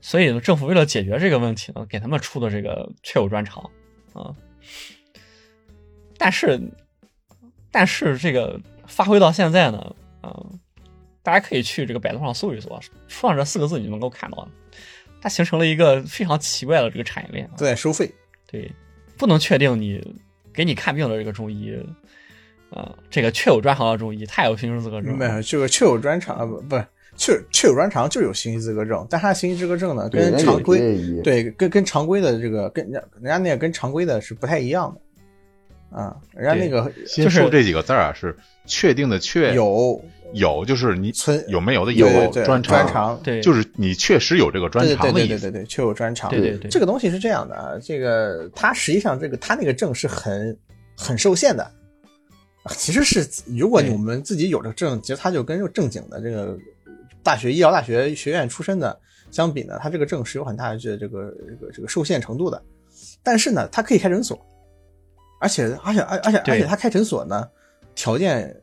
[0.00, 3.70] 所以呢，政府为了解决这个问题呢，给他们出的这个确有专长
[4.12, 4.34] 啊。
[6.18, 6.60] 但是，
[7.70, 10.44] 但是这个发挥到现在呢，啊、
[11.22, 12.78] 大家可以去这个百度上搜一搜，
[13.08, 14.48] 书上这四个字你就能够看到，
[15.20, 17.50] 它形成了一个非常奇怪的这个产业链。
[17.56, 18.10] 都在收费。
[18.46, 18.70] 对，
[19.16, 20.02] 不能确定你
[20.52, 21.76] 给你看病的这个中医，
[22.70, 25.16] 啊、这个确有专长的中医，他有行医资格证。
[25.16, 26.84] 没有，这个确有专长啊，不不是
[27.16, 38.34] 确确有专长就有行医资格证，但他行医资格证呢，跟常规对跟跟常规的这个跟人家人家那个跟常规的是不太一样的啊，人家那个就是先说这几个字儿啊，是
[38.64, 42.44] 确定的确有有，就是你存有没有的有专长。
[42.44, 45.28] 专专长，对，就是你确实有这个专长的意思。
[45.28, 46.30] 对对对对对，确有专长。
[46.30, 50.56] 对对对，这个东西是这样的啊，这个它实际上这个它那个证是很
[50.96, 51.64] 很受限的，
[52.62, 56.56] 啊其实是如果对我们自己有这个证，其实它就跟正经的这个
[57.22, 58.98] 大学医疗大学学院出身的
[59.30, 62.62] 相比呢，它这个证是有很大的这这个这个这个受限程度的。
[63.22, 64.38] 但是呢，它可以开诊所，
[65.40, 67.48] 而且而且而而且而且他开诊所呢，
[67.94, 68.54] 条件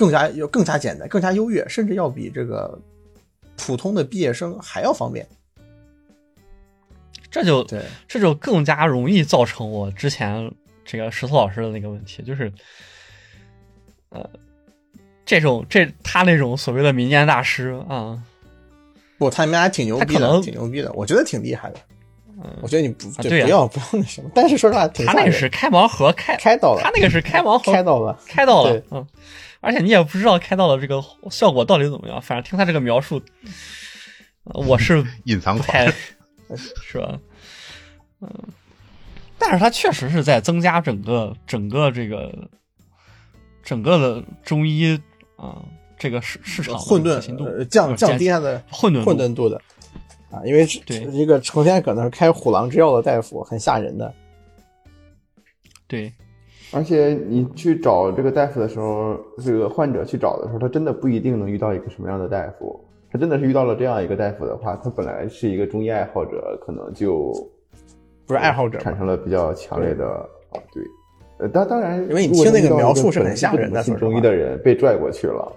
[0.00, 2.80] 更加要更加简单，更加优越，甚至要比这个
[3.54, 5.26] 普通的毕业生还要方便。
[7.30, 10.50] 这就对，这就更加容易造成我之前
[10.86, 12.50] 这个石头老师的那个问题，就是，
[14.08, 14.26] 呃，
[15.26, 18.18] 这种这他那种所谓的民间大师啊，
[19.18, 21.76] 不，他们俩挺牛逼的，他可能挺牛逼的，我觉得挺厉害的。
[22.42, 29.06] 嗯我觉得你不就不要不要那什么，但是说实话，他那个是开盲盒开开到了，他那个是开盲盒开到了，开到了，嗯，
[29.60, 33.22] 而且你也不知道开到了这个效果到底怎么样，反正听他这个描述，
[34.44, 35.92] 呃我是 隐藏不款，
[36.82, 37.20] 是吧？
[38.20, 38.28] 嗯，
[39.38, 42.48] 但是它确实是在增加整个整个这个
[43.62, 45.00] 整个的中医
[45.36, 45.64] 啊、
[45.98, 49.60] 这个市市场混沌，呃降呃降低它的混沌混沌度的
[50.30, 54.14] 啊，因为这对一个成天搁那儿开虎狼之药的大夫很吓人的。
[55.86, 56.12] 对
[56.72, 62.84] 而且你去找这个大夫的时候，这个患者去找的时候，他真的不一定能遇到一个什么样的大夫。
[63.12, 67.32] 他真的是遇到了这样一个大夫的话，他本来是一个中医爱好者，可能就
[68.24, 70.06] 不是爱好者产生了比较强烈的
[70.50, 70.84] 啊，对，
[71.38, 75.52] 呃，当当然，因为你听那个描述是很吓人的中医的人被拽过去了，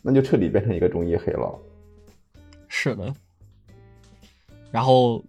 [0.00, 1.52] 那就彻底变成一个中医黑了。
[2.68, 3.12] 是的。
[4.70, 5.20] 然后，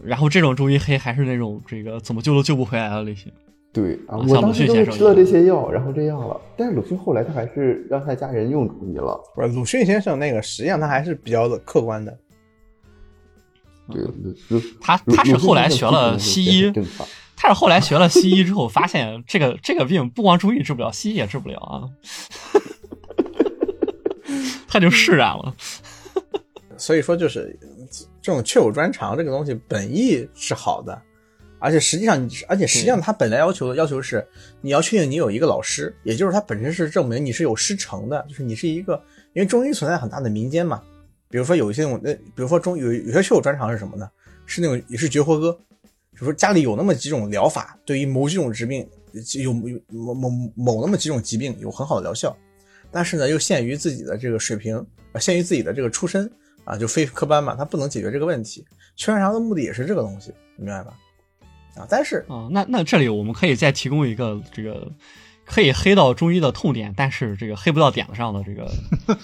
[0.00, 3.32] 然后这种中医黑还是那种这个怎么救都救不回来的类型。
[3.72, 6.40] 对啊，我当时迅先生一都是吃了这些药，然后这样了。
[6.56, 9.20] 但是鲁迅后来他还是让他家人用中医了。
[9.34, 12.18] 不是鲁迅先生那个，实际上他还是比较的客观的。
[13.90, 14.02] 对，
[14.80, 16.72] 他他是后来学了西医。
[17.40, 21.86] 他是后来学了西医之后，发现这个这个病不光中医治不了，西医也治不了啊，
[24.66, 25.54] 他就释然了。
[26.76, 27.56] 所以说，就是
[28.20, 31.00] 这种确有专长这个东西本意是好的，
[31.58, 34.26] 而且实际上你，而且实际上他本来要求的要求是
[34.60, 38.94] 你要确定你有一个老师，也就是他本身是证明你是有师承的，就是你是一个，
[39.32, 40.82] 因为中医存在很大的民间嘛，
[41.28, 44.08] 比如说有一些那种，那，比如说中有有些确有专长是什么呢？
[44.46, 45.52] 是那种也是绝活哥，
[45.82, 49.52] 比如说家里有那么几种疗法，对于某几种疾病有有
[50.14, 52.36] 某某某那么几种疾病有很好的疗效，
[52.90, 56.30] 但是呢又限于自己的这个水平，呃，限于自己的这个出身。
[56.64, 58.62] 啊，就非科班嘛，他不能解决这个问题。
[58.94, 60.92] 确专长的目的也是这个东西，你明白吧？
[61.78, 64.90] 啊，但是啊、那那这里我们可以再提供一个这个
[65.44, 68.70] 可以黑到中医的痛点，但是这个黑不到点子上的这个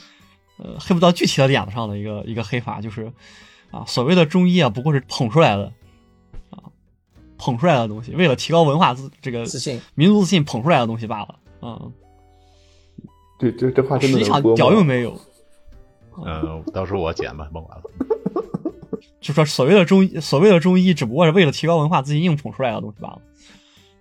[0.58, 3.12] 呃黑不到具体的点子上的一个一个黑法，就是
[3.70, 5.72] 啊所谓的中医啊不过是捧出来的
[6.50, 6.62] 啊
[7.36, 11.92] 捧出来的东西，为了提高文化自这个自信民族自信捧出来的东西罢了嗯，
[13.38, 15.20] 对，这这话真实际上的能播吗屌用没有。
[16.24, 17.84] 嗯，到时候我剪吧，甭管了。
[19.24, 23.22] 就说所谓的中医，所谓的中医，只不过是为了提高文化自己硬捧出来的东西罢了，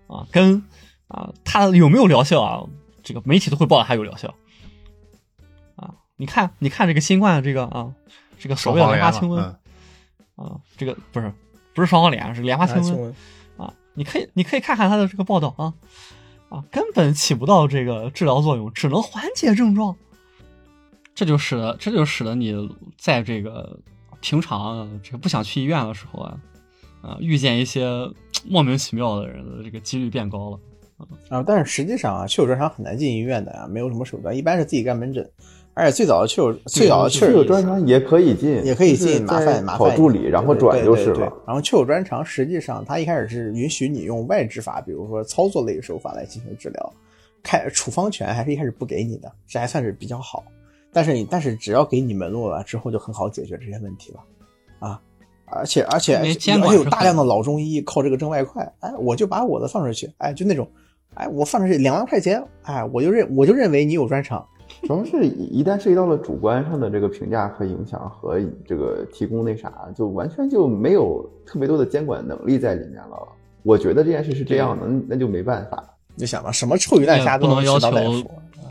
[0.07, 0.61] 啊，跟
[1.07, 2.61] 啊它有没有疗效啊，
[3.03, 4.35] 这个媒体都会报道它有疗效，
[5.77, 7.93] 啊，你看，你看这个新冠这个啊，
[8.37, 9.55] 这个所谓的莲花清瘟、嗯。
[10.35, 11.33] 啊，这个不是
[11.73, 13.13] 不是双黄连，是莲花清瘟
[13.55, 15.73] 啊，你可以你可以看看它的这个报道啊。
[16.49, 19.95] 啊，根本起不到这个治疗作用，只能缓解症状。
[21.15, 22.53] 这就使得这就使得你
[22.97, 23.79] 在这个
[24.23, 26.39] 平常啊这个不想去医院的时候啊，
[27.01, 27.85] 啊遇见一些
[28.49, 30.59] 莫名其妙的人的这个几率变高了
[31.27, 35.29] 啊，但是实际上啊，确有专长很难进医院的呀，没有什么手段，一般是自己干门诊。
[35.75, 41.33] 而且最早的确有最早的确有专长也可以进，也可以进，麻烦麻烦考助理，然后转就是了。
[41.47, 46.93] 然后确有专长，实际上他一开始是允许你用外治法，比如说操作类手法来进行治疗，
[47.41, 50.43] 开处方权还是一开始不给你的，这还算是比较好。
[50.93, 54.19] 但是你但是只要给你门路了之后，就很好解决这些问题了
[54.79, 55.01] 啊！
[55.45, 60.67] 而且而且而且有大量的老中医靠这个挣外快，哎，我就把我的放出去，哎，就那种，
[61.13, 64.43] 哎，我放出去两万块钱，哎，我就认我就认为你有专长。
[64.81, 73.27] 主要是一旦涉及到了主观上的这个评价和影响和这个提供那啥，就完全就没有特别多的监管能力在里面了。
[73.61, 75.83] 我觉得这件事是这样的，那就没办法。
[76.15, 77.91] 你想吧，什么臭鱼烂虾都能要求，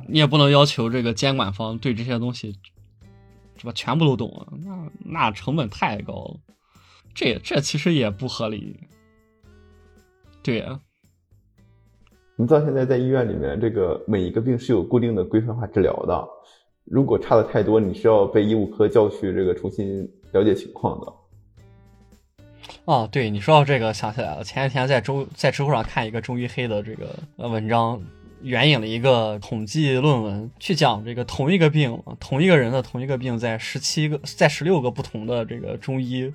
[0.09, 2.57] 你也不能要求这个监管方对这些东西
[3.57, 6.37] 是吧全部都懂，那那成本太高了，
[7.15, 8.81] 这这其实也不合理。
[10.43, 10.81] 对呀。
[12.35, 16.29] 你知道现在在医院里面，这个每一个病是有固定的规范化治疗的。
[16.85, 21.13] 如果差的太多，你是要被医务科叫去这个重新了解情况的。
[22.87, 28.03] 哦，对，你说到这个想起来了，前几天在中在知乎上看一个中医黑的这个文章，
[28.43, 36.33] 援引了一个统计论文，去讲这个同一个病，同一个人的同一个病，在十七个在十六个不同的这个中医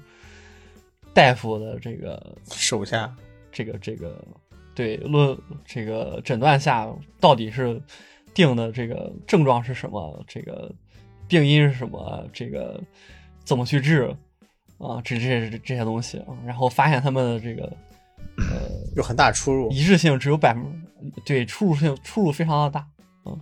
[1.13, 3.13] 大夫的这个手下，
[3.51, 4.25] 这个这个。
[4.77, 5.35] 对论
[5.65, 6.88] 这个诊断下
[7.19, 7.81] 到底是
[8.31, 10.23] 定的这个症状是什么？
[10.27, 10.71] 这个
[11.27, 12.23] 病因是什么？
[12.31, 12.79] 这个
[13.43, 14.15] 怎么去治
[14.77, 15.01] 啊？
[15.03, 17.63] 这这这些东西啊，然后发现他们的这个
[18.38, 20.63] 呃有很大出入，一致性只有百分
[21.26, 22.86] 对出入性出入非常的大
[23.26, 23.40] 嗯。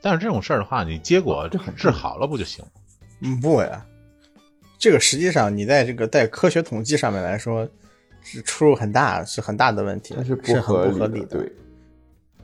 [0.00, 2.64] 但是这种事儿的话，你结果治好了不就行？
[3.20, 3.84] 嗯，不呀，
[4.78, 7.68] 这个实际上你在这个在科学统计上面来说。
[8.22, 11.38] 是出入很大，是很大的问题，是不合理的。
[11.38, 11.52] 对，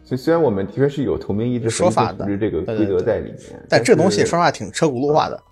[0.03, 5.43] 所以虽然我们的确是有同名医治说法的这个规则在里面，但这东西说话挺车轱辘话的啊，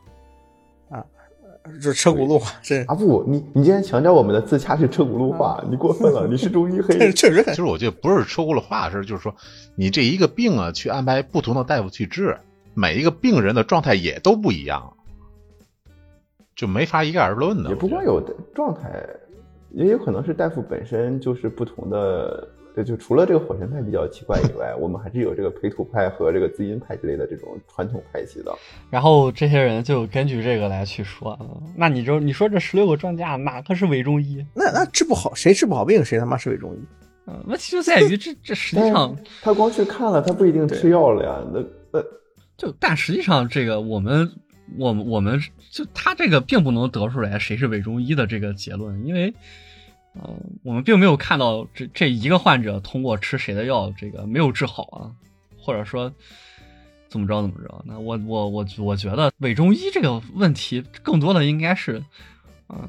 [1.80, 9.34] 这车轱辘话这啊不，你你今天强调我们的自洽是车轱辘话，你过分了，你是中医黑，确实，其实我觉得不是车轱辘话的事就是说
[9.74, 12.38] 你这一个病啊，去安排不同的大夫去治，
[12.74, 14.92] 每一个病人的状态也都不一样，
[16.54, 17.70] 就没法一概而论的。
[17.70, 18.22] 也不光有
[18.54, 19.04] 状态。
[19.70, 22.46] 也有可能是大夫本身就是不同的，
[22.82, 28.52] 就除了这个火神派比较奇怪以外，我们还是有这个培土派和这个滋阴派之类的这种传统派系的。
[28.90, 31.38] 然后这些人就根据这个来去说，
[31.76, 34.44] 那你就你说这十六个专家哪个是伪中医？
[34.54, 36.78] 那那治不好谁治不好病谁他妈是伪中医？
[37.26, 41.40] 嗯，问题就在于这这实际上他光去看了，他不一定吃药了呀。
[41.52, 41.60] 那
[41.92, 42.04] 那
[42.56, 44.28] 就但实际上这个我们
[44.78, 45.38] 我们我们
[45.70, 49.32] 就他这个并不能得出来谁是伪中医的这个结论，因为。
[50.16, 55.10] 嗯，我们并没有看到这这一个患者通过吃谁的药，这个没有治好啊，
[55.58, 56.12] 或者说
[57.08, 57.84] 怎么着怎么着？
[57.84, 62.04] 那我我我我觉得伪中医这个问题更多的应该是，
[62.68, 62.88] 嗯，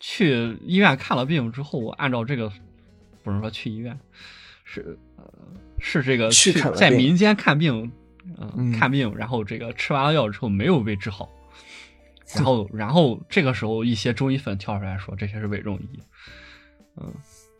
[0.00, 2.50] 去医院看了病之后，按照这个
[3.22, 3.96] 不是说去医院，
[4.64, 5.24] 是呃
[5.78, 7.92] 是这个去在民间看病，
[8.36, 11.28] 嗯，看病，然后这个吃完了药之后没有被治好。
[12.34, 16.00] 然后，然后这个时候，一些中医粉跳出来说这些是伪中医，
[17.00, 17.12] 嗯，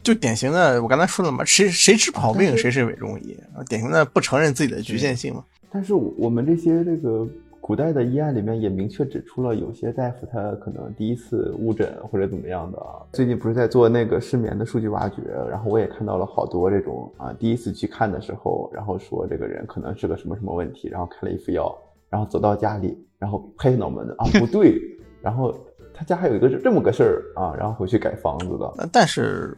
[0.02, 3.36] 就典型的我刚才说了嘛，谁谁治不好病，谁是伪中医，
[3.68, 5.44] 典型的不承认自己的局限性嘛。
[5.70, 7.26] 但是我们这些这个
[7.60, 12.78] 古代的医案里面也明确指出了，有些大夫他可能第一次误诊或者怎么样的。
[13.12, 21.76] 最近不是在做那个失眠的数据挖掘，然后我也看到了好多这种啊，第一次去看的时候，然后说这个人可能是个什么什么问题，然后开了一副药，
[22.08, 22.96] 然后走到家里。
[23.18, 24.78] 然后拍脑门子啊，不对，
[25.22, 25.50] 然后
[25.96, 28.88] 他家还有一个这么个事儿啊，然后回去改房子的。
[28.92, 29.56] 但是，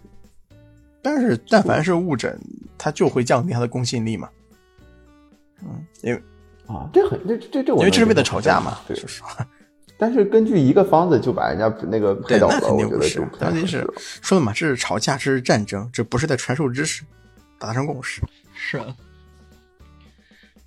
[1.03, 2.39] 但是但凡是误诊，
[2.79, 4.29] 他就会降低他的公信力嘛。
[5.63, 6.23] 嗯，因为
[6.69, 9.45] 啊，这很这这这，因为这是为了吵架嘛，对，说实话。
[9.99, 13.21] 但是根据一个方子就把人家那个拍倒了，肯定不是。
[13.37, 13.85] 关键 是
[14.23, 17.03] 说的嘛，这是吵架，这是战争，这不是在传授知识，
[17.59, 18.23] 达成共识。
[18.55, 18.81] 是。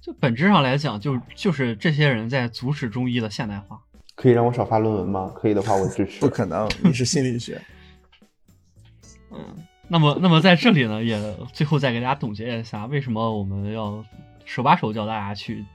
[0.01, 3.79] 就本质上来讲，就就是这些人在阻止中医的现代化。
[4.21, 5.31] 可以让我少发论文吗？
[5.33, 6.19] 可以的话，我支持。
[6.21, 7.59] 不可能，你是心理学。
[9.31, 9.39] 嗯，
[9.87, 11.19] 那么，那么在这里呢，也
[11.51, 14.05] 最后再给大家总结一下，为什么我们要
[14.45, 15.65] 手把手教大家去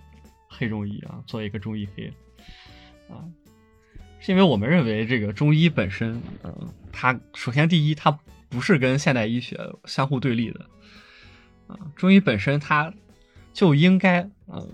[0.48, 2.12] 黑中医啊，做一个中医黑
[3.09, 3.24] 啊？
[4.20, 8.16] 是因为我们认为这个中医本身，嗯，它首先第一，它
[8.48, 10.60] 不是跟现代医学相互对立的
[11.66, 12.93] 啊，中医本身它。
[13.52, 14.68] 就应该嗯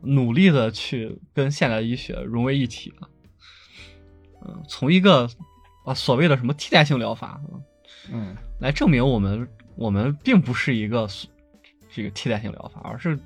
[0.00, 3.06] 努力的去跟现代医学融为一体啊，
[4.46, 5.28] 嗯，从一个
[5.84, 7.40] 啊所谓的什么替代性疗法，
[8.12, 11.08] 嗯，来证明我们我们并不是一个
[11.94, 13.18] 这个替代性疗法，而是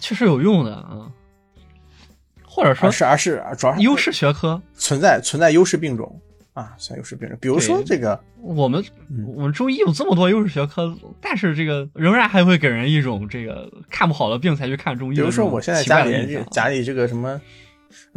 [0.00, 1.10] 确实有用的啊，
[2.44, 6.20] 或者说是而是主要是优势学科存在存在优势病种
[6.52, 7.38] 啊，算优势病种。
[7.40, 8.84] 比如说这个，我们
[9.36, 15.16] 我们中医有这么多优势学科，但是这个仍然还会给人一种这个看不好的病才去看中医。
[15.16, 17.40] 比如说我现在家里家里这个什么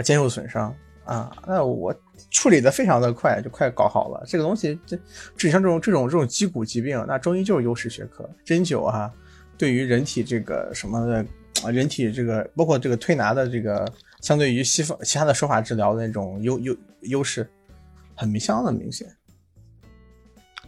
[0.04, 0.76] 肩袖损伤
[1.14, 1.94] 啊，那我。
[2.30, 4.24] 处理的非常的快，就快搞好了。
[4.26, 4.96] 这个东西，这
[5.36, 8.30] 至于像这种这种这种肌骨疾病，那中医就是优势学科。
[8.46, 9.12] 针灸啊，
[9.58, 11.26] 对于人体这个什么的，
[11.66, 17.46] 啊人体这个包括这个推拿的这个，相对于西方其他的手法治疗的那种优优优势，
[18.16, 19.08] 很明相当的明显。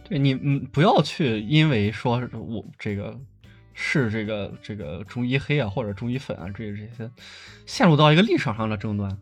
[0.06, 3.18] 对你，嗯，不要去因为说我这个
[3.72, 7.10] 是这个这个中医黑啊，或者中医粉啊，这些这些，
[7.64, 9.16] 陷入到一个立场上的争端。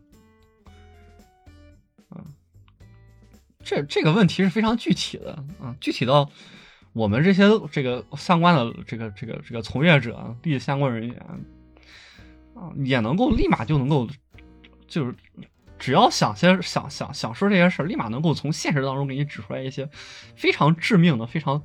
[3.63, 6.29] 这这个问题是非常具体的啊，具体到
[6.91, 11.17] 我们这些这个相关的这个这个这个从业者、利益相关人员
[12.53, 14.07] 啊，也能够立马就能够，
[14.87, 15.15] 就是
[15.79, 19.89] 只要想些想想想说这些事儿，立马能够从现实当中给你指出来一些
[20.35, 21.63] 非常致命的、非常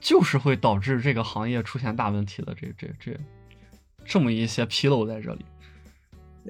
[0.00, 3.18] 就是会导致这个行业出现大问题的这这这
[4.04, 5.44] 这么一些纰漏在这里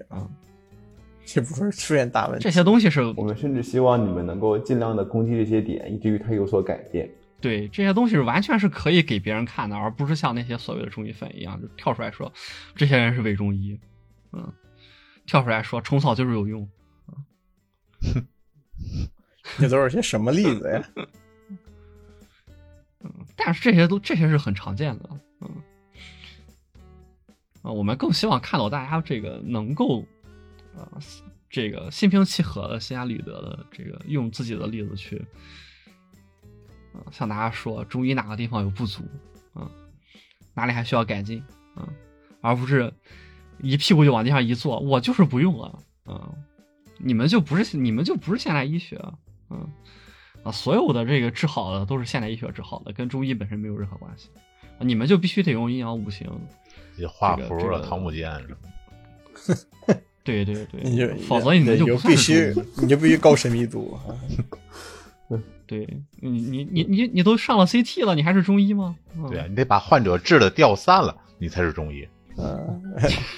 [0.09, 0.29] 啊。
[1.35, 2.43] 也不会出现大问题。
[2.43, 7.11] 这些东西是我们甚至希望你们能够尽量的攻击这些点，以至于它有所改变。
[7.41, 12.33] 对，这些东西是完全是可以给别人看的，而不是像那些所谓的中医粉一样，就跳出来说
[12.75, 13.79] 这些人是伪中医，
[14.33, 14.53] 嗯，
[15.27, 16.67] 跳出来说虫草就是有用，
[18.15, 18.27] 嗯，
[19.59, 20.83] 这都是些什么例子呀？
[23.05, 25.11] 嗯，但是这些都这些是很常见的，
[25.41, 25.51] 嗯，
[27.63, 30.03] 啊，我们更希望看到大家这个能够。
[30.77, 30.89] 啊，
[31.49, 35.25] 这个心平气和的、心安理得的，这个用自己的例子去
[36.93, 39.03] 啊，向大家说中医哪个地方有不足
[39.53, 39.71] 啊，
[40.55, 41.43] 哪里还需要改进
[41.75, 41.89] 啊，
[42.41, 42.93] 而不是
[43.61, 46.35] 一屁股就往地上一坐，我就是不用了啊，
[46.99, 49.17] 你们就不是你们就不是现代医学啊，
[50.43, 54.29] 啊，所有的这个治好的都是现代医学治好的，跟中医本身没有任何关系，
[54.81, 56.29] 你们就必须得用阴阳五行，
[57.09, 58.57] 画符了，桃木剑什么。
[60.25, 63.97] 对对对，你就否则你就必须你就必须高神秘度。
[65.67, 65.87] 对
[66.21, 68.97] 你你你你你都上了 CT 了，你还是中医吗？
[69.31, 72.07] 对啊，你得把患者治的掉散了，你才是中医。
[72.37, 72.45] 嗯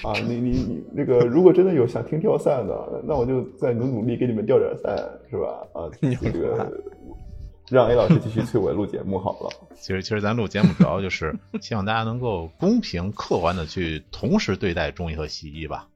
[0.03, 4.93] 啊，你你你那个，如果真的有想听掉散的，那我就再努努力给你们掉点散，
[5.29, 5.47] 是吧？
[5.73, 6.69] 啊，这个
[7.69, 9.49] 让 A 老师继续催我录节目好了。
[9.75, 15.87] 其实其实咱录节目主要就是希望大家能够公平客观的去同时对待中医和西医吧。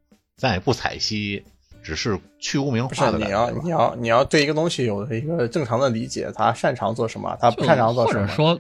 [0.42, 1.44] 咱也不采西，
[1.84, 3.20] 只是去污名化的。
[3.20, 8.60] 你要你要你要对一个东西有一个正常的理解，他擅长做什么，他不擅长做什么，说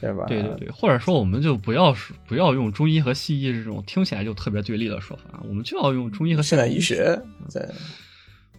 [0.00, 0.24] 对吧？
[0.26, 1.94] 对对对，或者说我们就不要
[2.26, 7.16] 不要用中医和西医这种听起来就特别对立的说法，我们就要用中医和现代医学。
[7.52, 7.68] 对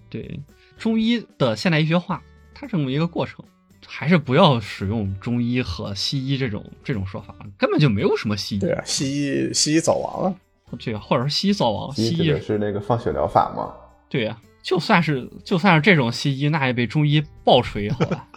[0.10, 0.40] 对，
[0.78, 3.44] 中医的现代医学化，它这么一个过程，
[3.86, 8.60] 还是不要使用中医和西医这种这种说法，根本就没有什么西医。
[8.60, 10.36] 对啊，西医西医早亡了。
[10.78, 13.74] 对，或者是西医早亡，西医是那个放血疗法吗？
[14.10, 18.28] 对呀，就算是就算是这种西医，那也被中医暴锤， 好吧？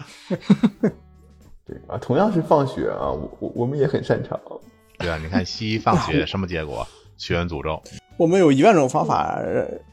[1.67, 4.39] 对啊，同样是放血啊，我我我们也很擅长。
[4.99, 6.87] 对啊，你看西医放血什么结果？
[7.17, 7.83] 血源诅咒。
[8.17, 9.41] 我们有一万种方法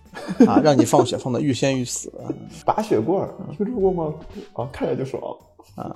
[0.45, 2.11] 啊，让你放血放的欲仙欲死。
[2.65, 4.13] 拔血罐，听说过吗？
[4.53, 5.21] 啊，看着就爽
[5.75, 5.95] 啊，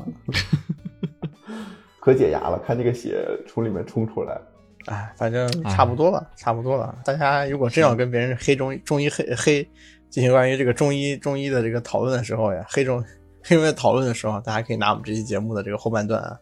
[2.00, 4.40] 可解压了，看这个血从里面冲出来。
[4.86, 6.96] 哎，反正差不多了，差不多了。
[7.04, 9.68] 大家如果真要跟别人黑中中医黑黑
[10.10, 13.04] 进行关于这个中医中医的这个讨论的时候呀，黑中
[13.44, 16.40] 黑中医讨论的时候，大家可以拿我们这期节目的这个后半段啊，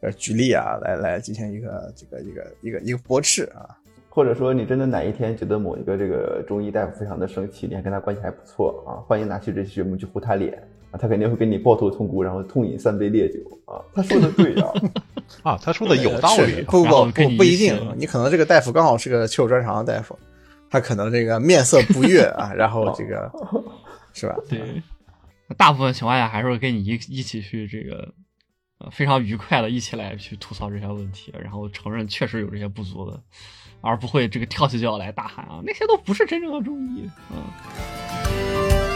[0.00, 3.78] 呃，举例啊，来来进行一个这个一个一个一个驳斥啊。
[4.08, 10.62] 或者说你真的哪一天觉得某一个这个中医大夫非常的生气，你还跟他关系还不错啊，欢迎拿去这期节目去呼他脸。
[10.98, 13.80] 他肯定会给你抱头痛哭，然后痛饮三杯烈酒啊！
[13.94, 14.68] 他说的对啊，
[15.42, 16.62] 啊，他说的 有道理。
[16.62, 20.18] 不不不不一定，你可能这个大夫刚好是个气专长的大夫，
[20.68, 23.30] 他可能这个面色不悦啊，然后这个
[24.12, 24.36] 是吧？
[24.48, 24.60] 对，
[25.56, 28.12] 大部分情况下还是会跟你一一起去这个
[28.78, 33.18] 呃非常愉快的一起来去吐槽这些问题，然后承认确实有这些不足的，
[33.80, 38.91] 而不会这个跳起就要来大喊啊，那些都不是真正的中医，嗯。